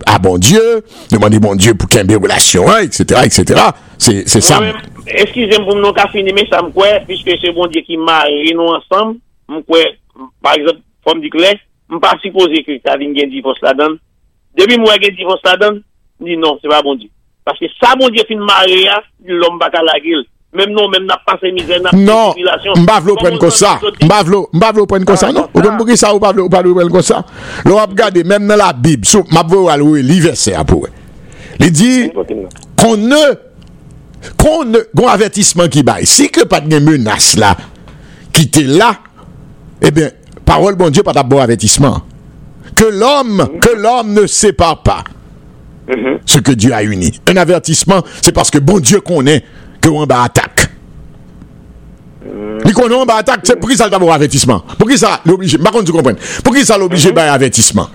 à 0.06 0.20
bon 0.20 0.38
Dieu, 0.38 0.84
demander 1.12 1.40
bon 1.40 1.56
Dieu 1.56 1.74
pour 1.76 1.90
qu'il 1.90 2.00
y 2.00 2.02
ait 2.02 2.16
une 2.16 2.22
relation, 2.22 2.70
hein, 2.70 2.82
etc., 2.82 3.22
etc. 3.26 3.62
C'est, 3.98 4.28
ça. 4.28 4.60
Excusez-moi 5.08 5.66
pour 5.66 5.76
nous 5.76 6.12
finir, 6.12 6.34
mais 6.36 6.48
ça 6.52 6.62
me 6.62 6.70
croit, 6.70 7.00
puisque 7.08 7.32
c'est 7.42 7.52
bon 7.52 7.68
Dieu 7.68 7.82
qui 7.82 7.98
marie 7.98 8.54
nous 8.54 8.64
ensemble, 8.64 9.18
me 9.50 9.62
par 10.42 10.56
exemple, 10.56 10.80
comme 11.06 11.22
dit 11.22 11.30
Claire, 11.30 11.58
me 11.90 12.00
pas 12.00 12.18
supposer 12.22 12.64
que 12.64 12.78
t'as 12.80 12.98
une 12.98 13.14
divorce 13.14 13.62
là-dedans. 13.62 13.96
Depuis 14.58 14.78
moi, 14.78 14.96
j'ai 15.02 15.12
divorce 15.12 15.42
là-dedans, 15.44 15.80
je 16.20 16.26
dis 16.26 16.38
non, 16.38 16.58
c'est 16.62 16.70
pas 16.70 16.82
bon 16.82 16.96
Dieu. 16.96 17.10
Parce 17.44 17.60
que 17.60 17.66
ça, 17.82 17.96
bon 17.96 18.10
Dieu, 18.10 18.24
fin 18.28 18.38
marié, 18.38 18.90
l'homme 19.26 19.60
va 19.60 19.70
la 19.70 20.00
gueule. 20.00 20.26
Mèm 20.56 20.72
non, 20.72 20.90
mèm 20.92 21.06
nap 21.10 21.26
pase 21.28 21.52
mizè, 21.52 21.82
nap 21.84 21.96
populasyon. 21.96 22.76
Non, 22.78 22.84
mbav 22.86 23.10
lò 23.10 23.16
pren 23.20 23.40
kon 23.42 23.52
sa. 23.54 23.76
Mbav 24.02 24.30
lò 24.32 24.86
pren 24.88 25.04
ah, 25.04 25.10
kon 25.10 25.20
sa, 25.20 25.32
non? 25.34 25.50
non. 25.50 25.50
O 25.52 25.64
kon 25.64 25.76
mbouki 25.76 25.98
sa 26.00 26.14
ou 26.16 26.22
mbav 26.22 26.40
lò 26.40 26.76
pren 26.78 26.92
kon 26.94 27.06
sa? 27.06 27.22
Lò 27.68 27.80
ap 27.82 27.96
gade, 27.98 28.24
mèm 28.28 28.48
nan 28.48 28.62
la 28.62 28.72
bib, 28.74 29.04
sou 29.10 29.28
mabvou 29.36 29.68
alwe 29.74 30.04
li 30.06 30.22
verse 30.24 30.56
apou. 30.56 30.88
Li 31.60 31.72
di, 31.72 31.92
kon 32.80 33.04
ne, 33.10 33.24
kon 34.42 34.72
ne, 34.72 34.84
kon 34.96 35.12
avetisman 35.12 35.72
ki 35.74 35.84
bay. 35.88 36.08
Si 36.10 36.30
ke 36.34 36.48
pat 36.50 36.68
gen 36.72 36.86
menas 36.88 37.34
la, 37.42 37.54
ki 38.36 38.48
te 38.54 38.66
la, 38.70 38.94
e 39.82 39.90
eh 39.90 39.96
ben, 39.96 40.14
parol 40.46 40.78
bon 40.80 40.94
Diyo 40.94 41.04
pat 41.08 41.20
ap 41.20 41.30
bon 41.32 41.44
avetisman. 41.44 42.00
Ke 42.76 42.90
l'om, 42.92 43.38
ke 43.60 43.76
mm-hmm. 43.76 43.84
l'om 43.84 44.16
ne 44.16 44.26
separe 44.32 44.82
pa. 44.84 45.02
Mm 45.86 45.94
-hmm. 45.94 46.18
Se 46.26 46.42
ke 46.42 46.56
Diyo 46.56 46.74
a 46.74 46.82
uni. 46.82 47.12
Un 47.30 47.38
avetisman, 47.38 48.02
se 48.22 48.32
paske 48.32 48.60
bon 48.60 48.80
Diyo 48.80 49.02
konen, 49.02 49.42
que 49.86 49.90
on 49.90 50.06
va 50.06 50.24
attaque. 50.24 50.70
Il 52.66 52.74
connaît 52.74 52.96
on 52.96 53.06
va 53.06 53.18
attaque, 53.18 53.42
c'est 53.44 53.60
pour 53.60 53.70
qui 53.70 53.78
ça 53.78 53.88
d'abord 53.88 54.12
avertissement? 54.12 54.64
Pour 54.80 54.90
qui 54.90 54.98
ça 54.98 55.22
l'obligé? 55.26 55.58
Par 55.60 55.72
contre, 55.72 55.86
tu 55.86 55.92
comprends. 55.92 56.14
Pour 56.44 56.56
qui 56.56 56.66
ça 56.66 56.78
l'obligé 56.78 57.12
d'un 57.12 57.32
avertissement? 57.32 57.88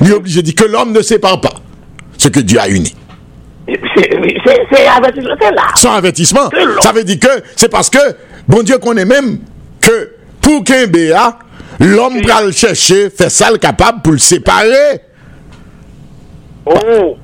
Il 0.00 0.38
est 0.38 0.42
de 0.42 0.52
que 0.52 0.64
l'homme 0.64 0.92
ne 0.92 1.02
sépare 1.02 1.40
pas 1.40 1.52
ce 2.16 2.28
que 2.28 2.40
Dieu 2.40 2.58
a 2.58 2.68
uni. 2.68 2.94
C'est 3.66 4.10
c'est 4.72 4.86
avertissement, 4.86 5.34
c'est 5.40 5.50
là. 5.50 5.62
Sans 5.76 5.92
avertissement, 5.92 6.48
ça 6.80 6.92
veut 6.92 7.04
dire 7.04 7.18
que 7.18 7.42
c'est 7.56 7.68
parce 7.68 7.90
que 7.90 7.98
bon 8.48 8.62
Dieu 8.62 8.78
connaît 8.78 9.04
même 9.04 9.38
que 9.80 10.12
pour 10.40 10.64
qu'un 10.64 10.86
béa, 10.86 11.38
l'homme 11.78 12.22
va 12.22 12.42
le 12.42 12.52
chercher, 12.52 13.10
fait 13.10 13.28
ça 13.28 13.50
le 13.50 13.58
capable 13.58 14.02
pour 14.02 14.12
le 14.12 14.18
séparer. 14.18 15.00
Oh, 16.64 17.16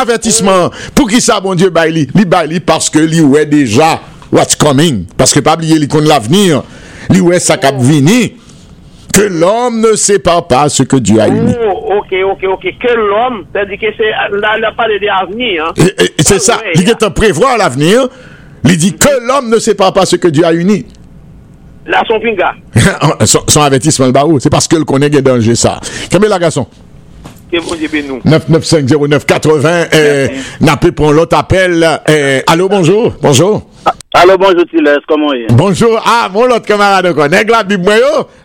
avertissement. 0.00 0.70
Pour 0.94 1.08
qui 1.08 1.20
ça, 1.20 1.40
bon 1.40 1.54
Dieu, 1.54 1.70
baili? 1.70 2.08
Li? 2.14 2.24
Baili 2.24 2.60
parce 2.60 2.88
que 2.90 2.98
li 2.98 3.20
ouais 3.20 3.46
déjà 3.46 4.00
what's 4.32 4.56
coming. 4.56 5.04
Parce 5.16 5.32
que 5.32 5.40
pas 5.40 5.54
oublier 5.54 5.78
li 5.78 5.88
connaît 5.88 6.08
l'avenir. 6.08 6.62
Li 7.10 7.20
ouais 7.20 7.40
ça 7.40 7.56
cap 7.56 7.74
vini. 7.78 8.34
Que 9.12 9.20
l'homme 9.22 9.80
ne 9.82 9.94
sépare 9.94 10.46
pas 10.46 10.70
ce 10.70 10.84
que 10.84 10.96
Dieu 10.96 11.20
a 11.20 11.28
uni. 11.28 11.52
oh, 11.70 11.98
ok, 11.98 12.14
ok, 12.32 12.44
ok. 12.54 12.62
Que 12.80 12.94
l'homme, 12.94 13.44
c'est-à-dire 13.52 13.78
que 13.78 13.86
c'est, 13.98 14.08
là, 14.40 14.54
il 14.56 14.64
a 14.64 14.72
parlé 14.72 14.98
d'avenir, 14.98 15.66
hein. 15.66 15.72
Et, 15.76 16.02
et- 16.02 16.14
et 16.18 16.22
c'est 16.22 16.38
ça. 16.38 16.56
ouais, 16.56 16.72
Il 16.76 16.88
est 16.88 17.02
en 17.02 17.10
prévoir 17.10 17.58
l'avenir. 17.58 18.08
Il 18.64 18.76
dit 18.78 18.94
que 18.94 19.08
l'homme 19.26 19.50
ne 19.50 19.58
sépare 19.58 19.92
pas 19.92 20.06
ce 20.06 20.16
que 20.16 20.28
Dieu 20.28 20.46
a 20.46 20.54
uni. 20.54 20.86
Là, 21.84 22.02
son 22.08 22.18
pinga. 22.20 22.54
son, 23.26 23.40
son 23.48 23.60
avertissement 23.60 24.06
le 24.06 24.12
barou, 24.12 24.40
c'est 24.40 24.48
parce 24.48 24.66
que 24.66 24.76
le 24.76 24.84
connaît 24.84 25.06
qu'il 25.06 25.16
y 25.16 25.18
a 25.18 25.20
danger 25.20 25.56
ça. 25.56 25.78
Combien 26.10 26.30
la 26.30 26.38
garçon? 26.38 26.66
9950980 27.60 29.88
eh, 29.92 30.28
Napé 30.60 30.92
pour 30.92 31.12
l'autre 31.12 31.36
appel. 31.36 31.84
Eh, 32.08 32.42
allô, 32.46 32.68
bonjour. 32.68 33.12
Bonjour. 33.20 33.68
Allô, 34.14 34.38
bonjour, 34.38 34.64
Tiles. 34.66 34.98
Comment 35.06 35.32
est 35.34 35.52
Bonjour. 35.52 36.00
Ah, 36.04 36.28
mon 36.32 36.44
autre 36.44 36.66
camarade, 36.66 37.06
encore. 37.06 37.28
la 37.28 37.62
Bible, 37.62 37.90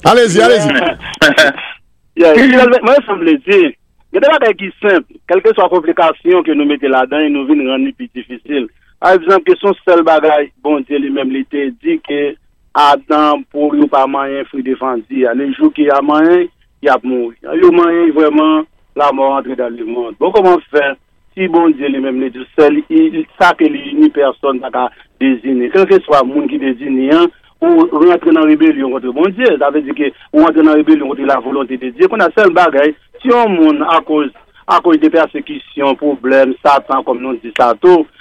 Allez-y, 0.04 0.42
allez-y. 0.42 0.68
Moi, 2.20 2.96
ça 3.06 3.16
me 3.16 3.26
dire. 3.26 3.72
Il 4.14 4.22
y 4.22 4.26
a 4.26 4.40
des 4.40 4.56
qui 4.56 4.72
simple. 4.82 5.14
Quelle 5.28 5.42
que 5.42 5.54
soit 5.54 5.66
la 5.66 5.70
complication 5.70 6.42
que 6.42 6.52
nous 6.52 6.66
mettons 6.66 6.88
là-dedans, 6.88 7.20
il 7.20 7.34
nous 7.34 7.46
vient 7.46 7.72
rendre 7.72 7.90
plus 7.96 8.10
difficile. 8.16 8.68
Par 9.00 9.12
exemple, 9.12 9.44
que 9.44 9.56
son 9.60 9.74
seul 9.88 10.04
bagage, 10.04 10.48
bon 10.64 10.80
Dieu 10.80 10.98
lui-même, 10.98 11.30
il 11.30 11.42
était 11.42 11.72
dit 11.84 12.00
que 12.08 12.34
Adam, 12.74 13.42
pour 13.52 13.74
lui, 13.74 13.86
pas 13.88 14.08
moyen, 14.08 14.44
fruit 14.46 14.64
défendu. 14.64 15.26
Les 15.36 15.54
jours 15.54 15.72
qu'il 15.74 15.86
y 15.86 15.90
a 15.90 16.02
moyen, 16.02 16.46
il 16.82 16.86
y 16.86 16.90
a 16.90 16.98
mourir. 17.04 17.38
Il 17.54 17.64
y 17.64 17.68
a 17.68 17.72
moyen, 17.72 18.12
vraiment. 18.14 18.64
la 18.98 19.12
mort 19.12 19.34
entre 19.34 19.56
dans 19.56 19.74
le 19.74 19.86
monde. 19.86 20.16
Bon, 20.20 20.32
comment 20.32 20.58
faire 20.72 20.96
si 21.38 21.48
bon 21.48 21.70
Dieu 21.70 21.88
lui-même 21.88 22.20
le 22.20 22.32
dit 22.32 22.48
seul, 22.58 22.82
il 22.90 23.26
sape 23.40 23.62
l'une 23.62 24.10
personne 24.10 24.60
qui 24.60 25.26
désigné. 25.26 25.70
Quel 25.72 25.86
que 25.86 26.02
soit 26.02 26.24
le 26.24 26.34
monde 26.34 26.50
qui 26.50 26.58
désigne, 26.58 27.12
hein, 27.14 27.28
ou 27.62 27.78
rentre 27.92 28.32
dans 28.32 28.42
la 28.42 28.48
rébellion 28.48 28.90
contre 28.90 29.12
bon 29.14 29.30
Dieu, 29.30 29.46
ça 29.60 29.70
veut 29.70 29.82
dire 29.82 29.94
que 29.94 30.12
ou 30.34 30.42
rentre 30.42 30.56
dans 30.56 30.72
la 30.72 30.74
rébellion 30.74 31.10
contre 31.10 31.22
la 31.22 31.40
volonté 31.40 31.78
de 31.78 31.90
Dieu, 31.90 32.08
qu'on 32.08 32.20
a 32.20 32.30
seul 32.36 32.52
bagage, 32.52 32.94
si 33.22 33.32
on 33.32 33.50
monde 33.50 33.84
à 33.88 34.02
cause 34.02 34.32
à 34.68 34.80
cause 34.82 35.00
des 35.00 35.10
persécutions, 35.10 35.96
problèmes, 35.96 36.54
Satan, 36.66 37.04
comme 37.04 37.22
nous 37.22 37.38
dit 37.38 37.54
Sato, 37.58 38.08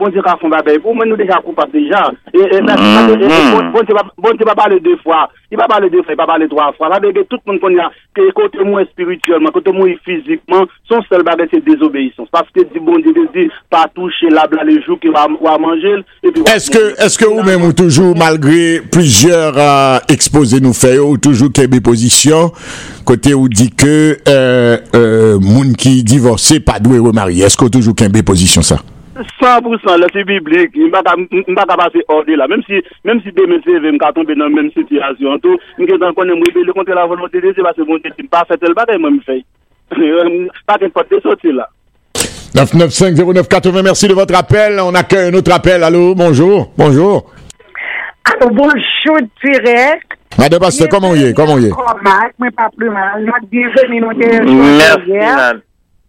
bon 0.00 0.08
Dieu 3.84 3.94
pa, 3.94 4.02
bon 4.18 4.34
Dieu 4.36 4.46
pa 4.46 4.54
pale 4.54 4.80
deux 4.80 4.96
fois, 4.98 5.28
il 5.50 5.58
pa 5.58 5.66
pale 5.68 5.90
deux 5.90 6.02
fois, 6.02 6.12
il 6.12 6.16
pa 6.16 6.26
pale 6.26 6.48
trois 6.48 6.72
fois. 6.72 7.00
Bege, 7.00 7.24
tout 7.28 7.40
moun 7.46 7.58
kon 7.62 7.72
ya, 7.72 7.88
ke 8.16 8.26
kote 8.36 8.60
moun 8.64 8.84
spirituellement, 8.90 9.52
kote 9.54 9.72
moun 9.72 9.94
physiquement, 10.04 10.66
son 10.88 11.02
seul 11.08 11.22
bagay 11.22 11.48
c'est 11.52 11.64
désobéissance. 11.64 12.28
Parce 12.30 12.48
que 12.54 12.60
di 12.60 12.80
bon 12.80 12.98
Dieu 12.98 13.14
dit, 13.34 13.50
pas 13.70 13.86
toucher 13.94 14.28
la 14.30 14.46
bla 14.46 14.64
les 14.64 14.82
jours 14.82 14.98
qui 15.00 15.08
va, 15.08 15.26
va 15.42 15.58
manger, 15.58 16.04
et. 16.22 16.28
Est-ce 16.54 16.70
que, 16.70 17.02
est-ce 17.02 17.18
que 17.18 17.26
ou 17.26 17.42
même 17.42 17.62
ou 17.62 17.72
toujours, 17.72 18.16
malgré 18.16 18.80
plusieurs 18.80 19.54
euh, 19.56 19.98
exposés 20.08 20.60
nous 20.60 20.74
faits, 20.74 21.00
ou 21.00 21.16
toujours 21.16 21.52
qu'il 21.52 21.74
y 21.74 21.80
positions, 21.80 22.52
côté 23.04 23.34
où 23.34 23.48
dit 23.48 23.70
que 23.70 24.16
euh, 24.28 24.78
euh, 24.94 25.38
moun 25.40 25.74
qui 25.74 26.04
divorcé 26.04 26.60
pas 26.60 26.78
doué 26.78 26.98
remarier, 26.98 27.44
est-ce 27.44 27.56
que 27.56 27.66
toujours 27.66 27.94
qu'il 27.94 28.14
y 28.14 28.22
positions 28.22 28.62
ça? 28.62 28.76
100% 29.40 29.98
là 29.98 30.06
c'est 30.12 30.24
biblique 30.24 30.70
il 30.74 30.90
pas 30.90 31.02
pas 31.02 31.76
passer 31.76 32.02
hors 32.08 32.24
de 32.24 32.34
là 32.34 32.48
même 32.48 32.62
si 32.66 32.82
même 33.04 33.20
si 33.22 33.32
demain 33.32 33.60
c'est 33.64 33.80
me 33.80 33.98
ka 33.98 34.12
tomber 34.12 34.34
dans 34.34 34.48
même 34.48 34.70
situation 34.72 35.38
tout 35.38 35.58
me 35.78 35.86
que 35.86 36.12
connaît 36.14 36.34
me 36.34 36.40
rebeller 36.46 36.72
contre 36.72 36.92
la 36.92 37.06
volonté 37.06 37.40
de 37.40 37.52
Dieu 37.52 37.62
parce 37.62 37.76
que 37.76 37.82
bon 37.82 37.98
Dieu 37.98 38.12
pas 38.30 38.44
fait 38.46 38.58
tel 38.58 38.74
bagay 38.74 38.98
moi 38.98 39.10
me 39.10 39.20
fait 39.20 39.44
pas 40.66 40.78
qu'importe 40.78 41.10
de 41.10 41.20
sortir 41.20 41.54
là 41.54 41.68
995-0980, 42.54 43.82
merci 43.82 44.08
de 44.08 44.14
votre 44.14 44.36
appel. 44.36 44.80
On 44.80 44.92
accueille 44.94 45.28
un 45.28 45.34
autre 45.34 45.52
appel. 45.52 45.84
Allô, 45.84 46.16
bonjour, 46.16 46.72
bonjour. 46.76 47.30
Allô, 48.24 48.50
bonjour 48.50 49.18
direct. 49.44 50.10
Madame 50.38 50.60
Pasteur, 50.60 50.88
comment 50.88 51.14
y 51.14 51.24
est, 51.24 51.34
comment 51.34 51.58
y 51.58 51.66
est? 51.66 51.70
Pas 51.70 52.70
plus 52.76 52.90
mal. 52.90 53.24
Te. 53.50 54.42
Merci. 54.42 55.62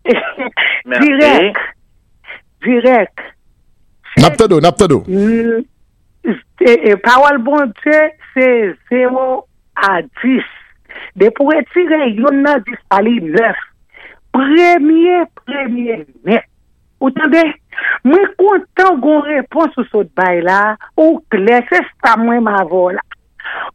Direct. 0.86 1.58
direk. 2.66 3.24
Naptado, 4.18 4.60
naptado. 4.62 5.04
Mm, 5.08 5.64
e, 6.60 6.96
parol 7.04 7.40
bon 7.46 7.72
Dje, 7.82 8.00
se 8.34 8.48
0 8.90 9.46
a 9.76 10.02
10. 10.24 10.50
De 11.16 11.30
pou 11.36 11.54
etire 11.56 12.12
yon 12.12 12.42
nan 12.46 12.64
10 12.68 12.82
pali 12.92 13.18
9. 13.24 13.52
Premye, 14.36 15.24
premye 15.42 16.02
net. 16.28 16.48
Ou 17.02 17.10
tande, 17.16 17.42
mwen 18.06 18.28
kontan 18.38 19.00
goun 19.02 19.24
repons 19.26 19.74
ou 19.80 19.88
sot 19.90 20.12
bay 20.18 20.44
la, 20.46 20.76
ou 21.00 21.18
kles, 21.34 21.66
se 21.72 21.80
sta 21.88 22.14
mwen 22.22 22.44
ma 22.46 22.60
vola. 22.70 23.02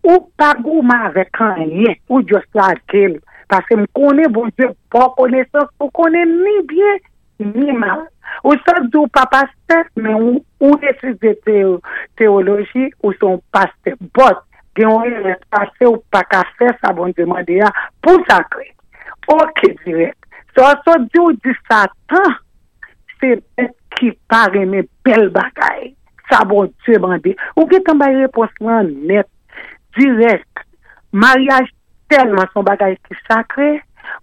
Ou 0.07 0.29
pa 0.39 0.53
goun 0.61 0.87
ma 0.87 1.11
vek 1.15 1.41
anye, 1.43 1.97
ou 2.07 2.23
jos 2.23 2.47
la 2.55 2.71
kel. 2.93 3.19
Pase 3.51 3.79
m 3.79 3.85
konen 3.97 4.31
bon 4.35 4.53
Dje, 4.55 4.71
pou 4.95 5.11
konen 5.19 5.49
sos, 5.51 5.73
pou 5.81 5.91
konen 5.97 6.39
ni 6.45 6.61
bie, 6.71 6.95
ni 7.43 7.73
mal. 7.73 8.07
Ou 8.43 8.57
sa 8.67 8.79
djou 8.85 9.09
pa 9.13 9.25
paste, 9.31 9.79
men 9.99 10.17
ou, 10.19 10.43
ou 10.61 10.79
desis 10.83 11.17
te, 11.23 11.33
teo, 11.47 11.79
teoloji 12.21 12.91
ou 13.03 13.15
son 13.21 13.41
paste. 13.55 13.95
Bot, 14.17 14.43
gen 14.77 14.93
ou 14.93 15.09
yon 15.09 15.37
pastef 15.53 15.89
ou 15.89 16.03
pa 16.13 16.23
ka 16.29 16.43
fe 16.59 16.71
sa 16.81 16.93
bon 16.97 17.15
demande 17.17 17.59
ya 17.59 17.71
pou 18.05 18.21
sakre. 18.29 18.69
Ok 19.33 19.63
direk. 19.85 20.17
So 20.57 20.67
sa 20.85 20.99
ou 21.21 21.33
di 21.35 21.55
satan, 21.67 22.37
se 23.17 23.37
bet 23.57 23.75
ki 23.97 24.13
pare 24.31 24.65
men 24.69 24.89
bel 25.07 25.31
bagay. 25.35 25.95
Sa 26.31 26.43
bon 26.49 26.71
djou 26.85 27.01
bandi. 27.05 27.35
Ou 27.57 27.69
gen 27.71 27.85
tan 27.87 28.01
bay 28.03 28.21
reposman 28.21 28.93
net, 29.09 29.29
direk. 29.97 30.65
Mariage 31.17 31.73
telman 32.13 32.49
son 32.53 32.67
bagay 32.67 32.99
ki 33.07 33.17
sakre, 33.25 33.77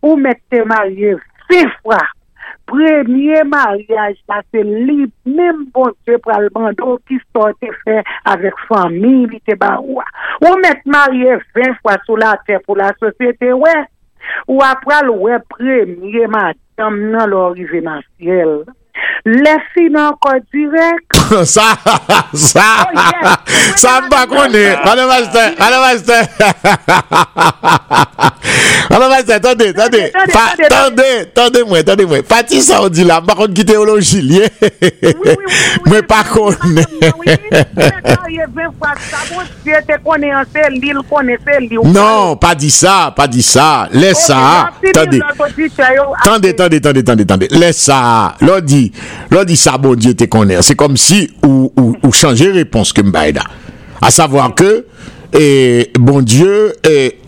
ou 0.03 0.15
mette 0.19 0.61
marye 0.69 1.17
se 1.49 1.63
fwa. 1.79 1.99
premye 2.69 3.43
maryaj 3.49 4.15
la 4.29 4.39
se 4.51 4.63
li 4.63 5.07
mèm 5.25 5.65
bon 5.75 5.93
se 6.05 6.17
pralman 6.25 6.77
do 6.79 6.97
ki 7.09 7.19
so 7.23 7.49
te 7.61 7.71
fè 7.83 8.01
avèk 8.33 8.61
fami 8.69 9.15
li 9.31 9.41
te 9.47 9.57
ba 9.59 9.75
ou 9.81 10.01
a. 10.03 10.07
Ou 10.43 10.59
mèk 10.63 10.85
marye 10.89 11.39
20 11.57 11.81
fwa 11.81 11.97
sou 12.05 12.19
la 12.19 12.35
te 12.47 12.59
pou 12.65 12.79
la 12.79 12.91
sosyete 12.99 13.51
wè. 13.63 13.75
Ou 14.47 14.63
apral 14.65 15.11
wè 15.25 15.41
premye 15.55 16.29
madame 16.31 17.11
nan 17.11 17.29
lorive 17.33 17.83
nan 17.83 18.01
siel. 18.13 18.61
Le 19.43 19.53
fi 19.71 19.85
nan 19.87 20.17
kon 20.19 20.41
direk. 20.51 21.15
Sa, 21.47 21.69
sa, 22.35 22.65
sa 23.79 23.91
mpa 24.03 24.25
koni. 24.27 24.65
Ano 24.83 25.07
majte, 25.07 25.43
ano 25.63 25.77
majte. 25.79 26.17
Ano 28.91 29.07
majte, 29.09 29.39
tande, 29.39 29.71
tande. 29.73 30.11
Tande, 30.67 31.07
tande 31.33 31.63
mwen, 31.63 31.85
tande 31.87 32.05
mwen. 32.05 32.25
Pati 32.27 32.59
sa 32.61 32.81
ou 32.83 32.91
di 32.91 33.05
la, 33.07 33.21
mpa 33.23 33.37
kon 33.39 33.55
ki 33.55 33.63
teoloji 33.65 34.19
liye. 34.27 34.49
Mwen 35.87 36.03
pa 36.03 36.19
koni. 36.27 36.83
Non, 41.95 42.35
pa 42.43 42.53
di 42.59 42.69
sa, 42.69 43.11
pa 43.15 43.27
di 43.31 43.41
sa. 43.41 43.87
Le 43.95 44.11
sa, 44.13 44.67
tande. 44.91 45.23
Tande, 46.27 46.53
tande, 46.59 46.79
tande, 46.83 47.03
tande, 47.07 47.25
tande. 47.25 47.47
Le 47.55 47.71
sa, 47.71 48.35
lo 48.43 48.59
di. 48.59 48.91
L'on 49.31 49.43
dit, 49.43 49.57
ça, 49.57 49.77
bon 49.77 49.95
Dieu 49.95 50.13
te 50.13 50.25
connaît. 50.25 50.61
C'est 50.61 50.75
comme 50.75 50.97
si, 50.97 51.31
ou, 51.43 51.71
ou, 51.77 51.95
ou 52.03 52.11
changer 52.11 52.51
réponse 52.51 52.93
que 52.93 53.01
m'baïda. 53.01 53.43
À 54.01 54.11
savoir 54.11 54.53
que, 54.53 54.85
et, 55.33 55.91
bon 55.99 56.21
Dieu, 56.21 56.73
et, 56.87 57.19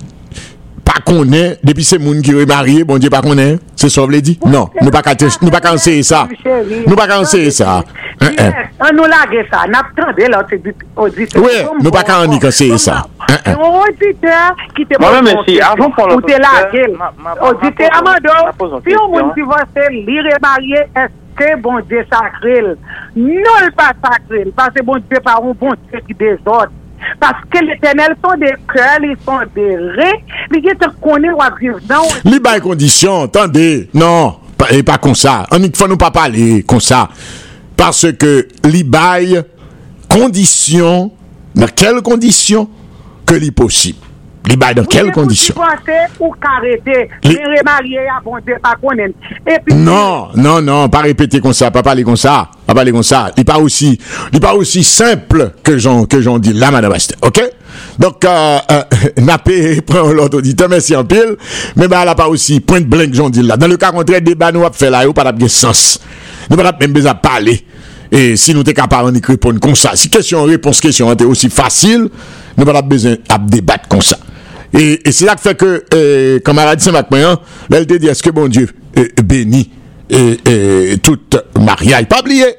pas 0.83 1.01
connaît, 1.05 1.57
depuis 1.63 1.83
c'est 1.83 1.97
moun 1.97 2.21
qui 2.21 2.31
est 2.31 2.45
marié, 2.45 2.83
bon 2.83 2.97
Dieu 2.99 3.09
pas 3.09 3.21
connaît. 3.21 3.57
C'est 3.75 3.89
ça, 3.89 4.01
vous 4.01 4.07
l'avez 4.09 4.21
dit? 4.21 4.39
Non, 4.45 4.69
nous 4.81 4.91
pas 4.91 5.01
nous 5.41 5.49
pas 5.49 5.59
qu'à 5.59 5.73
enseigner 5.73 6.03
ça. 6.03 6.27
Nous 6.87 6.95
pas 6.95 7.07
qu'à 7.07 7.19
enseigner 7.19 7.51
ça. 7.51 7.83
Hein, 8.21 8.29
hein. 8.39 8.51
An 8.79 8.93
nou 8.95 9.07
lage 9.11 9.41
sa, 9.51 9.65
nap 9.67 9.89
tande 9.95 10.23
la 10.31 10.39
auditeur. 10.95 11.43
Oui, 11.43 11.57
nou 11.83 11.91
pa 11.91 12.03
ka 12.07 12.21
an 12.23 12.31
ni 12.31 12.39
conseiller 12.39 12.77
ça. 12.77 13.05
Hein, 13.27 13.39
hein. 13.45 13.55
Un 13.59 13.75
auditeur 13.81 14.55
ki 14.75 14.85
te 14.87 14.95
pose 14.99 15.19
si, 15.47 15.59
Ou 15.59 15.91
te 15.91 15.99
l'auditeur, 15.99 16.95
ma- 16.95 17.35
Auditeur 17.49 17.89
ma- 17.91 17.99
Amado, 17.99 18.31
ma 18.45 18.53
pose 18.53 18.71
une 18.71 18.79
si 18.79 18.95
ou 18.95 18.99
question. 18.99 19.09
moun 19.11 19.33
divorce, 19.35 19.83
li 21.39 21.45
eske 21.45 21.61
bon 21.61 21.81
Dieu 21.89 22.03
sacré? 22.09 22.61
Non 23.15 23.59
l 23.63 23.71
pa 23.75 23.93
parce 24.01 24.73
que 24.73 24.83
bon 24.83 24.97
Dieu 24.97 25.19
pa 25.23 25.37
un 25.41 25.53
bon 25.53 25.73
Dieu 25.89 25.99
qui 26.07 26.13
désordre. 26.13 26.71
Parce 27.19 27.43
que 27.49 27.63
l'éternel 27.63 28.15
sont 28.23 28.37
des 28.37 28.53
cœurs, 28.73 28.99
ils 29.03 29.17
sont 29.23 29.39
des 29.53 29.75
raies, 29.75 30.23
li 30.49 30.61
gen 30.63 30.77
te 30.79 30.87
konen 31.01 31.35
viv 31.59 31.77
nan 31.89 32.07
Li 32.23 32.39
bay 32.39 32.61
condition, 32.61 33.23
attendez. 33.23 33.89
Non, 33.93 34.37
pas, 34.57 34.71
et 34.71 34.81
pas 34.81 34.97
comme 34.97 35.15
ça. 35.15 35.45
On 35.51 35.59
ne 35.59 35.67
faut 35.75 35.87
nous 35.87 35.97
pas 35.97 36.11
parler 36.11 36.63
comme 36.63 36.81
ça. 36.81 37.09
Parce 37.77 38.11
que 38.13 38.47
li 38.63 38.83
bay 38.83 39.43
condition, 40.09 41.11
dans 41.53 41.67
quelles 41.67 42.01
conditions 42.01 42.69
que 43.25 43.35
li 43.35 43.51
possible. 43.51 44.04
Li 44.45 44.57
bay 44.61 44.75
dan 44.77 44.85
kel 44.89 45.09
kondisyon? 45.15 45.57
Non, 49.73 50.35
non, 50.37 50.61
non, 50.61 50.89
pa 50.93 51.01
repete 51.05 51.41
kon 51.41 51.55
sa, 51.57 51.71
pa 51.73 51.81
pale 51.85 52.05
kon 52.05 52.19
sa, 52.19 52.43
pa 52.67 52.75
pale 52.77 52.93
kon 52.93 53.05
sa. 53.05 53.25
Li 53.33 53.45
pa 53.47 53.57
osi, 53.61 53.95
li 54.33 54.41
pa 54.43 54.53
osi 54.57 54.83
simple 54.85 55.55
ke 55.65 55.79
jon 55.79 56.37
di 56.43 56.53
la 56.53 56.69
manabaste, 56.73 57.17
ok? 57.25 57.41
Donk, 57.97 58.25
euh, 58.25 58.59
euh, 58.71 58.83
napè, 59.27 59.81
pren 59.87 60.11
l'autre 60.13 60.39
auditeur, 60.39 60.69
mersi 60.71 60.95
an 60.97 61.07
pil, 61.09 61.33
men 61.79 61.89
ba 61.91 62.03
la 62.07 62.15
pa 62.17 62.27
osi, 62.31 62.59
point 62.61 62.85
blank 62.85 63.15
jon 63.17 63.33
di 63.33 63.43
la. 63.45 63.57
Dan 63.59 63.73
le 63.73 63.79
ka 63.81 63.91
kontre, 63.95 64.21
deba 64.23 64.51
nou 64.53 64.67
ap 64.67 64.77
fe 64.77 64.91
la 64.93 65.05
yo, 65.07 65.15
pa 65.15 65.25
tap 65.27 65.41
gen 65.41 65.51
sens. 65.51 65.95
Nou 66.49 66.59
pa 66.59 66.69
tap 66.69 66.85
men 66.85 66.93
beza 66.95 67.15
pale. 67.17 67.57
E 68.13 68.35
si 68.39 68.53
nou 68.53 68.63
te 68.63 68.75
kapar 68.77 69.07
an 69.09 69.17
ikri 69.17 69.39
pon 69.41 69.57
kon 69.63 69.73
sa, 69.79 69.95
si 69.97 70.11
kesyon 70.13 70.45
repons 70.51 70.83
kesyon 70.83 71.15
an 71.15 71.19
te 71.19 71.25
osi 71.27 71.49
fasil, 71.51 72.05
nou 72.53 72.67
pa 72.67 72.77
tap 72.77 72.93
beza 72.93 73.17
ap 73.33 73.49
debat 73.49 73.89
kon 73.91 74.05
sa. 74.05 74.19
Et, 74.77 75.07
et 75.07 75.11
c'est 75.11 75.25
là 75.25 75.35
que 75.35 75.41
fait 75.41 75.55
que, 75.55 75.85
euh, 75.93 76.39
camarade 76.39 76.79
te 76.79 77.93
dit, 77.97 78.07
est-ce 78.07 78.21
que 78.21 78.29
bon 78.29 78.47
Dieu 78.47 78.69
euh, 78.97 79.07
bénit 79.23 79.71
et, 80.09 80.37
et, 80.45 80.97
tout 80.97 81.17
mariage? 81.59 82.05
Pas 82.07 82.19
oublier, 82.19 82.55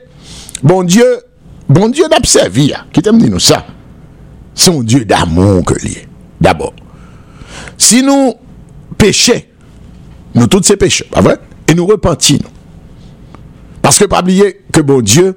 bon 0.62 0.82
Dieu, 0.82 1.04
bon 1.68 1.88
Dieu 1.88 2.04
servi, 2.24 2.72
hein, 2.72 2.86
qui 2.92 3.02
t'aime 3.02 3.18
dire 3.18 3.30
nous 3.30 3.38
ça? 3.38 3.66
C'est 4.54 4.70
un 4.70 4.82
Dieu 4.82 5.04
d'amour 5.04 5.64
que 5.64 5.74
lié, 5.84 6.08
d'abord. 6.40 6.72
Si 7.76 8.02
nous 8.02 8.34
péchons, 8.96 9.42
nous 10.34 10.46
tous 10.46 10.62
ces 10.62 10.76
péchés, 10.76 11.06
pas 11.10 11.20
vrai? 11.20 11.36
Et 11.68 11.74
nous 11.74 11.86
repentons. 11.86 12.38
Parce 13.82 13.98
que 13.98 14.04
pas 14.06 14.20
oublier 14.20 14.62
que 14.72 14.80
bon 14.80 15.02
Dieu, 15.02 15.36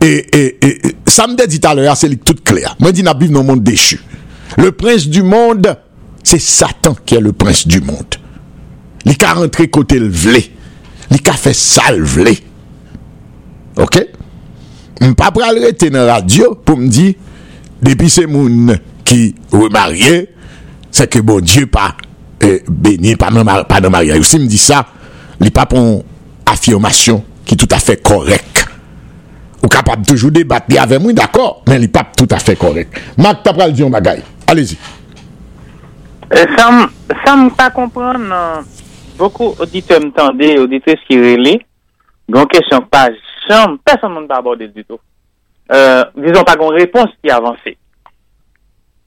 et, 0.00 0.26
et, 0.32 0.66
et, 0.66 0.96
me 1.28 1.46
dit 1.46 1.60
à 1.64 1.74
l'heure, 1.74 1.96
c'est 1.96 2.14
tout 2.16 2.36
clair. 2.44 2.76
Moi, 2.80 2.90
je 2.90 2.94
dis, 2.96 3.02
nous 3.02 3.12
vivons 3.18 3.34
dans 3.34 3.40
un 3.40 3.42
monde 3.42 3.62
déchu. 3.62 4.00
Le 4.56 4.72
prince 4.72 5.06
du 5.08 5.22
monde, 5.22 5.76
c'est 6.22 6.40
Satan 6.40 6.96
qui 7.04 7.14
est 7.14 7.20
le 7.20 7.32
prince 7.32 7.66
du 7.66 7.80
monde. 7.80 8.16
Il 9.04 9.14
a 9.24 9.34
rentré 9.34 9.68
côté 9.68 9.98
le 9.98 10.08
vlé. 10.08 10.50
Il 11.10 11.18
a 11.28 11.32
fait 11.32 11.54
sale 11.54 12.02
vlé. 12.02 12.38
Ok? 13.76 14.04
Je 15.00 15.06
ne 15.06 15.12
pas 15.12 15.30
arrêter 15.42 15.90
dans 15.90 16.04
la 16.04 16.14
radio 16.14 16.54
pour 16.54 16.78
me 16.78 16.88
dire, 16.88 17.14
depuis 17.82 18.08
ces 18.08 18.26
moun 18.26 18.78
qui 19.04 19.34
remarié, 19.52 20.30
c'est 20.90 21.08
que 21.08 21.18
bon 21.18 21.40
Dieu 21.40 21.66
pas 21.66 21.94
euh, 22.42 22.58
béni, 22.68 23.16
pas 23.16 23.30
dans, 23.30 23.44
pas 23.64 23.80
dans 23.80 23.90
mariage. 23.90 24.22
Si 24.22 24.38
me 24.38 24.46
dit 24.46 24.58
ça, 24.58 24.86
il 25.40 25.50
pas 25.50 25.66
pour 25.66 25.78
une 25.78 26.02
affirmation 26.46 27.22
qui 27.44 27.54
est 27.54 27.56
tout 27.56 27.68
à 27.70 27.78
fait 27.78 28.02
correcte. 28.02 28.66
Ou 29.62 29.68
capable 29.68 30.06
toujours 30.06 30.30
débattre 30.30 30.66
avec 30.78 31.00
moi, 31.00 31.12
d'accord, 31.12 31.62
mais 31.68 31.76
il 31.76 31.82
n'est 31.82 31.88
pas 31.88 32.06
tout 32.16 32.28
à 32.30 32.38
fait 32.38 32.56
correct. 32.56 32.92
Marc, 33.16 33.42
tu 33.42 33.60
as 33.60 33.70
dit 33.70 33.82
un 33.82 33.90
bagage. 33.90 34.22
Allez-y. 34.46 34.78
Sa 36.30 37.34
m 37.34 37.50
pa 37.54 37.70
kompran 37.74 38.18
nan 38.30 38.66
Boko 39.16 39.54
auditeurs 39.58 40.02
m'tande, 40.04 40.58
auditeurs 40.60 41.00
ki 41.08 41.16
rele, 41.16 41.54
gon 42.28 42.48
kesyon 42.52 42.84
pa 42.92 43.06
jom, 43.46 43.78
person 43.80 44.12
moun 44.12 44.26
pa 44.28 44.42
aborde 44.42 44.66
du 44.68 44.84
tout. 44.84 45.00
Euh, 45.72 46.04
dison 46.20 46.44
pa 46.44 46.56
gon 46.60 46.74
repons 46.74 47.14
ki 47.22 47.32
avanse. 47.32 47.72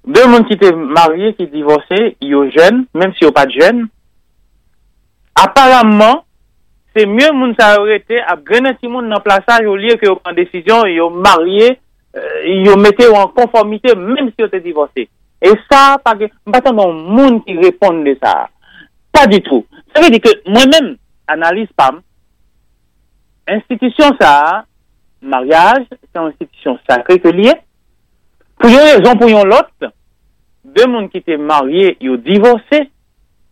De 0.09 0.23
moun 0.25 0.47
ki 0.49 0.57
te 0.57 0.71
marye, 0.73 1.35
ki 1.37 1.45
divorse, 1.51 1.99
yo 2.25 2.47
jen, 2.49 2.87
menm 2.97 3.13
si 3.13 3.27
yo 3.27 3.31
pa 3.35 3.45
jen, 3.51 3.85
aparamman, 5.37 6.23
se 6.97 7.05
mye 7.05 7.29
moun 7.35 7.53
sa 7.59 7.75
orete 7.77 8.17
ap 8.25 8.41
grenan 8.47 8.79
ti 8.79 8.89
moun 8.89 9.11
nan 9.11 9.21
plasa 9.21 9.59
yo 9.61 9.77
liye 9.77 9.99
ki 10.01 10.09
yo 10.09 10.17
pran 10.17 10.33
desisyon, 10.39 10.89
yo 10.95 11.11
marye, 11.13 11.75
yo 12.65 12.73
mette 12.81 13.05
yo 13.05 13.13
an 13.19 13.29
konformite 13.37 13.93
menm 13.93 14.33
si 14.33 14.41
yo 14.41 14.49
te 14.49 14.63
divorse. 14.65 15.05
Et 15.41 15.51
ça, 15.71 15.97
pas 16.03 16.15
que, 16.15 16.25
pas 16.51 16.71
non 16.71 16.93
monde 16.93 17.45
qui 17.45 17.57
répond 17.57 17.93
de 18.03 18.17
ça. 18.21 18.49
Pas 19.11 19.25
du 19.27 19.41
tout. 19.41 19.65
Ça 19.93 20.01
veut 20.01 20.09
dire 20.09 20.21
que 20.21 20.49
moi-même, 20.49 20.97
analyse 21.27 21.69
PAM, 21.75 22.01
institution 23.47 24.15
ça, 24.19 24.65
mariage, 25.21 25.85
c'est 25.89 26.19
une 26.19 26.27
institution 26.27 26.77
sacrée 26.87 27.19
que 27.19 27.29
liée. 27.29 27.53
Pour 28.57 28.69
une 28.69 28.77
raison, 28.77 29.15
pour 29.15 29.29
une 29.29 29.43
l'autre, 29.43 29.93
deux 30.63 30.85
mondes 30.87 31.09
qui 31.09 31.17
étaient 31.17 31.37
mariés, 31.37 31.97
ils 32.01 32.09
ont 32.09 32.17
divorcé. 32.17 32.89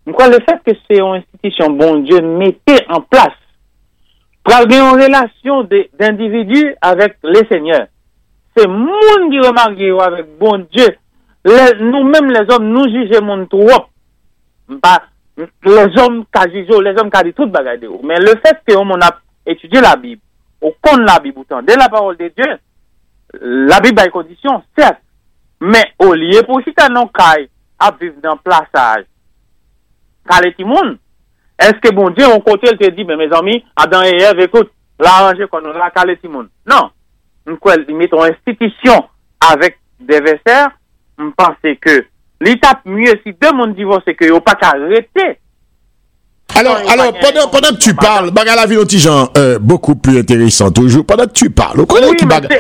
Donc, 0.06 0.22
le 0.22 0.40
fait 0.46 0.62
que 0.66 0.78
c'est 0.88 1.00
une 1.00 1.16
institution, 1.16 1.70
bon 1.72 1.98
Dieu, 1.98 2.22
mettait 2.22 2.86
en 2.90 3.02
place 3.02 3.36
pour 4.44 4.56
avoir 4.56 4.96
une 4.96 5.02
relation 5.02 5.68
d'individus 6.00 6.76
avec 6.82 7.18
les 7.24 7.46
seigneurs. 7.50 7.88
C'est 8.56 8.68
monde 8.68 9.30
qui 9.30 9.38
est 9.38 9.52
marié 9.52 9.92
avec 10.00 10.38
bon 10.38 10.66
Dieu. 10.72 10.88
nous-mêmes 11.80 12.32
les 12.32 12.54
hommes, 12.54 12.70
nous 12.70 12.90
jugeons 12.90 13.24
mon 13.24 13.46
trop. 13.46 13.86
Bah, 14.68 15.04
les 15.38 16.00
hommes 16.00 16.26
qui 16.34 16.52
jugent, 16.52 16.82
les 16.82 17.00
hommes 17.00 17.12
qui 17.12 17.24
disent 17.24 17.36
tout 17.36 17.48
bagaille 17.48 17.80
de 17.80 17.90
Mais 18.04 18.20
le 18.20 18.34
fait 18.46 18.60
que 18.66 18.76
on 18.76 19.02
a 19.02 19.20
étudié 19.46 19.80
la 19.80 19.96
Bible, 19.96 20.22
on 20.62 20.74
connaît 20.82 21.06
la 21.06 21.20
Bible, 21.20 21.40
autant 21.40 21.62
de 21.62 21.74
la 21.74 21.90
parole 21.90 22.18
de 22.18 22.32
Dieu, 22.36 22.58
la 23.42 23.80
Bible 23.80 24.00
a 24.00 24.06
des 24.06 24.12
conditions, 24.12 24.64
certes. 24.78 25.02
Mais 25.62 25.86
au 26.00 26.14
lieu 26.14 26.44
pour 26.44 26.62
citer 26.64 26.92
non 26.92 27.08
caille 27.08 27.50
à 27.80 27.92
vivre 28.00 28.16
dans 28.22 28.38
plaçage, 28.38 29.06
car 30.28 30.42
les 30.42 30.54
timons, 30.54 30.98
est-ce 31.60 31.80
que 31.80 31.94
bon 31.94 32.10
Dieu, 32.12 32.26
on 32.28 32.40
côté, 32.40 32.70
il 32.72 32.78
te 32.78 32.90
dit, 32.92 33.06
mais 33.06 33.16
mes 33.16 33.34
amis, 33.34 33.64
Adam 33.76 34.04
et 34.04 34.22
Ève, 34.22 34.40
écoute, 34.40 34.72
l'arranger 35.00 35.48
qu'on 35.48 35.64
a, 35.66 35.90
car 35.92 36.06
les 36.06 36.18
timons. 36.18 36.48
Non. 36.68 36.92
Nous 37.46 37.58
mettons 37.96 38.24
institution 38.24 39.08
avec 39.40 39.80
des 40.00 40.20
versaires 40.20 40.77
m'pense 41.20 41.76
ke 41.82 42.04
l'etap 42.42 42.86
mye 42.86 43.18
si 43.24 43.34
de 43.34 43.52
moun 43.56 43.74
divose 43.78 44.16
ke 44.18 44.30
yo 44.30 44.40
pa 44.42 44.56
ka 44.60 44.76
rete. 44.88 45.38
Alors, 46.56 46.78
alors 46.90 47.14
pendant, 47.20 47.50
pendant 47.50 47.70
que 47.76 47.78
tu 47.78 47.94
parles, 47.94 48.32
Bagala 48.32 48.66
Vilotijan, 48.66 49.30
euh, 49.38 49.60
beaucoup 49.60 49.96
plus 49.96 50.18
intéressant 50.18 50.72
toujours, 50.72 51.06
pendant 51.06 51.26
que 51.26 51.34
tu 51.34 51.50
parles, 51.50 51.82
on 51.82 51.86
connaît 51.86 52.16
qui 52.16 52.26
bagaille. 52.26 52.58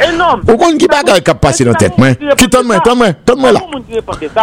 On 0.47 0.57
connaît 0.57 0.77
qui 0.77 0.87
bagaille 0.87 1.23
qui 1.23 1.31
a 1.31 1.35
passé 1.35 1.63
dans 1.63 1.71
la 1.71 1.77
tête, 1.77 1.97
moi. 1.97 2.13
Qui 2.37 2.49
t'en 2.49 2.63
moi, 2.63 2.79
t'en 2.81 2.95
moi, 2.95 3.13
t'en 3.13 3.37
moi 3.37 3.53
là. 3.53 3.61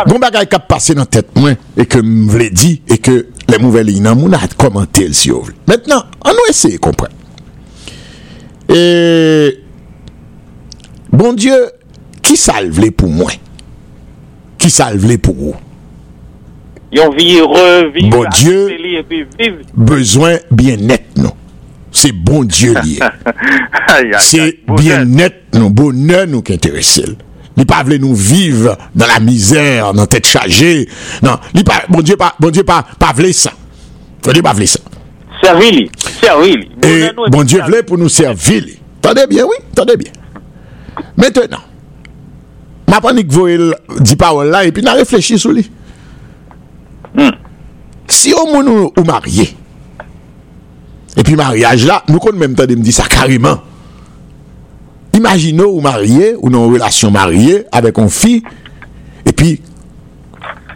Bon 0.06 0.18
bagaille 0.18 0.48
qui 0.48 0.56
a 0.56 0.58
passé 0.58 0.94
dans 0.94 1.02
la 1.02 1.06
tête, 1.06 1.28
moi, 1.36 1.50
et 1.76 1.84
que 1.86 1.98
m'v'lais 1.98 2.50
dit, 2.50 2.82
et 2.88 2.98
que 2.98 3.28
les 3.48 3.58
nouvelles 3.58 3.86
lignes, 3.86 4.08
on 4.08 4.32
a 4.32 4.38
commenté 4.58 5.06
le 5.06 5.12
si 5.12 5.28
vous 5.28 5.42
voulez. 5.42 5.56
Maintenant, 5.68 6.02
on 6.24 6.30
nous 6.30 6.36
essayer 6.48 6.76
de 6.76 6.80
comprendre. 6.80 7.12
Et, 8.70 9.60
bon 11.10 11.34
Dieu, 11.34 11.70
qui 12.22 12.36
salve 12.36 12.80
les 12.80 12.90
pour 12.90 13.10
moi? 13.10 13.30
Qui 14.64 14.70
salve 14.70 15.18
pour 15.18 15.34
vous? 15.34 15.54
Yon 16.90 17.12
heureux, 17.12 17.92
Bon 18.08 18.24
Dieu, 18.32 18.70
et 18.70 19.02
puis 19.06 19.26
vivre. 19.38 19.58
besoin 19.74 20.38
bien-être, 20.50 21.18
non. 21.18 21.32
C'est 21.92 22.12
bon 22.12 22.44
Dieu 22.44 22.72
lié. 22.82 22.98
C'est 24.20 24.60
bien-être, 24.66 25.36
non, 25.52 25.68
bonheur 25.68 26.26
nous 26.26 26.40
qui 26.40 26.54
intéresse. 26.54 27.02
Il 27.58 27.66
pas 27.66 27.82
voulu 27.82 28.00
nous 28.00 28.14
vivre 28.14 28.78
dans 28.94 29.06
la 29.06 29.20
misère, 29.20 29.92
dans 29.92 30.00
la 30.00 30.06
tête 30.06 30.26
chargée. 30.26 30.88
Non, 31.22 31.36
il 31.52 31.62
pas, 31.62 31.84
bon 31.90 32.00
Dieu, 32.00 32.16
pas, 32.16 32.34
bon 32.40 32.48
Dieu, 32.48 32.64
pas, 32.64 32.86
pas 32.98 33.12
voulu 33.12 33.34
ça. 33.34 33.50
Bon 34.22 34.32
Dieu. 34.32 34.40
Servir-lui. 35.42 35.90
Et 36.82 37.00
Bonheur 37.00 37.12
nous, 37.18 37.28
bon 37.28 37.44
Dieu 37.44 37.60
voulait 37.62 37.82
pour 37.82 37.98
nous 37.98 38.08
servir. 38.08 38.64
Tendez 39.02 39.26
bien, 39.28 39.44
oui, 39.44 39.56
tendez 39.74 39.98
bien. 39.98 40.12
Maintenant, 41.18 41.58
ma 42.88 43.00
panik 43.04 43.30
voel 43.32 43.72
di 44.00 44.16
parol 44.20 44.52
la, 44.52 44.64
epi 44.68 44.84
nan 44.84 44.98
reflechi 45.00 45.38
sou 45.40 45.54
li. 45.56 45.64
Mm. 47.14 47.36
Si 48.10 48.32
yo 48.34 48.44
moun 48.50 48.68
ou, 48.70 48.90
ou 48.92 49.04
marye, 49.08 49.48
epi 51.16 51.36
mariage 51.38 51.88
la, 51.88 52.02
nou 52.10 52.22
kon 52.22 52.36
menm 52.38 52.56
tan 52.58 52.68
de 52.70 52.76
mdi 52.78 52.94
sa 52.94 53.08
kariman. 53.10 53.62
Imagino 55.14 55.70
ou 55.70 55.84
marye, 55.84 56.34
ou 56.40 56.50
nan 56.52 56.68
relasyon 56.72 57.14
marye, 57.14 57.62
avek 57.74 58.02
on 58.02 58.10
fi, 58.12 58.40
epi, 59.24 59.56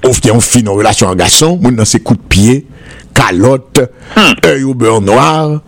of 0.06 0.22
te 0.22 0.32
on 0.32 0.42
fi 0.44 0.62
nan 0.64 0.78
relasyon 0.78 1.12
an 1.12 1.20
gason, 1.20 1.58
moun 1.60 1.76
nan 1.78 1.88
se 1.88 2.00
kout 2.00 2.22
piye, 2.30 2.62
kalot, 3.18 3.82
mm. 4.14 4.40
e 4.46 4.56
yo 4.62 4.74
beur 4.78 5.02
noar, 5.04 5.58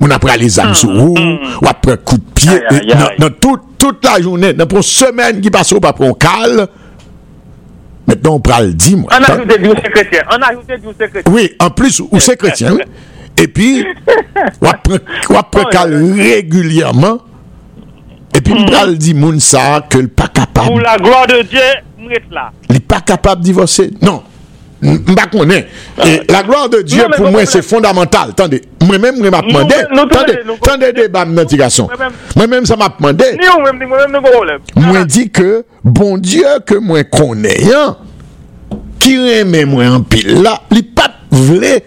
moun 0.00 0.14
apre 0.16 0.32
ale 0.32 0.48
zam 0.48 0.72
sou 0.72 0.88
hmm. 0.88 1.00
ou, 1.04 1.16
hmm. 1.18 1.58
wapre 1.66 1.98
kout 2.00 2.24
piye, 2.34 2.56
e, 2.56 2.96
nan 3.20 3.34
tout, 3.36 3.66
toute, 3.80 4.04
la 4.04 4.20
journée, 4.20 4.52
dans 4.52 4.66
une 4.68 4.82
semaine 4.82 5.40
qui 5.40 5.50
passe, 5.50 5.72
on 5.72 5.80
pas 5.80 5.92
prendre 5.92 6.16
cal. 6.18 6.68
Maintenant, 8.06 8.34
on 8.34 8.40
prend 8.40 8.60
le 8.60 8.74
dit, 8.74 8.94
moi. 8.94 9.10
On 9.10 9.22
a 9.22 9.32
ajouté 9.32 9.58
du 9.58 9.68
secrétaire. 9.68 10.28
On 10.30 10.42
a 10.42 10.46
ajouté 10.48 10.76
du 10.76 10.86
secrétaire. 10.88 11.32
Oui, 11.32 11.52
en 11.58 11.70
plus, 11.70 12.00
ou 12.00 12.20
c'est 12.20 12.36
chrétien, 12.36 12.74
oui. 12.74 12.82
Et 13.38 13.48
puis, 13.48 13.86
on 14.62 15.32
prend 15.32 15.42
prend 15.44 15.64
cal 15.70 15.94
régulièrement. 15.94 17.18
Et 18.36 18.40
puis, 18.40 18.54
on 18.56 18.64
prend 18.66 18.84
le 18.84 18.96
dit, 18.96 19.14
moun 19.14 19.40
ça, 19.40 19.86
que 19.88 19.98
le 19.98 20.08
pas 20.08 20.28
capable. 20.28 20.68
Pour 20.68 20.80
la 20.80 20.96
gloire 20.98 21.26
de 21.26 21.42
Dieu, 21.42 21.60
là. 22.30 22.52
Il 22.68 22.74
n'est 22.74 22.80
pas 22.80 23.00
capable 23.00 23.40
de 23.40 23.46
divorcer. 23.46 23.90
Non. 24.02 24.22
Mba 24.80 25.26
konen, 25.32 25.66
la 26.28 26.42
gloire 26.42 26.70
de 26.72 26.82
Diyo 26.88 27.08
pou 27.12 27.28
mwen 27.32 27.48
se 27.48 27.60
fondamental 27.64 28.32
Tande, 28.38 28.62
mwen 28.86 29.02
men 29.02 29.18
mwen 29.18 29.34
map 29.34 29.48
mande 29.52 29.76
Tande 30.64 30.92
de 30.96 31.08
bam 31.12 31.34
nan 31.36 31.48
ti 31.48 31.60
gason 31.60 31.90
Mwen 32.36 32.48
men 32.48 32.64
mwen 32.64 32.80
map 32.80 33.00
mande 33.04 33.28
Mwen 34.76 35.04
di 35.10 35.26
ke, 35.28 35.62
bon 35.84 36.16
Diyo 36.22 36.58
ke 36.64 36.80
mwen 36.80 37.04
konen 37.12 37.96
Ki 39.00 39.16
reme 39.20 39.66
mwen 39.68 40.00
anpil 40.00 40.40
la 40.44 40.56
Li 40.72 40.84
pat 40.96 41.20
vle 41.30 41.78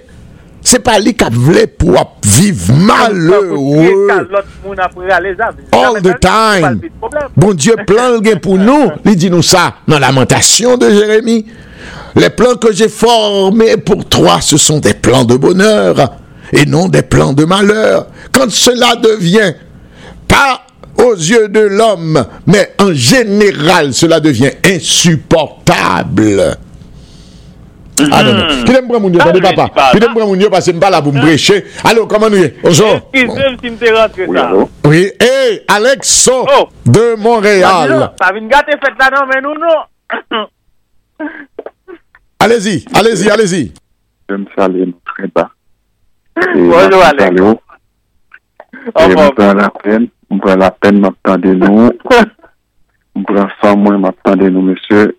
Se 0.64 0.80
pa 0.80 0.96
li 1.02 1.12
kap 1.20 1.34
vle 1.36 1.66
pou 1.68 1.98
ap 2.00 2.24
viv 2.24 2.70
malheureux. 2.88 4.08
All 5.76 6.00
the 6.02 6.14
time. 6.24 6.80
Bon 7.36 7.52
Diyo 7.52 7.76
plan 7.88 8.16
gen 8.24 8.39
pou 8.44 8.56
nou. 8.56 8.94
Li 9.04 9.18
di 9.20 9.32
nou 9.34 9.44
sa 9.44 9.74
nan 9.91 10.00
lamentasyon 10.04 10.80
de 10.80 10.94
Jeremie. 10.96 11.44
Les 12.16 12.30
plans 12.30 12.55
que 12.55 12.72
j'ai 12.72 12.89
formés 12.89 13.78
pour 13.78 14.05
toi, 14.05 14.39
ce 14.41 14.57
sont 14.57 14.80
des 14.80 14.93
plans 14.93 15.26
de 15.26 15.36
bonheur 15.36 15.95
et 16.51 16.66
non 16.66 16.88
des 16.88 17.01
plans 17.01 17.34
de 17.34 17.43
malheur. 17.45 18.07
Quand 18.32 18.49
cela 18.51 18.95
devient 18.95 19.53
pas 20.28 20.61
aux 20.97 21.16
yeux 21.16 21.47
de 21.49 21.59
l'homme, 21.61 22.24
mais 22.45 22.74
en 22.80 22.93
général, 22.93 23.93
cela 23.93 24.20
devient 24.20 24.51
insupportable. 24.64 26.57
Ah 28.11 28.24
non, 28.24 28.34
non. 28.34 28.47
Puis 28.66 28.74
l'aime 28.74 28.88
prendre 28.88 29.01
mon 29.01 29.09
Dieu, 29.09 29.20
Ah, 29.24 29.32
je 29.34 29.39
papa. 29.39 29.70
hein. 29.76 29.97
prendre 29.99 30.26
mon 30.28 30.36
Dieu 30.36 30.49
parce 30.49 30.66
que 30.66 30.72
je 30.74 30.78
pas 30.78 30.89
là 30.89 31.01
pour 31.01 31.14
me 31.14 31.22
prêcher? 31.22 31.64
Allô, 31.84 32.07
comment 32.07 32.30
nous 32.30 32.38
y 32.38 32.43
est? 32.43 32.55
Bonjour. 32.64 33.09
Excusez-moi 33.14 33.78
si 33.80 33.91
rentré 33.91 34.28
ça? 34.36 34.51
Oui, 34.86 35.11
hey, 35.20 35.61
Alexo 35.68 36.45
Oh. 36.59 36.70
de 36.86 37.16
Montréal. 37.18 38.11
Ça 38.22 38.32
vient 38.34 38.47
gâter 38.47 38.72
fête 38.72 38.93
là, 38.99 39.09
non, 39.16 39.28
mais 39.32 39.41
nous, 39.41 39.53
non. 39.53 40.47
Allez-y, 42.44 42.84
allez-y, 42.94 43.30
allez-y. 43.30 43.74
Je 44.30 44.36
me 44.36 44.46
salue 44.58 44.89
très 45.06 45.28
bas. 45.28 45.50
Et 46.38 46.41
Bonjour, 46.56 46.89
je 47.02 47.06
Alex. 47.08 47.24
salue. 47.24 47.39
Au 47.41 47.56
Et 49.00 49.04
revoir. 49.06 49.28
je 49.28 49.32
prends 49.36 49.54
la 49.54 49.70
peine, 49.70 50.08
je 50.30 50.38
prends 50.39 50.56
la 50.58 50.72
peine, 50.72 51.00
m'attendez 51.00 51.54
nous. 51.56 51.89
Je 53.16 53.22
prends 53.24 53.48
ça, 53.62 53.76
moi, 53.76 53.98
m'attendez 53.98 54.50
nous, 54.50 54.62
monsieur. 54.62 55.18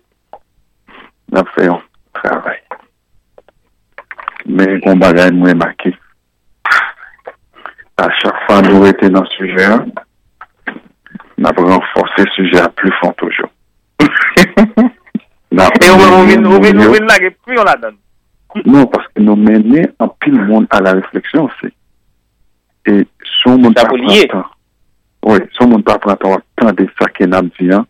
On 1.31 1.37
a 1.39 1.43
fait 1.55 1.67
un 1.67 1.81
travail. 2.13 2.59
Mais 4.45 4.79
on 4.85 4.95
bagaille, 4.95 5.31
moi, 5.31 5.53
marqué. 5.55 5.95
À 7.97 8.07
chaque 8.21 8.45
fois, 8.45 8.61
nous 8.61 8.85
étions 8.85 9.09
dans 9.09 9.25
ce 9.25 9.35
sujet, 9.37 9.65
hein, 9.65 9.85
on 11.39 11.43
a 11.45 11.49
renforcé 11.51 12.23
le 12.23 12.31
sujet 12.35 12.59
à 12.59 12.69
plus 12.69 12.91
fort 13.01 13.15
toujours. 13.15 13.49
Et 15.57 15.89
on 15.89 15.97
va 15.97 16.33
et 16.33 17.59
on 17.59 17.63
la. 17.63 17.75
Non, 18.65 18.85
parce 18.87 19.07
que 19.09 19.21
nous 19.21 19.35
menons 19.35 19.87
en 19.99 20.07
pile 20.07 20.41
monde 20.41 20.67
à 20.69 20.79
la 20.79 20.93
réflexion 20.93 21.45
aussi. 21.45 21.73
Et 22.85 23.05
si 23.23 23.47
on 23.47 23.57
monde 23.57 23.77
Ça 23.77 23.87
vous 23.87 23.95
lier. 23.97 24.27
temps, 24.27 24.45
Oui, 25.25 25.39
son 25.57 25.67
moun 25.67 25.81
pa 25.81 25.97
pran 25.97 26.13
tan 26.21 26.37
tan 26.53 26.73
de 26.77 26.85
sa 26.99 27.07
ke 27.09 27.25
nam 27.25 27.47
diyan, 27.57 27.81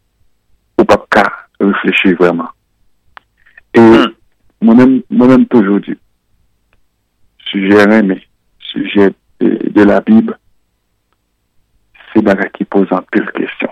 ou 0.80 0.86
pa 0.88 0.95
ka 1.11 1.26
reflechi 1.59 2.13
vreman. 2.16 2.47
E, 3.76 3.82
Hmm. 3.82 4.13
mwen 4.63 4.78
men, 4.78 4.93
mwen 5.09 5.30
men 5.34 5.43
toujou 5.51 5.82
di, 5.84 5.97
suje 7.49 7.84
reme, 7.91 8.22
suje 8.72 9.09
de, 9.43 9.49
de 9.76 9.84
la 9.84 9.99
Bib, 9.99 10.32
se 12.13 12.24
baga 12.24 12.47
ki 12.55 12.63
pose 12.63 12.95
an 12.95 13.03
pil 13.11 13.28
kesyon. 13.36 13.64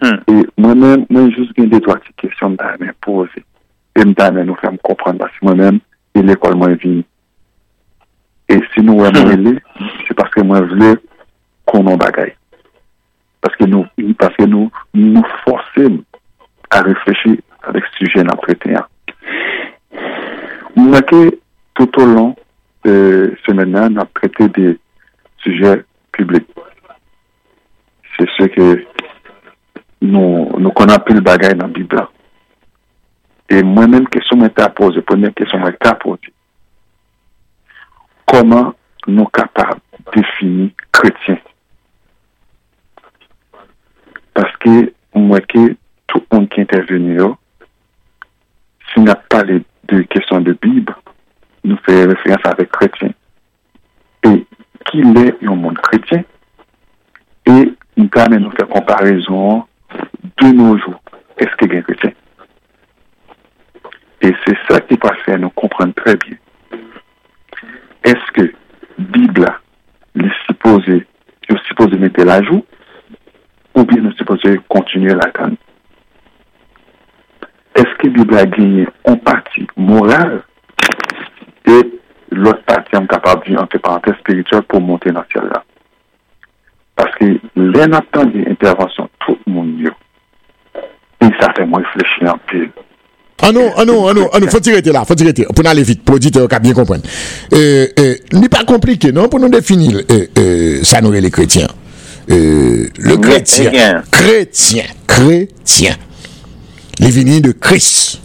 Mhm. 0.00 0.20
E 0.26 0.46
mwen 0.60 0.78
men, 0.78 1.06
mwen 1.08 1.30
jous 1.30 1.50
gen 1.56 1.68
de 1.70 1.80
doa 1.80 1.98
ti 2.02 2.12
kesyon 2.22 2.54
mda 2.54 2.76
men 2.80 2.94
pose. 3.04 3.42
E 3.94 4.04
mda 4.04 4.30
men 4.34 4.48
nou 4.50 4.58
fèm 4.60 4.78
kompran 4.86 5.18
basi 5.20 5.42
mwen 5.46 5.60
men, 5.60 5.80
e 6.14 6.22
l'ekol 6.22 6.56
mwen 6.58 6.78
vini. 6.82 7.04
E 8.50 8.58
si 8.72 8.82
nou 8.84 9.04
wè 9.04 9.12
mwen 9.14 9.44
li, 9.46 9.54
se 10.06 10.16
paske 10.18 10.44
mwen 10.44 10.66
vle 10.72 10.94
konon 11.70 12.00
bagay. 12.00 12.34
Paske 13.44 13.68
nou, 13.70 13.86
paske 14.20 14.48
nou, 14.48 14.70
nou 14.98 15.24
force 15.44 15.88
a 16.74 16.82
reflechi 16.84 17.36
avek 17.68 17.88
suje 17.94 18.24
nan 18.24 18.40
prete 18.42 18.74
an. 18.78 18.88
Mwen 20.74 21.04
ke 21.08 21.22
tout 21.78 22.00
au 22.02 22.08
long 22.10 22.34
de 22.84 23.32
semen 23.46 23.72
nan 23.72 23.94
nan 23.98 24.10
prete 24.16 24.50
de 24.58 24.74
suje 25.44 25.76
publik. 26.16 26.48
Se 28.14 28.26
se 28.36 28.48
ke 28.54 28.68
nou, 30.02 30.58
nou 30.58 30.72
konan 30.76 31.02
pil 31.06 31.20
bagay 31.24 31.54
nan 31.58 31.72
Bibla. 31.74 32.08
E 33.52 33.60
mwen 33.62 33.92
men 33.92 34.06
kesyon 34.12 34.40
mwen 34.40 34.54
ta 34.56 34.70
pose, 34.72 35.02
pwene 35.04 35.32
kesyon 35.36 35.62
mwen 35.62 35.76
ta 35.82 35.94
pose. 36.00 36.32
Koman 38.30 38.72
nou 39.06 39.28
kapab 39.36 39.80
defini 40.14 40.70
kretien? 40.96 41.38
Paske 44.34 44.74
mwen 45.14 45.44
ke 45.50 45.64
tout 46.10 46.24
moun 46.32 46.48
ki 46.50 46.64
interveni 46.64 47.18
yo, 47.18 47.34
si 48.90 49.04
na 49.04 49.16
pale 49.30 49.60
de 49.90 50.00
kesyon 50.10 50.46
de 50.46 50.56
Bib, 50.64 50.90
nou 51.64 51.80
fe 51.84 52.00
referans 52.08 52.48
avek 52.48 52.72
kretien. 52.72 53.12
E 54.24 54.32
ki 54.88 55.04
le 55.04 55.28
yon 55.44 55.60
moun 55.60 55.76
kretien? 55.84 56.24
E 57.44 57.56
nou 58.00 58.08
kame 58.12 58.40
nou 58.40 58.56
fe 58.56 58.64
komparezon 58.72 59.62
de 60.40 60.52
noujou. 60.52 60.94
Eske 61.36 61.68
gen 61.70 61.82
kretien? 61.82 62.12
Et 64.20 64.32
c'est 64.46 64.56
ça 64.68 64.80
qui 64.80 64.96
va 65.02 65.14
faire 65.24 65.38
nous 65.38 65.50
comprendre 65.50 65.94
très 65.94 66.16
bien. 66.16 66.36
Est-ce 68.04 68.32
que 68.32 68.52
Bible, 68.98 69.46
est 70.16 70.46
supposé, 70.46 71.06
supposé 71.66 71.96
mettre 71.98 72.24
la 72.24 72.42
joue, 72.42 72.64
ou 73.74 73.84
bien 73.84 74.00
nous 74.00 74.12
supposé 74.12 74.60
continuer 74.68 75.14
la 75.14 75.30
canne? 75.30 75.56
Est-ce 77.74 77.94
que 77.98 78.08
Bible 78.08 78.36
a 78.36 78.46
gagné 78.46 78.86
en 79.04 79.16
partie 79.16 79.66
morale 79.76 80.42
et 81.66 82.00
l'autre 82.30 82.62
partie 82.62 82.94
est 82.94 83.06
capable 83.06 83.44
de 83.44 83.50
dire 83.50 83.62
entre 83.62 83.78
parenthèses 83.78 84.16
spirituelle 84.20 84.62
pour 84.62 84.80
monter 84.80 85.10
dans 85.10 85.24
ce 85.24 85.38
ciel-là? 85.38 85.64
Parce 86.94 87.14
que 87.16 87.40
l'inattendu 87.56 88.44
des 88.44 88.50
interventions, 88.52 89.10
tout 89.26 89.38
le 89.46 89.52
monde, 89.52 89.78
yo, 89.78 89.90
et 91.20 91.30
ça 91.40 91.52
fait 91.54 91.66
moi 91.66 91.80
réfléchir 91.80 92.34
un 92.34 92.38
peu. 92.50 92.68
Ah 93.42 93.52
non, 93.52 93.72
ah 93.76 93.84
non, 93.84 94.08
ah 94.08 94.14
non, 94.14 94.30
ah 94.32 94.38
non, 94.38 94.48
faut 94.48 94.60
tirer 94.60 94.80
là, 94.80 95.04
faut 95.04 95.14
tirer. 95.14 95.32
Pour 95.32 95.66
aller 95.66 95.82
vite, 95.82 96.02
pour 96.04 96.14
auditeur 96.14 96.48
qui 96.48 96.54
a 96.54 96.58
bien 96.58 96.72
comprendre. 96.72 97.02
Euh, 97.52 97.86
euh, 97.98 98.14
n'est 98.32 98.48
pas 98.48 98.64
compliqué, 98.64 99.12
non, 99.12 99.28
pour 99.28 99.40
nous 99.40 99.48
définir, 99.48 100.00
euh, 100.10 100.82
ça 100.82 101.00
nous 101.00 101.12
est 101.12 101.20
les 101.20 101.30
chrétiens. 101.30 101.66
Le 102.28 103.16
chrétien, 103.16 104.02
chrétien, 104.10 104.84
chrétien, 105.06 105.96
vignes 107.00 107.40
de 107.40 107.52
Christ, 107.52 108.20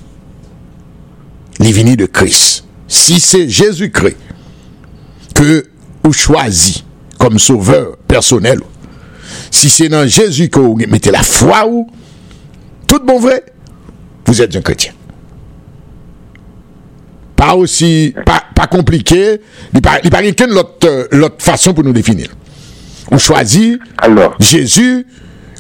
vignes 1.60 1.96
de 1.96 2.06
Christ. 2.06 2.64
Si 2.88 3.20
c'est 3.20 3.50
Jésus-Christ 3.50 4.18
que 5.36 5.66
vous 6.04 6.14
choisit 6.14 6.86
comme 7.18 7.38
sauveur 7.40 7.98
personnel, 8.08 8.60
si 9.52 9.70
c'est 9.70 9.90
dans 9.90 10.08
Jésus 10.08 10.50
que 10.50 10.60
vous 10.60 10.76
mettez 10.88 11.12
la 11.12 11.24
foi 11.24 11.68
ou, 11.68 11.88
tout 12.88 13.00
bon 13.06 13.20
vrai, 13.20 13.44
vous 14.26 14.42
êtes 14.42 14.56
un 14.56 14.62
chrétien. 14.62 14.94
Pas 17.36 17.56
aussi, 17.56 18.14
pas, 18.26 18.44
pas 18.54 18.68
compliqué, 18.68 19.40
il 19.74 19.80
n'y 19.80 19.80
a 19.80 19.82
pas- 19.82 20.00
il 20.04 20.10
n'y 20.10 20.16
a 20.16 20.20
pas 20.22 20.32
qu'une 20.34 20.54
autre, 20.58 20.76
euh, 20.86 21.08
l'autre 21.12 21.36
façon 21.40 21.74
pour 21.74 21.84
nous 21.86 21.94
définir. 21.94 22.28
On 23.12 23.18
choisit 23.18 23.80
Alors, 23.98 24.36
Jésus 24.40 25.06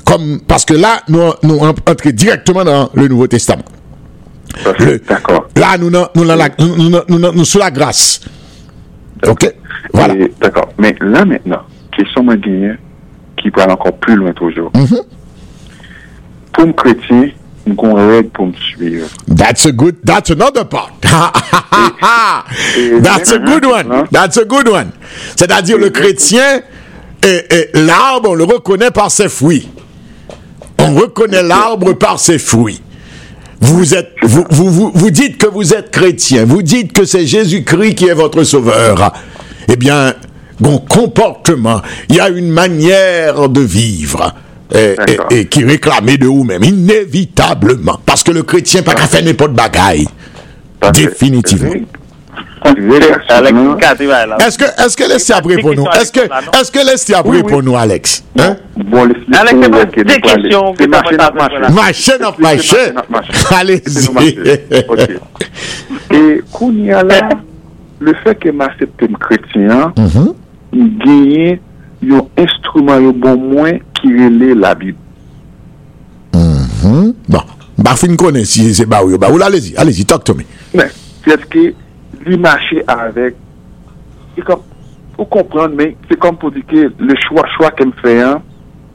comme, 0.05 0.41
parce 0.47 0.65
que 0.65 0.73
là, 0.73 1.01
nous, 1.07 1.31
nous 1.43 1.57
entrons 1.59 1.93
directement 2.13 2.63
dans 2.65 2.89
le 2.93 3.07
Nouveau 3.07 3.27
Testament. 3.27 3.63
Le- 4.79 4.97
d'accord. 5.07 5.47
Là, 5.55 5.77
nous, 5.77 5.89
nous, 5.89 5.99
nous, 6.15 6.23
la- 6.23 6.49
nous, 7.07 7.31
nous, 7.31 7.45
sous 7.45 7.59
la 7.59 7.69
grâce. 7.71 8.19
Ok? 9.25 9.53
Voilà. 9.93 10.15
D'accord. 10.41 10.69
Mais 10.77 10.95
là 10.99 11.23
maintenant, 11.25 11.61
question 11.95 12.23
m'a 12.23 12.35
qui 13.41 13.49
aller 13.59 13.71
encore 13.73 13.97
plus 13.97 14.15
loin 14.15 14.33
toujours. 14.33 14.71
Mm-hmm. 14.71 15.01
Pour 16.53 16.63
un 16.63 16.71
chrétien, 16.71 17.29
une 17.65 17.93
règle 17.95 18.29
pour 18.29 18.47
me 18.47 18.53
suivre. 18.53 19.07
That's 19.35 19.65
a 19.65 19.71
good, 19.71 19.97
that's 20.05 20.31
another 20.31 20.65
part. 20.65 20.91
that's 23.01 23.31
a 23.31 23.39
good 23.39 23.65
one. 23.65 24.07
That's 24.11 24.37
a 24.37 24.45
good 24.45 24.67
one. 24.67 24.91
C'est-à-dire 25.35 25.77
le 25.77 25.89
chrétien, 25.89 26.61
l'arbre, 27.73 28.31
on 28.31 28.35
le 28.35 28.43
reconnaît 28.43 28.91
par 28.91 29.11
ses 29.11 29.29
fruits. 29.29 29.69
On 30.79 30.95
reconnaît 30.95 31.43
l'arbre 31.43 31.93
par 31.93 32.19
ses 32.19 32.39
fruits. 32.39 32.81
Vous 33.61 33.93
êtes, 33.93 34.13
vous, 34.21 34.45
vous, 34.49 34.69
vous, 34.69 34.91
vous 34.93 35.11
dites 35.11 35.37
que 35.37 35.47
vous 35.47 35.73
êtes 35.73 35.91
chrétien. 35.91 36.45
Vous 36.45 36.61
dites 36.61 36.93
que 36.93 37.03
c'est 37.03 37.25
Jésus-Christ 37.25 37.95
qui 37.95 38.07
est 38.07 38.13
votre 38.13 38.43
sauveur. 38.43 39.11
Eh 39.67 39.75
bien, 39.75 40.13
bon 40.59 40.77
comportement, 40.79 41.81
il 42.09 42.15
y 42.15 42.19
a 42.19 42.29
une 42.29 42.49
manière 42.49 43.49
de 43.49 43.61
vivre. 43.61 44.33
Et, 44.71 44.93
D'accord. 44.95 45.27
et- 45.31 45.39
et 45.39 45.45
qui 45.47 45.63
réclamait 45.65 46.17
de 46.17 46.27
vous-même, 46.27 46.63
inévitablement. 46.63 47.99
Parce 48.05 48.21
que 48.23 48.31
le 48.31 48.43
chrétien 48.43 48.83
pas 48.83 48.93
qu'à 48.93 49.07
faire 49.07 49.23
n'importe 49.23 49.53
bagaille. 49.53 50.07
Définitivement. 50.93 51.71
Est-ce 54.39 54.57
que, 54.57 54.65
est-ce 54.65 54.95
que 54.97 55.03
laissez 55.11 55.33
après 55.33 55.57
pour 55.57 55.73
nous? 55.73 55.85
Est-ce 55.99 56.11
que, 56.11 56.19
est-ce 56.19 56.71
que 56.71 56.79
laissez 56.85 57.13
après 57.13 57.41
pour 57.41 57.63
nous, 57.63 57.75
Alex? 57.75 58.23
Hein? 58.37 58.57
Bon, 58.75 59.03
Alex, 59.33 59.55
c'est 59.95 60.03
des 60.03 60.21
questions 60.21 60.73
marché, 60.87 61.15
t'as 61.17 61.31
n'a 62.19 62.31
pas 62.31 62.39
marché. 62.39 62.75
Allez-y. 63.55 64.39
Et 66.15 66.41
qu'on 66.51 66.71
y 66.73 66.91
a 66.91 67.03
là, 67.03 67.29
le 67.99 68.13
fait 68.23 68.35
que 68.35 68.49
m'accepte 68.49 69.01
un 69.03 69.13
chrétien, 69.19 69.93
genye 70.73 71.59
yon 72.05 72.29
instrument 72.39 73.03
yon 73.03 73.19
bon 73.19 73.39
mwen 73.51 73.79
ki 73.99 74.11
rele 74.15 74.53
la 74.57 74.73
bib. 74.75 74.95
Mm 76.33 76.65
-hmm. 76.81 77.13
Bon, 77.29 77.43
ba 77.77 77.95
fin 77.95 78.15
konen 78.15 78.45
si 78.45 78.73
se 78.73 78.85
ba 78.85 79.03
ou 79.03 79.11
yo 79.11 79.17
ba 79.17 79.31
ou 79.31 79.37
la, 79.37 79.45
alezi, 79.45 79.75
alezi, 79.77 80.05
talk 80.05 80.23
to 80.23 80.35
me. 80.35 80.45
Men, 80.73 80.89
se 81.25 81.33
eske 81.35 81.73
li 82.25 82.37
mache 82.37 82.83
avek, 82.87 83.35
kom, 84.45 84.63
ou 85.17 85.25
kompran 85.25 85.75
men, 85.75 85.95
se 86.07 86.15
kom 86.15 86.37
pou 86.37 86.51
dike 86.51 86.89
le 86.99 87.15
chwa 87.25 87.43
chwa 87.57 87.71
kem 87.71 87.91
feyan, 88.01 88.39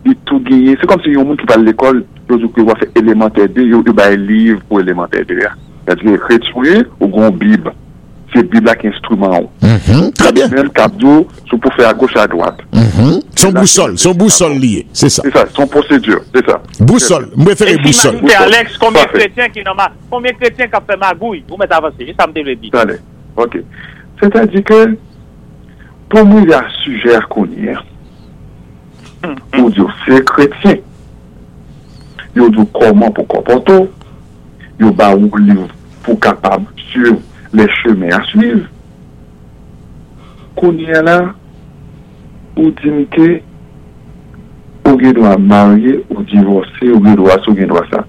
li 0.04 0.14
tou 0.24 0.40
genye, 0.44 0.76
se 0.80 0.86
kom 0.86 1.00
se 1.04 1.12
yon 1.12 1.26
moun 1.26 1.36
ki 1.36 1.46
pal 1.46 1.64
l'ekol, 1.64 2.04
yo 2.28 2.38
zou 2.38 2.52
ki 2.54 2.64
wafè 2.64 2.88
elementer 2.94 3.48
de, 3.48 3.62
yo 3.68 3.82
yo 3.84 3.92
bay 3.92 4.16
liv 4.16 4.60
pou 4.68 4.80
elementer 4.80 5.24
de 5.28 5.42
ya. 5.42 5.52
Yadri, 5.88 6.16
kretouye 6.18 6.84
ou 6.98 7.08
gon 7.12 7.34
bib. 7.36 7.68
se 8.34 8.42
biblak 8.42 8.84
instrument 8.84 9.40
ou. 9.40 9.50
Très 10.18 10.32
bien. 10.32 10.48
Mèm 10.50 10.68
kabdou, 10.74 11.24
sou 11.48 11.58
pou 11.58 11.72
fè 11.76 11.86
a 11.88 11.94
gauche 11.94 12.18
a 12.18 12.26
droite. 12.30 12.64
Son 13.36 13.52
boussol, 13.52 13.96
son 13.98 14.14
boussol 14.14 14.58
liye. 14.58 14.86
C'est 14.92 15.08
ça. 15.08 15.22
Son 15.54 15.66
procédure, 15.66 16.22
c'est 16.34 16.44
ça. 16.46 16.60
Boussol, 16.80 17.28
mwen 17.36 17.56
fère 17.56 17.80
boussol. 17.82 18.20
Et 18.22 18.28
si 18.28 18.34
Alex, 18.34 18.78
konmè 18.82 19.06
kretien 19.12 19.50
ki 19.54 19.64
nan 19.66 19.78
ma, 19.78 19.88
konmè 20.10 20.34
kretien 20.38 20.70
ka 20.72 20.82
fè 20.84 20.98
ma 21.00 21.14
gouy, 21.14 21.44
ou 21.50 21.60
mè 21.60 21.68
t'avansè, 21.70 22.08
jè 22.08 22.14
sa 22.18 22.28
mdè 22.30 22.44
vè 22.46 22.56
di. 22.60 22.72
Tane, 22.74 22.98
ok. 23.36 23.58
C'est-à-dire 24.20 24.64
que, 24.64 24.80
pou 26.08 26.24
mou 26.28 26.46
ya 26.48 26.62
sujèr 26.82 27.28
konye, 27.32 27.76
pou 29.52 29.70
diyo 29.74 29.88
se 30.04 30.20
kretien, 30.28 30.80
yo 32.36 32.48
diyo 32.52 32.66
koman 32.74 33.14
pou 33.14 33.26
kompoto, 33.30 33.84
yo 34.80 34.90
ba 34.94 35.12
ou 35.14 35.42
liv 35.42 35.64
pou 36.04 36.18
kapab 36.20 36.66
sur 36.90 37.16
les 37.54 37.66
chemins 37.82 38.10
à 38.10 38.22
suivre. 38.24 38.66
Qu'on 40.56 40.72
y 40.72 40.84
est 40.84 41.02
là, 41.02 41.34
ou 42.56 42.70
que, 42.70 43.40
ou 44.88 45.12
doit 45.12 45.36
marier, 45.38 46.04
ou 46.10 46.22
divorcer, 46.22 46.90
ou 46.90 47.00
doit 47.16 47.32
ça, 47.44 47.50
ou 47.50 47.54
doit 47.54 47.86
ça. 47.90 48.06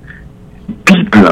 Bible, 0.85 1.31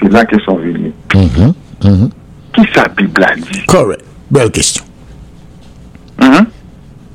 c'est 0.00 0.12
là 0.12 0.24
qu'elles 0.24 0.42
sont 0.42 0.56
venues. 0.56 0.92
Mhm. 1.14 1.54
Mhm. 1.84 2.10
Qui 2.54 2.62
sa 2.74 2.84
Bible 2.88 3.24
a 3.24 3.34
dit? 3.34 3.64
Correct. 3.66 4.04
Belle 4.30 4.50
question. 4.50 4.84
Mhm. 6.20 6.46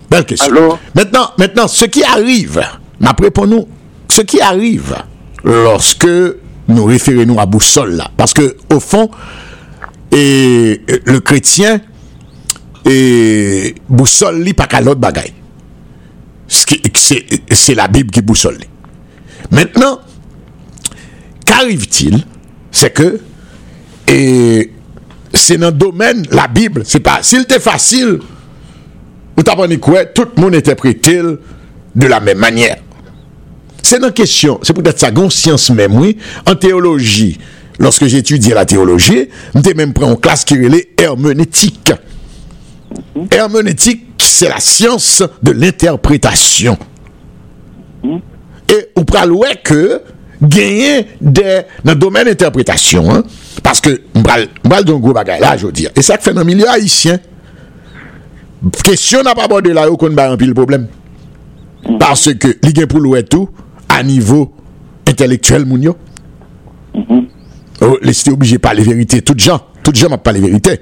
Belle 0.09 0.26
question. 0.26 0.51
Alors? 0.51 0.80
Maintenant, 0.95 1.30
maintenant, 1.38 1.67
ce 1.67 1.86
qui 1.86 2.03
arrive, 2.03 2.61
après 3.05 3.32
pour 3.32 3.47
nous, 3.47 3.67
ce 4.07 4.21
qui 4.21 4.41
arrive 4.41 4.95
lorsque 5.43 6.07
nous 6.67 6.86
référons 6.86 7.38
à 7.38 7.45
boussole 7.45 7.91
là, 7.91 8.09
parce 8.17 8.34
que 8.34 8.55
au 8.74 8.80
fond, 8.80 9.09
et 10.14 10.82
le 11.05 11.20
chrétien 11.20 11.82
et 12.86 13.76
boussole 13.89 14.41
li 14.41 14.53
pas 14.53 14.68
qu'à 14.68 14.82
l'autre 14.82 14.99
bagaille. 14.99 15.34
C'est 16.47 17.76
la 17.76 17.88
Bible 17.88 18.11
qui 18.11 18.22
boussole. 18.22 18.57
Maintenant, 19.51 19.99
qu'arrive-t-il? 21.45 22.24
C'est 22.72 22.91
que 22.91 23.20
et 24.07 24.72
c'est 25.34 25.57
dans 25.57 25.68
le 25.68 25.74
domaine 25.74 26.26
la 26.32 26.47
Bible, 26.47 26.84
c'est 26.86 26.99
pas 26.99 27.20
s'il 27.22 27.41
était 27.41 27.59
facile 27.59 28.20
vous 29.36 29.43
t'apprenez 29.43 29.78
quoi 29.78 30.05
Tout 30.05 30.28
le 30.36 30.41
monde 30.41 30.55
interprétait 30.55 31.22
de 31.95 32.07
la 32.07 32.20
même 32.20 32.38
manière? 32.38 32.78
C'est 33.82 34.01
une 34.01 34.11
question, 34.11 34.59
c'est 34.64 34.74
peut-être 34.74 34.99
sa 34.99 35.11
conscience 35.11 35.70
même, 35.70 35.95
oui. 35.97 36.18
En 36.47 36.55
théologie, 36.55 37.38
lorsque 37.84 38.03
étudié 38.03 38.53
la 38.53 38.65
théologie, 38.65 39.29
j'étais 39.53 39.73
même 39.75 39.93
pris 39.93 40.05
en 40.05 40.15
classe 40.15 40.45
qui 40.45 40.55
relait 40.55 40.89
herméneutique. 40.97 41.91
Herméneutique, 43.29 44.07
c'est 44.17 44.49
la 44.49 44.59
science 44.59 45.21
de 45.43 45.51
l'interprétation. 45.51 46.77
Et 48.03 48.88
on 48.95 49.03
parle 49.03 49.34
ouais 49.34 49.59
que 49.63 50.01
gagner 50.41 51.07
des 51.21 51.61
dans 51.84 51.91
le 51.91 51.95
domaine 51.95 52.25
d'interprétation, 52.25 53.13
hein, 53.13 53.23
parce 53.61 53.79
que 53.79 54.01
m'bral 54.15 54.47
m'bral 54.63 54.84
d'un 54.84 54.97
gros 54.97 55.13
bagage 55.13 55.39
là, 55.39 55.55
je 55.57 55.65
veux 55.65 55.71
dire. 55.71 55.91
Et 55.95 56.01
ça 56.01 56.17
fait 56.17 56.34
dans 56.34 56.41
le 56.41 56.47
milieu 56.47 56.67
haïtien. 56.67 57.19
Question 58.84 59.23
n'a 59.23 59.36
pas 59.36 59.43
abordé 59.43 59.73
là, 59.73 59.88
qu'on 59.88 60.09
va 60.09 60.29
remplir 60.29 60.47
le 60.47 60.53
problème. 60.53 60.88
Parce 61.99 62.34
que, 62.34 62.47
li 62.63 62.71
gen 62.71 62.88
pou 62.88 63.01
louer 63.03 63.23
tout, 63.27 63.49
à 63.89 64.03
niveau 64.03 64.53
intellectuel, 65.07 65.65
moun 65.67 65.84
yo. 65.84 65.97
Oh, 66.95 67.25
Euh, 67.84 67.97
les 68.01 68.13
cité 68.13 68.31
obligé 68.31 68.57
pas 68.59 68.73
les 68.73 68.84
vérités 68.84 69.21
tout 69.21 69.36
gens 69.38 69.59
tout 69.84 69.93
gens 69.93 70.09
m'a 70.09 70.17
pas 70.17 70.31
les 70.31 70.39
vérités 70.39 70.79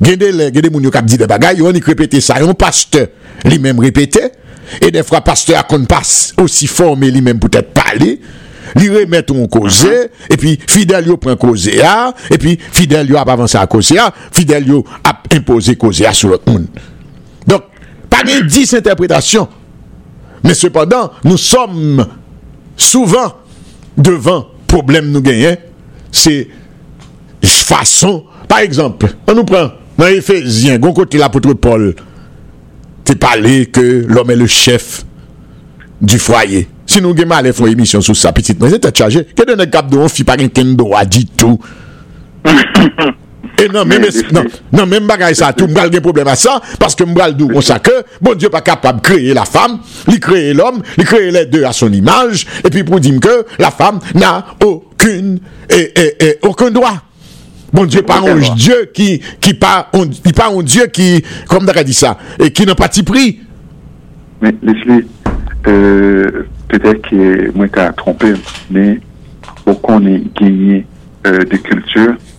gen 0.00 0.16
de 0.16 0.26
le, 0.26 0.48
gen 0.48 0.62
de 0.64 0.70
moun 0.72 0.84
yo 0.84 0.92
kap 0.92 1.04
di 1.08 1.18
de 1.20 1.28
bagay 1.28 1.58
yo 1.60 1.68
anik 1.68 1.84
repete 1.88 2.22
sa 2.24 2.38
yon 2.40 2.56
pasteur 2.56 3.10
li 3.44 3.58
menm 3.60 3.80
repete 3.84 4.22
e 4.80 4.90
defra 4.94 5.20
pasteur 5.24 5.60
akon 5.60 5.84
pas 5.88 6.32
osi 6.40 6.68
forme 6.70 7.10
li 7.12 7.20
menm 7.24 7.40
pou 7.42 7.52
tèt 7.52 7.68
pale 7.76 8.16
li 8.76 8.88
remet 8.92 9.28
ou 9.34 9.44
an 9.44 9.50
koze 9.52 10.06
e 10.08 10.40
pi 10.40 10.54
fidel 10.68 11.12
yo 11.12 11.18
pren 11.20 11.36
koze 11.40 11.76
a. 11.84 12.10
E 12.32 12.40
pi 12.40 12.56
fidel 12.60 13.12
yo 13.12 13.20
ap 13.20 13.30
avanse 13.32 13.56
a 13.60 13.66
koze 13.70 13.96
a. 14.00 14.08
Fidel 14.34 14.66
yo 14.72 14.82
ap 15.06 15.28
impose 15.36 15.76
koze 15.80 16.08
a 16.08 16.14
sou 16.16 16.32
lot 16.32 16.48
moun 16.48 16.66
donk 17.46 17.68
pa 18.12 18.24
gen 18.24 18.48
dis 18.48 18.72
interpretasyon 18.76 19.52
men 20.42 20.56
sepadan 20.56 21.12
nou 21.24 21.40
som 21.40 22.02
souvan 22.76 23.36
devan 23.96 24.44
problem 24.68 25.12
nou 25.12 25.24
genyen 25.24 25.60
se 26.16 26.38
fason, 27.66 28.24
par 28.48 28.62
exemple, 28.64 29.10
an 29.26 29.36
nou 29.36 29.48
pran, 29.48 29.72
nan 29.98 30.14
Efesien, 30.14 30.80
gon 30.82 30.94
kote 30.96 31.18
l'apotre 31.20 31.56
Paul, 31.58 31.92
te 33.06 33.16
pale 33.20 33.66
ke 33.74 33.84
l'homme 34.06 34.34
e 34.34 34.40
le 34.40 34.48
chef 34.50 35.04
du 36.00 36.20
fwaye. 36.22 36.66
Si 36.86 37.02
nou 37.02 37.16
gen 37.18 37.28
male 37.30 37.52
fwa 37.56 37.70
emisyon 37.72 38.04
sou 38.06 38.18
sa, 38.18 38.32
petit, 38.36 38.58
nan 38.62 38.72
se 38.72 38.80
te 38.82 38.92
chaje, 38.94 39.26
ke 39.36 39.46
de 39.48 39.58
ne 39.58 39.68
kap 39.70 39.90
do, 39.92 40.06
fi 40.12 40.26
pa 40.26 40.38
gen 40.40 40.50
ken 40.52 40.74
do 40.78 40.92
a 40.96 41.04
di 41.08 41.26
tou. 41.36 41.60
même, 43.84 43.84
Mais, 43.86 43.98
non, 44.32 44.42
mais- 44.44 44.78
non, 44.78 44.86
même 44.86 45.06
bagaille 45.06 45.34
ça, 45.34 45.52
tout, 45.52 45.66
m'bral 45.66 45.92
gen 45.92 46.00
problème 46.00 46.28
à 46.28 46.36
ça, 46.36 46.60
parce 46.78 46.94
que 46.94 47.04
m'bral 47.04 47.36
dou, 47.36 47.50
on 47.54 47.60
sait 47.60 47.78
que, 47.80 48.04
bon 48.20 48.34
Dieu 48.34 48.48
pas 48.50 48.60
capable 48.60 49.00
de 49.00 49.06
créer 49.06 49.34
la 49.34 49.44
femme, 49.44 49.78
il 50.08 50.20
crée 50.20 50.52
l'homme, 50.52 50.82
il 50.98 51.04
crée 51.04 51.30
les 51.30 51.46
deux 51.46 51.64
à 51.64 51.72
son 51.72 51.92
image, 51.92 52.46
et 52.64 52.70
puis 52.70 52.84
pour 52.84 53.00
dire 53.00 53.18
que 53.20 53.46
la 53.58 53.70
femme 53.70 53.98
n'a 54.14 54.44
aucune, 54.64 55.40
et, 55.70 55.92
et, 56.00 56.24
et, 56.26 56.38
aucun 56.42 56.70
droit. 56.70 57.02
Bon 57.72 57.84
Aucun 57.84 58.32
un 58.32 58.38
droit. 58.40 58.54
Dieu 58.56 58.90
qui, 58.92 59.20
qui 59.40 59.54
pas, 59.54 59.88
on, 59.92 60.04
il 60.06 60.32
pas 60.32 60.48
un 60.50 60.62
Dieu 60.62 60.86
qui, 60.86 61.22
comme 61.48 61.64
on 61.64 61.68
a 61.68 61.84
dit 61.84 61.94
ça, 61.94 62.18
et 62.38 62.50
qui 62.50 62.64
n'a 62.66 62.74
pas 62.74 62.88
de 62.88 63.02
prix. 63.02 63.40
Mais 64.40 64.54
Leslie, 64.62 65.06
euh, 65.66 66.46
peut-être 66.68 67.08
que 67.08 67.50
moi 67.54 67.68
qui 67.68 67.94
trompé, 67.96 68.34
mais 68.70 69.00
faut 69.64 69.74
qu'on 69.74 70.06
ait 70.06 70.22
gagné 70.38 70.86
euh, 71.26 71.44
des 71.44 71.58
cultures 71.58 72.14
que 72.14 72.35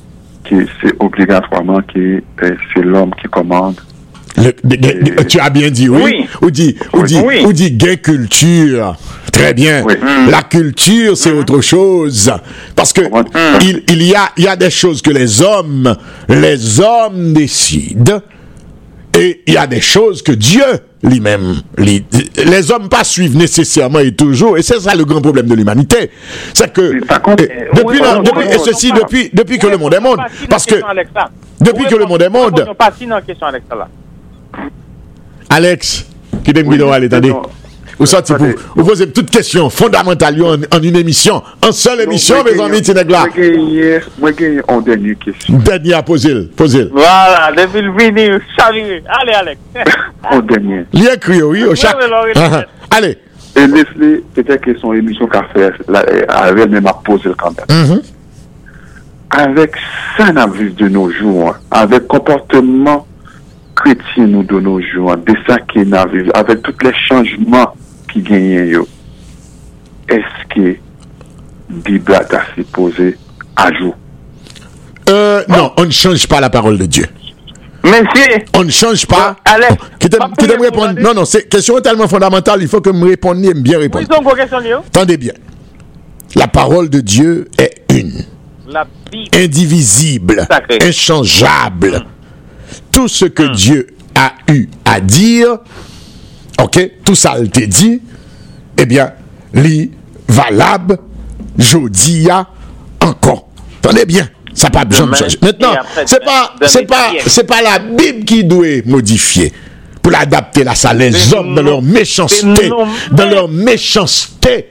c'est 0.82 0.94
obligatoirement 1.00 1.82
que 1.94 2.00
euh, 2.44 2.56
c'est 2.74 2.82
l'homme 2.84 3.12
qui 3.22 3.28
commande. 3.28 3.80
Le- 4.38 4.54
de- 4.64 4.76
de- 4.76 5.16
de- 5.16 5.24
tu 5.24 5.40
as 5.40 5.50
bien 5.50 5.70
dit 5.72 5.90
oui? 5.90 6.02
Oui. 6.04 6.28
Ou 6.44 6.52
dit, 6.52 6.76
ou 6.94 7.04
dit, 7.04 7.20
Oui. 7.26 7.44
ou 7.46 7.54
dit 7.54 7.72
gay 7.72 7.98
culture. 7.98 8.96
Très 9.32 9.54
bien. 9.54 9.84
Oui. 9.86 9.96
La 10.30 10.44
culture, 10.44 11.18
c'est 11.18 11.32
autre 11.32 11.62
chose. 11.62 12.32
Parce 12.76 12.94
que 12.94 13.02
Mm. 13.02 13.26
il, 13.62 13.84
il 13.90 14.04
y 14.04 14.14
a, 14.16 14.30
il 14.38 14.44
y 14.44 14.48
a 14.48 14.56
des 14.56 14.70
choses 14.70 15.02
que 15.02 15.10
les 15.12 15.42
hommes, 15.42 15.96
les 16.30 16.80
hommes 16.80 17.34
décident. 17.34 18.22
Et 19.18 19.42
il 19.48 19.54
y 19.54 19.58
a 19.58 19.66
des 19.66 19.82
choses 19.82 20.22
que 20.22 20.32
Dieu 20.32 20.64
lui-même, 21.04 21.62
lui- 21.78 22.06
les 22.46 22.72
hommes 22.72 22.90
pas 22.90 23.04
suivent 23.04 23.38
nécessairement 23.38 24.00
et 24.00 24.14
toujours. 24.14 24.58
Et 24.58 24.62
c'est 24.64 24.80
ça 24.80 24.96
le 24.96 25.06
grand 25.06 25.22
problème 25.22 25.46
de 25.48 25.54
l'humanité. 25.56 26.10
C'est 26.54 26.72
que, 26.74 27.00
contre, 27.22 27.44
et 27.44 27.68
depuis, 27.74 27.86
oui, 27.86 28.00
la- 28.02 28.20
oui, 28.20 28.24
depuis- 28.26 28.48
et 28.56 28.58
ceci 28.60 28.92
depuis, 28.92 29.30
depuis 29.34 29.60
que 29.60 29.68
le 29.68 29.78
monde 29.78 29.94
est 29.94 30.00
monde. 30.00 30.20
Parce 30.50 30.66
que, 30.66 30.76
depuis 31.62 31.86
que 31.86 31.96
le 31.96 32.06
monde 32.06 32.22
est 32.22 32.30
monde, 32.30 32.66
Alex, 35.50 36.06
qui 36.44 36.52
Oui, 36.70 36.78
bien 36.78 36.88
aller, 37.18 37.30
attendez. 38.06 38.06
non. 38.06 38.06
Vous 38.06 38.06
sortez 38.06 38.34
pour 38.34 38.46
Attendez. 38.46 38.56
vous 38.76 38.84
poser 38.86 39.12
toute 39.12 39.30
question 39.30 39.70
fondamentale 39.70 40.42
en, 40.44 40.56
en 40.78 40.82
une 40.82 40.96
émission, 40.96 41.42
en 41.66 41.72
seule 41.72 42.02
émission, 42.02 42.36
mes 42.44 42.62
amis, 42.62 42.82
Tineg 42.82 43.10
là. 43.10 43.26
Moi 44.20 44.32
gagné 44.32 44.62
en 44.68 44.82
dernière 44.82 45.18
question. 45.18 45.58
Dernier 45.60 45.94
à 45.94 46.04
poser, 46.04 46.50
poser. 46.56 46.90
Voilà, 46.92 47.52
depuis 47.56 47.82
le 47.82 47.92
vini, 47.98 48.30
chaviré. 48.58 49.04
Allez, 49.08 49.34
Alex. 49.34 49.60
En 50.30 50.40
dernier. 50.40 50.86
Lien 50.94 51.14
écrit, 51.16 51.42
oui, 51.42 51.64
au 51.64 51.74
chaque. 51.76 51.96
Ah, 52.36 52.50
ah. 52.54 52.64
Allez. 52.98 53.18
Et 53.56 53.66
Leslie, 53.66 54.22
peut-être 54.36 54.62
que 54.62 54.78
son 54.78 54.94
émission 54.94 55.26
qu'a 55.28 55.44
fait, 55.54 55.72
elle 55.88 56.70
même 56.70 56.86
à 56.88 56.94
poser 56.94 57.30
le 57.30 57.36
quand 57.36 57.54
même. 57.70 58.02
Avec 59.32 59.72
ça 60.18 60.32
n'a 60.32 60.46
de 60.48 60.88
nos 60.88 61.10
jours, 61.12 61.56
avec 61.72 62.08
comportement 62.08 63.08
chrétien 63.76 64.28
nous 64.28 64.44
de 64.44 64.60
nos 64.60 64.80
jours, 64.82 65.16
de 65.18 65.34
ça 65.48 65.58
qui 65.72 65.80
avec 66.34 66.62
tous 66.62 66.74
les 66.84 66.94
changements 67.08 67.74
qui 68.12 68.22
gagnent, 68.22 68.68
yo, 68.68 68.88
est-ce 70.10 70.54
que 70.56 70.78
Bible 71.70 72.14
a 72.14 72.20
assez 72.20 72.64
posé 72.72 73.18
à 73.56 73.72
jour? 73.74 73.96
Euh, 75.10 75.44
non, 75.48 75.72
on 75.78 75.86
ne 75.86 75.92
change 75.92 76.28
pas 76.28 76.40
la 76.42 76.50
parole 76.50 76.78
de 76.78 76.86
Dieu. 76.86 77.06
Monsieur, 77.84 78.44
On 78.54 78.64
ne 78.66 78.70
change 78.70 79.06
pas. 79.06 79.38
Qui 80.00 80.10
qui 80.10 80.46
répondre 80.46 80.90
demander. 80.90 81.02
Non, 81.02 81.14
non, 81.14 81.26
c'est 81.26 81.48
question 81.48 81.80
tellement 81.80 82.08
fondamentale, 82.08 82.62
il 82.62 82.68
faut 82.68 82.82
que 82.82 82.90
me 82.90 83.08
répondiez 83.08 83.54
bien 83.54 83.80
répondre. 83.80 84.06
c'est 84.10 84.18
une 84.18 84.36
question, 84.36 84.60
Léo? 84.60 84.80
Attendez 84.80 85.16
bien. 85.18 85.34
La 86.36 86.48
parole 86.48 86.90
de 86.90 87.00
Dieu 87.00 87.48
est 87.58 87.84
une. 87.94 88.26
La 88.68 88.86
Bible. 89.10 89.30
indivisible, 89.34 90.46
Sacré. 90.50 90.80
inchangeable. 90.82 92.06
Tout 92.92 93.08
ce 93.08 93.24
que 93.26 93.44
Dieu 93.56 93.88
a 94.14 94.34
eu 94.52 94.68
à 94.84 95.00
dire, 95.00 95.60
ok, 96.62 96.92
tout 97.04 97.16
ça 97.16 97.36
il 97.40 97.50
te 97.50 97.60
dit, 97.62 98.02
eh 98.78 98.86
bien, 98.86 99.12
li 99.54 99.92
valable, 100.28 100.98
jodia 101.58 102.48
encore. 103.00 103.48
Attendez 103.80 104.06
bien, 104.06 104.28
ça 104.54 104.70
pas 104.70 104.86
besoin 104.86 105.08
de 105.08 105.16
changer. 105.16 105.38
Maintenant, 105.42 105.76
c'est 106.06 106.24
pas, 106.24 106.54
c'est 106.66 106.86
pas, 106.86 107.12
c'est 107.26 107.46
pas 107.46 107.62
la 107.62 107.80
Bible 107.80 108.26
qui 108.26 108.44
doit 108.44 108.82
modifier 108.86 109.54
pour 110.02 110.12
l'adapter 110.12 110.64
là, 110.64 110.74
ça 110.74 110.94
les 110.94 111.34
hommes 111.34 111.54
dans 111.56 111.62
leur 111.62 111.82
méchanceté, 111.82 112.70
dans 113.12 113.30
leur 113.30 113.50
méchanceté 113.50 114.68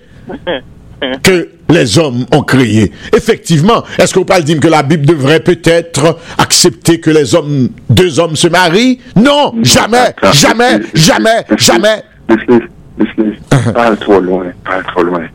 que 1.23 1.49
les 1.69 1.99
hommes 1.99 2.27
ont 2.33 2.43
créé. 2.43 2.93
Effectivement, 3.15 3.83
est-ce 3.99 4.15
qu'on 4.15 4.25
parle 4.25 4.45
dire 4.45 4.61
que 4.61 4.69
la 4.69 4.83
Bible 4.83 5.07
devrait 5.07 5.41
peut-être 5.41 6.19
accepter 6.39 7.01
que 7.01 7.11
les 7.11 7.35
hommes, 7.35 7.69
deux 7.91 8.19
hommes 8.19 8.37
se 8.37 8.49
marient? 8.49 9.01
Non, 9.17 9.53
jamais, 9.63 10.15
jamais, 10.33 10.81
jamais, 10.95 11.45
jamais. 11.57 12.03
Leslie, 12.99 13.39
parle 13.75 13.97
trop 13.99 14.21
loin, 14.21 14.47
parle 14.65 14.85
trop 14.85 15.03
loin. 15.03 15.27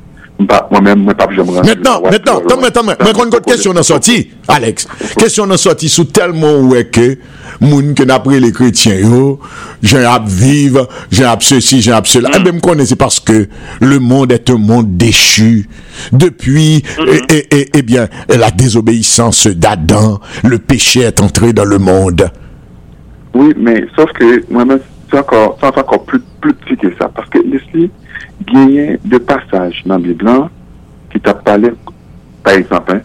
Bah, 0.46 0.68
Moi-même, 0.72 1.00
moi, 1.04 1.14
pas 1.14 1.26
rends. 1.26 1.64
Maintenant, 1.64 2.02
maintenant, 2.02 2.42
attends, 2.64 2.84
mais 2.84 2.96
quand 3.14 3.26
une 3.26 3.42
question 3.42 3.74
n'a 3.74 3.84
sorti, 3.84 4.30
Alex, 4.48 4.88
question 5.18 5.46
n'a 5.46 5.58
sorti 5.58 5.90
sous 5.90 6.06
tellement 6.06 6.74
est 6.76 6.86
que, 6.86 7.18
moun 7.60 7.94
que 7.94 8.04
n'après 8.04 8.40
les 8.40 8.52
chrétiens, 8.52 8.96
yo, 8.96 9.40
j'ai 9.82 10.04
à 10.04 10.22
vivre, 10.26 10.88
j'ai 11.12 11.26
à 11.26 11.38
ceci, 11.40 11.82
j'ai 11.82 11.92
à 11.92 12.02
cela. 12.04 12.30
Eh 12.36 12.40
bien, 12.40 12.54
me 12.54 12.60
connais, 12.60 12.86
c'est 12.86 12.96
parce 12.96 13.20
que 13.20 13.48
le 13.80 14.00
monde 14.00 14.32
est 14.32 14.50
un 14.50 14.58
monde 14.58 14.98
déchu. 14.98 15.68
Depuis, 16.12 16.84
et, 17.30 17.70
eh 17.74 17.82
bien, 17.82 18.08
la 18.30 18.52
désobéissance 18.52 19.48
d'Adam, 19.48 20.20
le 20.44 20.58
péché 20.60 21.02
est 21.02 21.22
entré 21.22 21.54
dans 21.54 21.66
le 21.66 21.78
monde. 21.78 22.30
Oui, 23.34 23.54
mais 23.58 23.86
sauf 23.96 24.12
que 24.14 24.44
moi-même, 24.52 24.80
c'est 25.10 25.20
encore, 25.20 25.58
c'est 25.60 25.68
encore 25.68 26.04
plus, 26.06 26.22
plus 26.42 26.54
petit 26.54 26.78
que 26.78 26.88
ça. 26.98 27.10
Parce 27.14 27.30
que 27.30 27.40
Leslie, 27.40 27.92
genye 28.48 28.98
de 29.04 29.18
passage 29.18 29.84
nan 29.86 30.02
Biblan 30.04 30.50
ki 31.12 31.20
ta 31.20 31.34
pale, 31.34 31.74
par 32.44 32.56
exemple, 32.56 33.02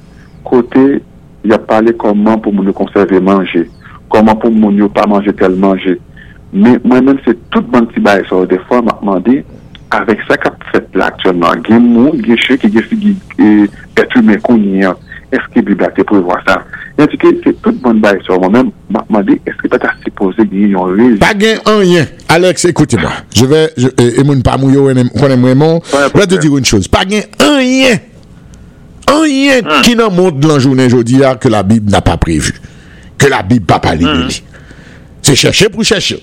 kote 0.47 1.03
ya 1.47 1.59
pale 1.59 1.95
koman 1.99 2.41
pou 2.43 2.55
moun 2.55 2.71
yo 2.71 2.75
konserve 2.77 3.21
manje, 3.23 3.67
koman 4.13 4.39
pou 4.41 4.55
moun 4.55 4.79
yo 4.79 4.89
pa 4.93 5.07
manje 5.11 5.35
tel 5.39 5.59
manje. 5.61 5.97
Men, 6.53 6.79
mwen 6.85 7.11
men 7.11 7.21
se 7.25 7.35
tout 7.51 7.67
ban 7.73 7.89
ti 7.93 8.01
baye 8.03 8.25
sa 8.29 8.39
ou 8.39 8.49
de 8.49 8.59
fwa 8.69 8.83
mwen 8.87 9.03
mande, 9.11 9.41
avek 9.97 10.23
sa 10.29 10.39
kap 10.41 10.63
fet 10.73 10.95
la 10.99 11.11
aktyonman, 11.13 11.63
gen 11.67 11.85
moun, 11.85 12.23
gen 12.25 12.39
che, 12.43 12.59
gen 12.63 12.87
fi, 12.87 12.99
gen 13.37 13.67
etu 14.03 14.23
men 14.25 14.41
konyen, 14.47 14.97
y 15.33 15.37
a. 15.37 15.39
Est-ce 15.39 15.49
que 15.49 15.57
la 15.57 15.63
Bible 15.63 15.85
a 15.85 16.05
pour 16.05 16.21
voir 16.21 16.43
ça? 16.47 16.65
Il 16.99 17.05
a 17.05 17.07
dit 17.07 17.19
que 17.19 17.29
c'est 17.45 17.63
tout 17.63 17.73
bon 17.73 17.95
bail 17.95 18.19
sur 18.25 18.39
moi-même. 18.41 18.71
M'a 18.91 19.05
demandé, 19.09 19.41
est-ce 19.47 19.57
que 19.57 19.69
tu 19.69 19.87
as 19.87 19.91
supposé 20.05 20.49
qu'il 20.49 20.71
y 20.71 20.75
a 20.75 20.79
un 20.79 20.97
raison? 20.97 21.19
Pas 21.19 21.35
gain 21.35 21.59
un 21.67 21.79
rien. 21.79 22.07
Alex, 22.29 22.65
écoutez-moi. 22.65 23.11
Je 23.35 23.45
vais, 23.45 23.71
je, 23.77 23.89
et, 23.99 24.21
et 24.21 24.25
mon 24.25 24.41
pas 24.41 24.57
mouillot, 24.57 24.85
qu'on 25.19 25.29
aime 25.29 25.43
vraiment. 25.43 25.83
Je 25.93 26.19
vais 26.19 26.27
te 26.27 26.37
dire 26.37 26.57
une 26.57 26.65
chose. 26.65 26.89
Pas 26.89 27.05
gain 27.05 27.21
un 27.41 27.57
rien. 27.59 27.99
Un 29.09 29.21
rien 29.23 29.63
qui 29.83 29.95
n'en 29.95 30.11
montre 30.11 30.39
dans 30.39 30.55
la 30.55 30.59
journée 30.59 30.87
aujourd'hui 30.87 31.21
que 31.41 31.49
la 31.49 31.63
Bible 31.63 31.91
n'a 31.91 32.01
pas 32.01 32.17
prévu. 32.17 32.55
Que 33.19 33.27
la 33.27 33.43
Bible 33.43 33.67
n'a 33.69 33.75
pas 33.75 33.81
parlé 33.81 34.05
de 34.05 34.25
lui. 34.25 34.43
C'est 35.23 35.37
chercher 35.37 35.69
pour 35.69 35.85
chercher. 35.85 36.23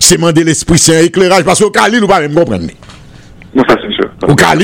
C'est 0.00 0.16
demander 0.16 0.44
l'Esprit 0.44 0.78
Saint 0.78 0.98
éclairage 1.00 1.44
parce 1.44 1.60
qu'au 1.60 1.70
cas 1.70 1.88
où, 1.88 2.00
nous 2.00 2.08
pas 2.08 2.20
même 2.20 2.34
comprendre. 2.34 2.66
Non, 3.54 3.62
ça 3.68 3.76
c'est 3.80 3.94
sûr. 3.94 4.10
Au 4.26 4.34
cas 4.34 4.54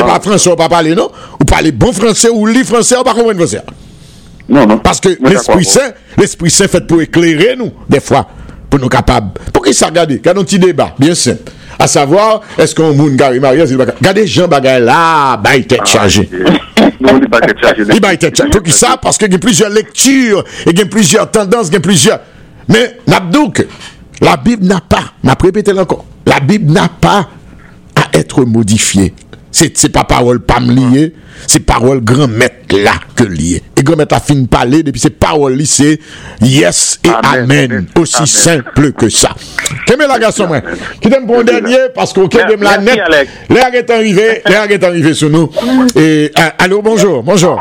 C'est 0.00 0.06
pas 0.06 0.20
français, 0.20 0.50
on 0.50 0.56
pas 0.56 0.68
parler, 0.68 0.94
non? 0.94 1.10
Ou 1.40 1.44
parler 1.44 1.72
bon 1.72 1.92
français 1.92 2.30
ou 2.30 2.46
lit 2.46 2.64
français, 2.64 2.96
on 2.98 3.02
pas 3.02 3.12
comprendre 3.12 3.36
français. 3.36 3.62
Non, 4.48 4.66
non. 4.66 4.78
Parce 4.78 5.00
que 5.00 5.10
l'Esprit 5.20 5.64
Saint, 5.64 5.92
l'Esprit 6.16 6.50
Saint 6.50 6.68
fait 6.68 6.86
pour 6.86 7.02
éclairer 7.02 7.54
nous, 7.56 7.70
des 7.88 8.00
fois, 8.00 8.26
pour 8.68 8.80
nous 8.80 8.88
capables. 8.88 9.32
Pour 9.52 9.62
qui 9.62 9.74
ça 9.74 9.86
regarde? 9.86 10.18
Quand 10.24 10.30
un 10.30 10.42
petit 10.42 10.58
débat, 10.58 10.94
bien 10.98 11.14
simple. 11.14 11.52
À 11.78 11.86
savoir, 11.86 12.40
est-ce 12.58 12.74
qu'on 12.74 12.94
moun 12.94 13.14
gari 13.14 13.40
mariage, 13.40 13.70
il 13.70 13.76
va 13.76 13.84
Regardez 13.84 14.26
Jean 14.26 14.48
Bagay 14.48 14.80
là, 14.80 15.36
bah, 15.36 15.56
il 15.56 15.66
tête 15.66 15.80
être 15.82 15.86
chargé. 15.86 16.28
Il 16.32 18.00
va 18.00 18.12
être 18.12 18.36
chargé. 18.36 18.50
Pour 18.50 18.62
qui 18.62 18.72
ça? 18.72 18.96
Parce 19.00 19.18
qu'il 19.18 19.30
y 19.30 19.34
a 19.34 19.38
plusieurs 19.38 19.70
lectures, 19.70 20.44
il 20.66 20.78
y 20.78 20.82
a 20.82 20.86
plusieurs 20.86 21.30
tendances, 21.30 21.68
il 21.68 21.74
y 21.74 21.76
a 21.76 21.80
plusieurs. 21.80 22.20
Mais, 22.68 22.98
n'abdouk, 23.06 23.66
la 24.20 24.36
Bible 24.36 24.64
n'a 24.64 24.80
pas, 24.80 25.12
m'a 25.22 25.36
répété 25.40 25.72
encore, 25.72 26.04
la 26.26 26.40
Bible 26.40 26.72
n'a 26.72 26.88
pas 26.88 27.28
à 27.94 28.16
être 28.18 28.44
modifiée. 28.44 29.14
C'est, 29.52 29.76
c'est 29.76 29.92
pas 29.92 30.04
parole 30.04 30.40
pas 30.40 30.60
me 30.60 30.72
liée, 30.72 31.12
c'est 31.46 31.66
parole 31.66 32.00
grand 32.00 32.28
maître 32.28 32.76
là 32.76 32.92
que 33.16 33.24
lié. 33.24 33.62
Et 33.76 33.82
grand 33.82 33.96
maître 33.96 34.14
a 34.14 34.20
fini 34.20 34.44
de 34.44 34.48
parler, 34.48 34.82
depuis 34.82 35.00
c'est 35.00 35.10
parole 35.10 35.54
li, 35.54 35.66
c'est 35.66 35.98
yes 36.40 37.00
et 37.04 37.08
amen. 37.08 37.86
Aussi 37.98 38.16
Amen. 38.16 38.26
simple 38.26 38.92
que 38.92 39.08
ça. 39.08 39.30
Qu'est-ce 39.86 39.98
la 39.98 40.18
garçon, 40.18 40.46
moi? 40.46 40.60
Qui 41.00 41.10
t'aime 41.10 41.26
pour 41.26 41.40
un 41.40 41.44
dernier, 41.44 41.88
parce 41.94 42.12
qu'au 42.12 42.28
Quai 42.28 42.44
de 42.44 42.62
la 42.62 42.78
net, 42.78 43.00
l'air 43.48 43.74
est 43.74 43.90
arrivé, 43.90 44.42
l'air 44.46 44.70
est 44.70 44.84
arrivé 44.84 45.14
sur 45.14 45.30
nous. 45.30 45.50
Et, 45.96 46.30
euh, 46.38 46.42
allô, 46.58 46.80
bonjour, 46.80 47.22
bonjour. 47.22 47.60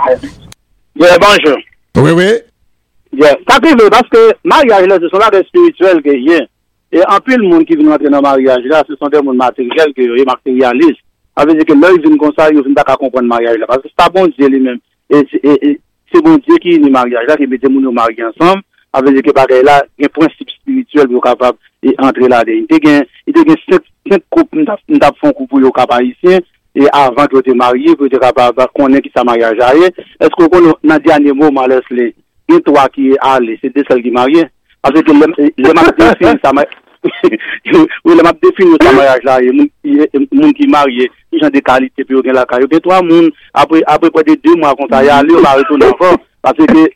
Yeah, 1.00 1.18
bonjour. 1.18 1.58
Oui, 1.98 2.12
oui. 2.12 2.34
Yeah. 3.18 3.36
Ça 3.48 3.56
arrive 3.56 3.90
parce 3.90 4.10
que 4.10 4.34
mariage 4.44 4.86
là, 4.86 4.98
ce 5.02 5.10
sont 5.10 5.18
là 5.18 5.30
des 5.32 5.44
spirituels 5.48 6.02
que 6.04 6.10
y 6.16 6.36
a. 6.36 6.42
Et 6.92 7.02
en 7.08 7.20
plus, 7.20 7.38
le 7.38 7.48
monde 7.48 7.66
qui 7.66 7.76
vient 7.76 7.92
entrer 7.92 8.10
dans 8.10 8.18
le 8.18 8.22
mariage 8.22 8.64
là, 8.66 8.84
ce 8.88 8.96
sont 8.96 9.08
des 9.08 9.22
mondes 9.22 9.38
matériels 9.38 9.94
qui 9.96 10.04
sont 10.04 10.26
matérialistes. 10.26 11.02
avè 11.36 11.58
di 11.58 11.68
ke 11.68 11.78
lò 11.78 11.92
yon 11.96 12.18
kon 12.22 12.34
sa, 12.38 12.50
yon 12.54 12.66
fin 12.66 12.78
baka 12.78 12.98
kompon 12.98 13.30
maryaj 13.30 13.60
la. 13.62 13.70
Pase 13.70 13.90
se 13.90 13.96
pa 13.98 14.10
bon 14.14 14.32
diye 14.38 14.50
li 14.50 14.60
men. 14.64 14.80
Se 15.10 16.22
bon 16.26 16.42
diye 16.46 16.60
ki 16.64 16.78
yon 16.78 16.92
maryaj 16.96 17.30
la, 17.30 17.38
ki 17.38 17.50
bete 17.50 17.70
moun 17.70 17.90
yon 17.90 17.98
maryaj 17.98 18.32
ansam, 18.32 18.64
avè 18.94 19.16
di 19.16 19.26
ke 19.26 19.36
bagay 19.36 19.66
la, 19.66 19.82
yon 20.02 20.14
prinsip 20.16 20.50
spirituel 20.58 21.12
pou 21.12 21.26
kapab 21.26 21.60
entre 21.96 22.32
la 22.32 22.44
de. 22.48 22.62
Yon 22.62 22.70
te 22.70 22.82
gen 22.86 23.04
5 24.10 24.24
koup, 24.34 24.56
yon 24.58 24.66
tap 25.04 25.20
fon 25.22 25.36
koup 25.36 25.50
pou 25.52 25.62
yon 25.62 25.76
kapab 25.76 26.06
isyen, 26.08 26.42
E 26.76 26.86
avan 26.94 27.28
ki 27.28 27.36
yo 27.36 27.42
te 27.42 27.54
marye, 27.58 27.96
ki 27.98 28.06
yo 28.06 28.10
te 28.14 28.20
kapab 28.22 28.60
konen 28.78 29.02
ki 29.02 29.10
sa 29.12 29.24
maryaj 29.26 29.60
a 29.66 29.72
ye, 29.76 29.90
esko 30.22 30.46
kon 30.54 30.68
nan 30.86 31.02
di 31.02 31.12
ane 31.12 31.34
mou 31.34 31.52
males 31.52 31.88
le, 31.90 32.12
yon 32.48 32.62
towa 32.64 32.86
ki 32.94 33.16
a 33.26 33.40
le, 33.42 33.58
se 33.58 33.72
de 33.74 33.84
sel 33.88 34.04
ki 34.06 34.14
marye, 34.14 34.46
apse 34.86 35.02
ke 35.04 35.16
le 35.18 35.74
maryaj 35.74 36.22
se 36.22 36.36
sa 36.44 36.54
maryaj, 36.54 36.78
Ou 37.04 38.16
lè 38.16 38.24
map 38.26 38.40
defini 38.44 38.74
ou 38.74 38.82
sa 38.82 38.94
maryaj 38.96 39.26
la, 39.28 39.38
e 39.42 39.52
e, 39.88 40.08
e 40.08 40.24
moun 40.36 40.54
ki 40.56 40.68
marye, 40.72 41.08
ki 41.32 41.42
jan 41.42 41.54
de 41.54 41.62
kalite 41.64 42.06
pi 42.06 42.18
ou 42.18 42.26
gen 42.26 42.36
la 42.38 42.48
kayo. 42.50 42.68
Gen 42.72 42.84
to 42.84 42.94
a 42.96 43.02
moun, 43.06 43.30
apre 43.56 44.10
pou 44.10 44.26
de 44.26 44.36
2 44.36 44.58
mwa 44.60 44.76
konta 44.80 45.04
ya, 45.06 45.22
li 45.24 45.36
ou 45.36 45.44
la 45.44 45.56
reton 45.60 45.80
nan 45.80 45.96
fon, 46.00 46.20
pase 46.44 46.68
ke, 46.68 46.90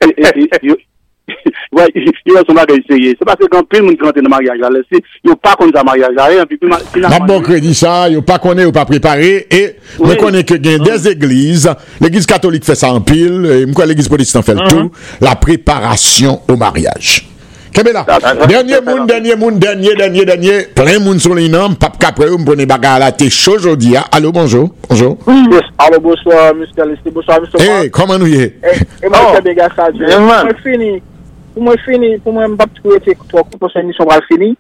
yo, 0.68 0.78
yo 2.28 2.44
son 2.44 2.58
bagay 2.58 2.84
seye. 2.90 3.16
Se 3.16 3.28
pase 3.28 3.48
kan 3.52 3.64
pil 3.72 3.86
moun 3.86 3.96
ki 3.96 4.04
kante 4.04 4.24
nan 4.26 4.36
maryaj 4.36 4.60
la, 4.64 4.72
lè 4.76 4.84
se, 4.90 5.04
yo 5.24 5.38
pa 5.40 5.56
kon 5.60 5.72
sa 5.76 5.86
maryaj 5.88 6.16
la, 6.20 6.30
e, 6.36 6.48
pi 6.52 6.60
nan... 6.68 6.88
Nan 7.08 7.28
bon 7.30 7.44
kredi 7.46 7.76
sa, 7.78 7.96
yo 8.12 8.24
pa 8.28 8.40
konen 8.44 8.68
ou 8.68 8.76
pa 8.76 8.88
prepare, 8.90 9.34
e, 9.48 9.66
mwen 10.04 10.20
konen 10.20 10.48
ke 10.48 10.60
gen 10.64 10.84
des 10.84 11.12
eglize, 11.14 11.72
l'eglize 12.04 12.30
katolik 12.30 12.68
fè 12.68 12.76
sa 12.80 12.92
an 12.92 13.06
pil, 13.08 13.40
mwen 13.40 13.76
konen 13.78 13.94
l'eglize 13.94 14.12
politistan 14.12 14.44
fè 14.44 14.58
l'tou, 14.60 14.90
mm-hmm. 14.90 15.22
la 15.24 15.38
preparasyon 15.40 16.44
ou 16.50 16.60
maryaj. 16.60 17.33
Kebe 17.74 17.92
la, 17.92 18.06
denye 18.48 18.80
moun, 18.86 19.08
denye 19.08 19.36
moun, 19.36 19.60
denye, 19.60 19.96
denye, 19.98 20.26
denye, 20.26 20.58
plen 20.78 21.02
moun 21.02 21.18
sou 21.20 21.34
li 21.34 21.48
nan, 21.50 21.74
pap 21.82 21.96
kapre 22.02 22.28
ou 22.30 22.38
mpone 22.38 22.68
baga 22.70 23.00
la 23.02 23.08
te 23.18 23.32
chou 23.34 23.58
jodi 23.58 23.96
ya. 23.96 24.04
Alo, 24.14 24.32
bonjou, 24.32 24.70
bonjou. 24.86 25.18
Oui, 25.26 25.62
alo, 25.82 26.00
bonjou, 26.04 26.36
miske 26.60 26.86
listi, 26.86 27.10
bonjou, 27.10 27.42
miske 27.42 27.58
listi. 27.58 27.72
E, 27.72 27.88
eh, 27.88 27.90
koman 27.96 28.22
nou 28.22 28.30
ye? 28.30 28.52
E, 28.62 28.76
mwen 29.08 29.34
kebe 29.40 29.56
ga 29.58 29.72
sa, 29.74 29.90
jè. 29.90 30.20
Mwen 30.22 30.54
fini, 30.62 30.92
pou 31.56 31.66
mwen 31.66 31.82
fini, 31.88 32.14
pou 32.22 32.38
mwen 32.38 32.54
mbap 32.54 32.78
tkouye 32.78 33.02
te 33.02 33.18
koutou 33.18 33.42
akou 33.42 33.64
pou 33.66 33.74
se 33.74 33.82
ni 33.82 33.98
sombral 33.98 34.22
fini. 34.30 34.54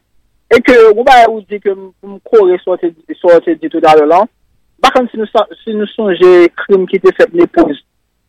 E 0.49 0.61
ke, 0.65 0.79
ou 0.89 1.05
ba 1.05 1.21
ou 1.29 1.45
di 1.45 1.61
ke 1.61 1.77
mkore 1.77 2.57
sote 2.65 2.89
di 3.61 3.69
tout 3.69 3.89
alè 3.93 4.09
lan. 4.09 4.25
Bakan 4.81 5.05
si 5.13 5.21
nou 5.21 5.93
sonje 5.93 6.33
krim 6.65 6.89
ki 6.89 6.97
te 7.05 7.13
fèp 7.13 7.37
ne 7.37 7.45
pouze. 7.45 7.77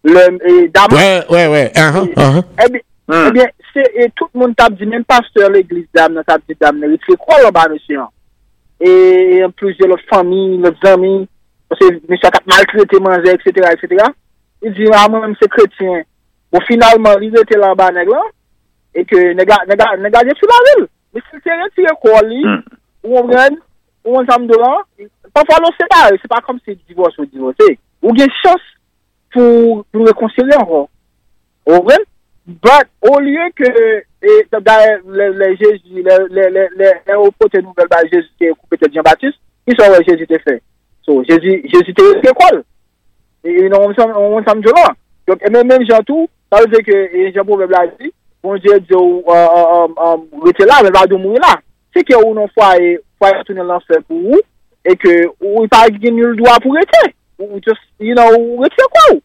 Le, 0.04 0.28
e, 0.44 0.68
daman. 0.76 1.00
Ouè, 1.00 1.20
ouè, 1.32 1.48
ouè, 1.48 1.68
ahan, 1.80 2.12
ahan. 2.20 2.42
E, 2.60 3.30
bien, 3.32 3.48
se, 3.74 3.82
e 3.98 4.08
tout 4.14 4.30
moun 4.38 4.54
tap 4.56 4.76
di, 4.78 4.86
men 4.86 5.04
pasteur 5.04 5.50
l'eglis 5.52 5.86
dam 5.94 6.14
nan 6.14 6.24
tap 6.26 6.44
di 6.48 6.56
dam 6.60 6.78
nan, 6.80 6.94
se 7.04 7.16
kwa 7.20 7.40
lò 7.42 7.50
ba 7.54 7.66
monsye 7.70 7.98
an. 7.98 8.10
E, 8.78 8.90
an 9.44 9.52
plouje 9.58 9.88
lò 9.90 9.98
fami, 10.08 10.44
lò 10.62 10.72
zami, 10.82 11.12
monsye 11.74 12.30
akap 12.30 12.46
malkrete 12.50 13.00
manje, 13.02 13.34
etc., 13.34 13.72
etc. 13.74 14.06
E 14.62 14.72
di, 14.72 14.86
a 14.88 15.04
mwen 15.10 15.34
mse 15.34 15.50
kretien. 15.50 16.06
Bon, 16.54 16.62
finalman, 16.68 17.18
li 17.20 17.32
rete 17.34 17.58
lò 17.58 17.74
ba 17.78 17.90
neg 17.94 18.08
lan, 18.14 18.30
e 18.94 19.04
ke 19.10 19.26
nega, 19.34 19.58
nega, 19.68 19.90
nega 20.06 20.22
je 20.28 20.38
sou 20.38 20.50
la 20.52 20.62
vil. 20.68 20.86
Monsye 21.16 21.42
se 21.42 21.60
retire 21.64 21.98
kwa 22.02 22.22
li, 22.30 22.40
ou 23.04 23.20
an 23.20 23.34
ren, 23.34 23.60
ou 24.06 24.22
an 24.22 24.30
zam 24.30 24.46
do 24.48 24.62
lan, 24.62 24.86
pafwa 25.34 25.58
lò 25.64 25.74
se 25.74 25.90
ta, 25.90 26.06
se 26.22 26.30
pa 26.30 26.40
kom 26.46 26.62
se 26.62 26.78
divos 26.78 27.18
ou 27.18 27.26
divose. 27.26 27.74
Ou 28.04 28.14
gen 28.16 28.30
chos 28.40 28.72
pou 29.34 29.82
rekoncilye 30.06 30.56
an 30.60 30.68
ron. 30.68 30.90
Ou 31.66 31.80
ren, 31.88 32.04
Bak, 32.44 32.90
ou 33.00 33.20
liye 33.24 33.46
ke 33.56 33.70
le 33.72 34.04
opote 37.16 37.62
nouvel 37.62 37.88
ba 37.88 38.02
Jezi 38.04 38.28
te 38.36 38.50
koupe 38.52 38.76
te 38.76 38.90
Diyan 38.90 39.06
Batiste, 39.06 39.40
ki 39.64 39.76
sa 39.78 39.88
wè 39.88 40.02
Jezi 40.04 40.26
te 40.28 40.36
fè. 40.42 40.58
So, 41.06 41.22
Jezi 41.24 41.94
te 41.96 42.34
kol. 42.36 42.60
E 43.48 43.56
yon 43.62 43.78
on 43.80 43.96
sam 43.96 44.60
djoulan. 44.60 44.92
Donk, 45.24 45.40
e 45.40 45.48
men 45.54 45.64
men 45.70 45.88
jantou, 45.88 46.28
sa 46.52 46.60
wè 46.60 46.68
se 46.74 46.84
ke 46.84 47.00
jen 47.30 47.46
pou 47.46 47.56
wè 47.56 47.70
bla 47.70 47.86
di, 47.94 48.12
bon 48.44 48.60
diye 48.60 48.76
diyo 48.90 49.00
wete 50.44 50.68
la, 50.68 50.82
wè 50.84 50.92
bla 50.92 51.08
diyo 51.08 51.22
mou 51.22 51.40
la. 51.40 51.56
Se 51.96 52.04
ke 52.04 52.18
ou 52.20 52.36
non 52.36 52.52
fwa 52.52 52.74
e 52.76 52.98
fwa 53.16 53.32
yon 53.38 53.48
tounen 53.48 53.72
lan 53.72 53.80
fè 53.88 54.04
pou 54.04 54.36
ou, 54.36 54.44
e 54.84 54.92
ke 55.00 55.22
ou 55.40 55.62
yon 55.62 55.72
pa 55.72 55.86
gen 55.96 56.20
yon 56.20 56.36
dwa 56.42 56.60
pou 56.60 56.76
wete. 56.76 57.06
Ou 57.40 57.56
just, 57.64 57.80
you 57.98 58.12
know, 58.12 58.36
wete 58.60 58.84
kwa 58.92 59.14
ou. 59.14 59.24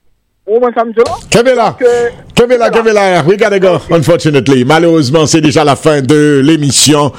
Kevela, 1.30 1.78
Kevela, 2.34 2.72
Kevela, 2.72 3.24
we 3.24 3.38
gotta 3.38 3.60
go, 3.60 3.80
unfortunately. 3.92 4.66
Malheureusement, 4.66 5.28
c'est 5.28 5.42
déjà 5.42 5.64
la 5.64 5.76
fin 5.76 6.02
de 6.02 6.42
l'émission. 6.44 7.12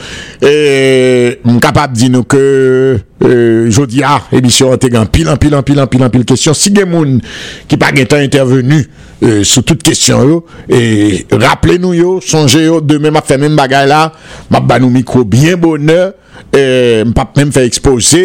Et, 0.42 1.38
m 1.46 1.60
capable 1.60 1.92
de 1.92 1.98
dire 1.98 2.10
nous 2.10 2.24
que, 2.24 2.98
euh, 3.22 3.70
jeudi 3.70 4.02
à, 4.02 4.22
émission, 4.32 4.76
t'es 4.76 4.88
pile, 5.12 5.28
en 5.28 5.36
pile, 5.36 5.54
en 5.54 5.62
pile, 5.62 5.80
en 5.80 5.86
pile, 5.86 6.02
en 6.02 6.10
pile 6.10 6.24
question. 6.24 6.52
Si 6.54 6.74
gen 6.74 6.88
moun 6.88 7.20
qui 7.68 7.76
pas 7.76 7.94
gen 7.94 8.06
temps 8.06 8.16
intervenu, 8.16 8.88
euh, 9.22 9.42
sou 9.44 9.64
tout 9.66 9.80
kestyon 9.84 10.24
yo, 10.28 10.38
e 10.68 11.26
rappele 11.42 11.78
nou 11.80 11.96
yo, 11.96 12.18
sonje 12.24 12.64
yo, 12.64 12.80
demen 12.84 13.14
ma 13.14 13.22
fe 13.24 13.38
men 13.40 13.56
bagay 13.58 13.88
la, 13.90 14.08
ma 14.52 14.60
banou 14.64 14.92
mikro 14.92 15.24
bien 15.28 15.60
boner, 15.60 16.12
e 16.50 16.60
euh, 16.60 17.02
mpap 17.10 17.36
men 17.38 17.50
fe 17.54 17.62
expose, 17.68 18.20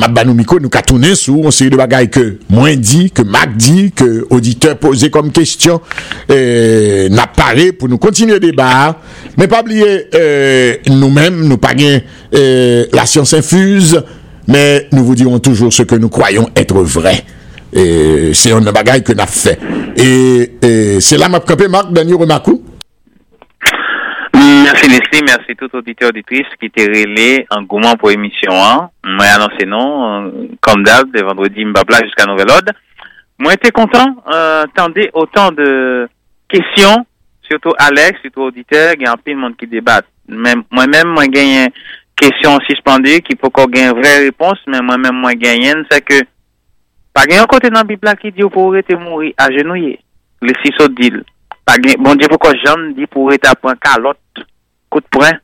ma 0.00 0.08
banou 0.12 0.36
mikro 0.36 0.58
nou 0.62 0.72
katounen 0.72 1.14
sou, 1.18 1.44
on 1.46 1.54
se 1.54 1.66
yi 1.66 1.72
de 1.72 1.78
bagay 1.80 2.08
ke 2.12 2.24
mwen 2.52 2.80
di, 2.82 3.04
ke 3.14 3.24
mak 3.26 3.54
di, 3.56 3.90
ke 3.96 4.08
auditeur 4.28 4.78
pose 4.82 5.10
kom 5.14 5.30
kestyon, 5.34 5.82
e 6.26 7.08
nap 7.14 7.36
pare 7.38 7.70
pou 7.76 7.90
nou 7.90 8.02
kontinye 8.02 8.40
debar, 8.42 8.96
men 9.38 9.50
pa 9.52 9.62
bliye 9.66 9.92
euh, 10.18 10.90
nou 10.94 11.12
men, 11.14 11.44
nou 11.46 11.60
pa 11.62 11.74
gen 11.78 12.00
euh, 12.00 12.88
la 12.94 13.06
siyans 13.08 13.36
infuse, 13.38 14.02
men 14.48 14.90
nou 14.90 15.06
vou 15.06 15.18
diyon 15.18 15.38
toujou 15.42 15.70
se 15.74 15.86
ke 15.88 16.00
nou 16.02 16.12
kwayon 16.12 16.50
etre 16.58 16.82
vre. 16.82 17.20
E, 17.72 18.34
se 18.36 18.50
yon 18.52 18.68
bagay 18.68 19.00
ke 19.00 19.16
nap 19.16 19.32
fe. 19.32 19.56
E, 19.96 20.08
e 20.60 21.00
se 21.00 21.16
la 21.16 21.30
map 21.32 21.46
kapè, 21.48 21.70
Marc, 21.72 21.88
danyo 21.96 22.20
remakou? 22.20 22.60
Mersi 24.32 24.88
Leslie, 24.90 25.22
mersi 25.24 25.54
tout 25.56 25.72
auditeur 25.76 26.10
auditrice 26.10 26.56
ki 26.60 26.68
te 26.72 26.84
rele 26.90 27.44
an 27.54 27.64
gouman 27.68 27.96
pou 28.00 28.12
emisyon 28.12 28.58
an. 28.58 28.90
Mwen 29.06 29.32
anonsen 29.38 29.70
nou, 29.72 30.32
kom 30.64 30.84
dab, 30.84 31.08
de 31.14 31.24
vendredi 31.24 31.64
mbapla 31.68 32.02
jiska 32.04 32.26
nouvel 32.28 32.52
od. 32.52 32.68
Mwen 33.42 33.60
te 33.62 33.72
kontan, 33.74 34.16
euh, 34.28 34.64
tande 34.76 35.08
otan 35.16 35.56
de 35.56 35.68
kesyon, 36.52 37.06
surtout 37.48 37.72
Alex, 37.78 38.20
surtout 38.20 38.50
auditeur, 38.50 38.92
gen 39.00 39.12
an 39.14 39.22
pil 39.24 39.38
moun 39.40 39.56
ki 39.56 39.70
debat. 39.70 40.04
Mwen 40.28 40.64
men 40.70 41.08
mwen 41.12 41.32
genyen 41.32 41.72
kesyon 42.20 42.60
suspendu 42.68 43.16
ki 43.24 43.38
pou 43.40 43.54
kon 43.54 43.72
gen 43.72 43.96
vre 43.96 44.18
repons, 44.26 44.60
men 44.68 44.84
mwen 44.84 45.06
men 45.06 45.16
mwen 45.22 45.40
genyen, 45.40 45.86
se 45.88 46.02
ke 46.04 46.20
Pa 47.12 47.26
gen 47.28 47.42
yon 47.42 47.50
kote 47.50 47.68
nan 47.72 47.86
Bibla 47.88 48.14
ki 48.16 48.32
di 48.32 48.44
ou 48.44 48.52
pou 48.52 48.72
rete 48.72 48.96
mouri 48.96 49.34
a 49.40 49.50
genouye. 49.52 49.98
Le 50.42 50.54
siso 50.62 50.88
dil. 50.96 51.20
Pa 51.68 51.76
gen, 51.78 52.00
bon 52.02 52.18
di 52.18 52.28
pou 52.30 52.40
ko 52.40 52.52
jan 52.56 52.90
di 52.96 53.06
pou 53.06 53.30
rete 53.30 53.50
apren 53.50 53.76
kalot, 53.82 54.44
kout 54.92 55.04
pren, 55.12 55.38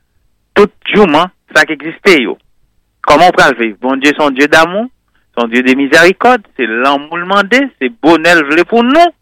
tout 0.57 0.73
jouman 0.91 1.29
sa 1.55 1.67
ki 1.69 1.77
egziste 1.77 2.17
yo. 2.23 2.39
Koman 3.07 3.35
pral 3.37 3.55
viv? 3.61 3.77
Bon 3.85 4.01
di 4.01 4.11
son 4.17 4.35
die 4.37 4.49
damon, 4.51 4.89
son 5.37 5.53
die 5.53 5.63
de 5.65 5.77
mizarikod, 5.79 6.49
se 6.57 6.67
l'anmoulement 6.67 7.45
de, 7.47 7.63
se 7.79 7.93
bonel 8.03 8.43
vle 8.49 8.65
pou 8.69 8.83
nou. 8.87 9.13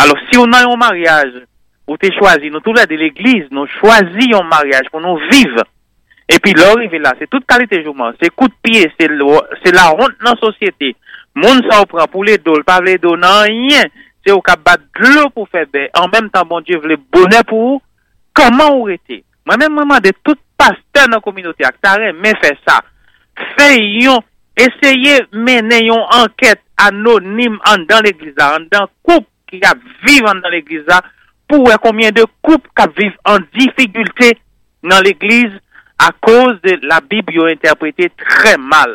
Alors 0.00 0.18
si 0.26 0.40
ou 0.40 0.48
nan 0.50 0.66
yon 0.66 0.80
mariage, 0.80 1.44
ou 1.86 2.00
te 2.00 2.08
chwazi, 2.16 2.50
nou 2.50 2.64
tou 2.64 2.74
la 2.74 2.88
de 2.90 2.96
l'eglise, 2.98 3.52
nou 3.52 3.68
chwazi 3.76 4.32
yon 4.32 4.48
mariage 4.50 4.90
pou 4.90 5.04
nou 5.04 5.20
viv. 5.30 5.60
E 6.32 6.40
pi 6.40 6.56
lor, 6.56 6.80
yon 6.80 6.90
ve 6.90 6.98
la, 7.04 7.12
se 7.20 7.28
tout 7.28 7.44
kalite 7.46 7.84
jouman, 7.84 8.16
se 8.18 8.32
kout 8.32 8.52
piye, 8.64 8.88
se 8.96 9.72
la 9.76 9.90
honte 9.92 10.24
nan 10.24 10.40
sosyete, 10.40 10.94
Moun 11.34 11.64
sa 11.66 11.80
ou 11.82 11.90
pran 11.90 12.10
pou 12.10 12.22
le 12.26 12.36
do, 12.38 12.54
l 12.54 12.64
pa 12.66 12.78
vle 12.82 12.94
do 13.02 13.16
nan 13.18 13.50
yen, 13.50 13.90
se 14.24 14.32
ou 14.32 14.42
ka 14.44 14.54
bat 14.60 14.82
glou 14.94 15.30
pou 15.34 15.50
febe, 15.50 15.88
an 15.98 16.10
menm 16.12 16.30
tan 16.32 16.46
bon 16.48 16.62
Diyo 16.64 16.80
vle 16.84 16.96
bonè 17.12 17.42
pou 17.48 17.74
ou, 17.74 17.82
koman 18.38 18.78
ou 18.78 18.88
rete? 18.90 19.22
Mwen 19.44 19.60
menm 19.60 19.74
mwen 19.80 19.90
mande 19.90 20.14
tout 20.22 20.38
paste 20.60 21.08
nan 21.10 21.22
kominote 21.24 21.66
ak, 21.66 21.80
ta 21.82 21.96
re 22.00 22.12
men 22.16 22.38
fè 22.42 22.54
sa. 22.62 22.78
Fè 23.56 23.72
yon, 23.80 24.22
esye 24.54 25.24
menen 25.34 25.90
yon 25.90 26.04
anket 26.20 26.62
anonim 26.86 27.58
an 27.66 27.84
dan 27.90 28.06
l'egliza, 28.06 28.54
an 28.54 28.68
dan 28.70 28.86
koup 29.02 29.26
ki 29.50 29.58
ka 29.62 29.74
vive 30.06 30.30
an 30.30 30.40
dan 30.44 30.54
l'egliza, 30.54 31.00
pou 31.50 31.66
wè 31.66 31.76
konmyen 31.82 32.14
de 32.14 32.24
koup 32.46 32.70
ka 32.78 32.86
vive 32.94 33.18
an 33.28 33.42
difigulte 33.56 34.36
nan 34.86 35.02
l'eglize 35.04 35.58
a 35.98 36.12
koz 36.24 36.60
de 36.62 36.78
la 36.86 37.00
Bib 37.02 37.30
yo 37.34 37.48
interprete 37.50 38.10
tre 38.22 38.54
mal. 38.58 38.94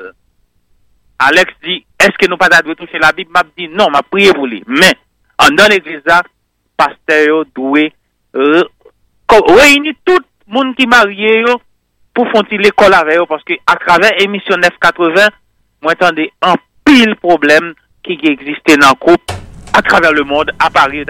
Alex 1.20 1.52
dit, 1.64 1.86
est-ce 2.00 2.18
que 2.18 2.30
nous 2.30 2.38
pas 2.38 2.48
devons 2.48 2.76
toucher 2.76 2.98
la 3.00 3.12
Bible? 3.12 3.32
M'a 3.34 3.44
dit 3.58 3.68
non, 3.68 3.90
m'a 3.90 4.02
prié 4.02 4.32
pour 4.34 4.48
lui. 4.48 4.64
Mais, 4.68 4.94
en 5.38 5.54
dans 5.54 5.68
l'église, 5.70 6.02
pasteur 6.78 7.44
doit 7.54 7.90
euh, 8.36 8.64
réunir 9.30 9.94
tout 10.06 10.18
le 10.48 10.54
monde 10.54 10.76
qui 10.76 10.88
marié 10.88 11.44
pour 12.14 12.26
faire 12.32 12.60
l'école 12.60 12.94
avec 12.94 13.18
eux 13.18 13.26
parce 13.28 13.44
que 13.44 13.54
à 13.68 13.76
travers 13.76 14.12
émission 14.22 14.56
980, 14.58 15.28
moi 15.82 15.94
j'entendais 16.00 16.32
un 16.42 16.56
pile 16.86 17.16
problème 17.18 17.74
qui 18.04 18.14
existait 18.24 18.78
dans 18.78 18.90
le 18.90 18.96
couple 18.96 19.34
à 19.74 19.82
travers 19.82 20.12
le 20.14 20.24
monde, 20.24 20.52
à 20.60 20.70
Paris. 20.70 21.06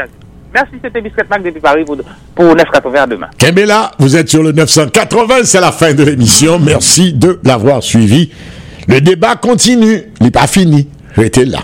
Merci, 0.53 0.73
c'était 0.83 1.01
Biscuit 1.01 1.23
Mac 1.29 1.43
depuis 1.43 1.61
Paris 1.61 1.85
pour, 1.85 1.97
pour 2.35 2.55
980 2.55 3.07
demain. 3.07 3.29
Kembela, 3.37 3.91
vous 3.99 4.17
êtes 4.17 4.29
sur 4.29 4.41
le 4.41 4.51
980, 4.51 5.43
c'est 5.43 5.61
la 5.61 5.71
fin 5.71 5.93
de 5.93 6.03
l'émission. 6.03 6.59
Merci 6.59 7.13
de 7.13 7.39
l'avoir 7.43 7.83
suivi. 7.83 8.31
Le 8.89 9.01
débat 9.01 9.35
continue, 9.35 10.01
il 10.19 10.23
n'est 10.23 10.31
pas 10.31 10.47
fini. 10.47 10.87
Restez 11.15 11.45
là. 11.45 11.59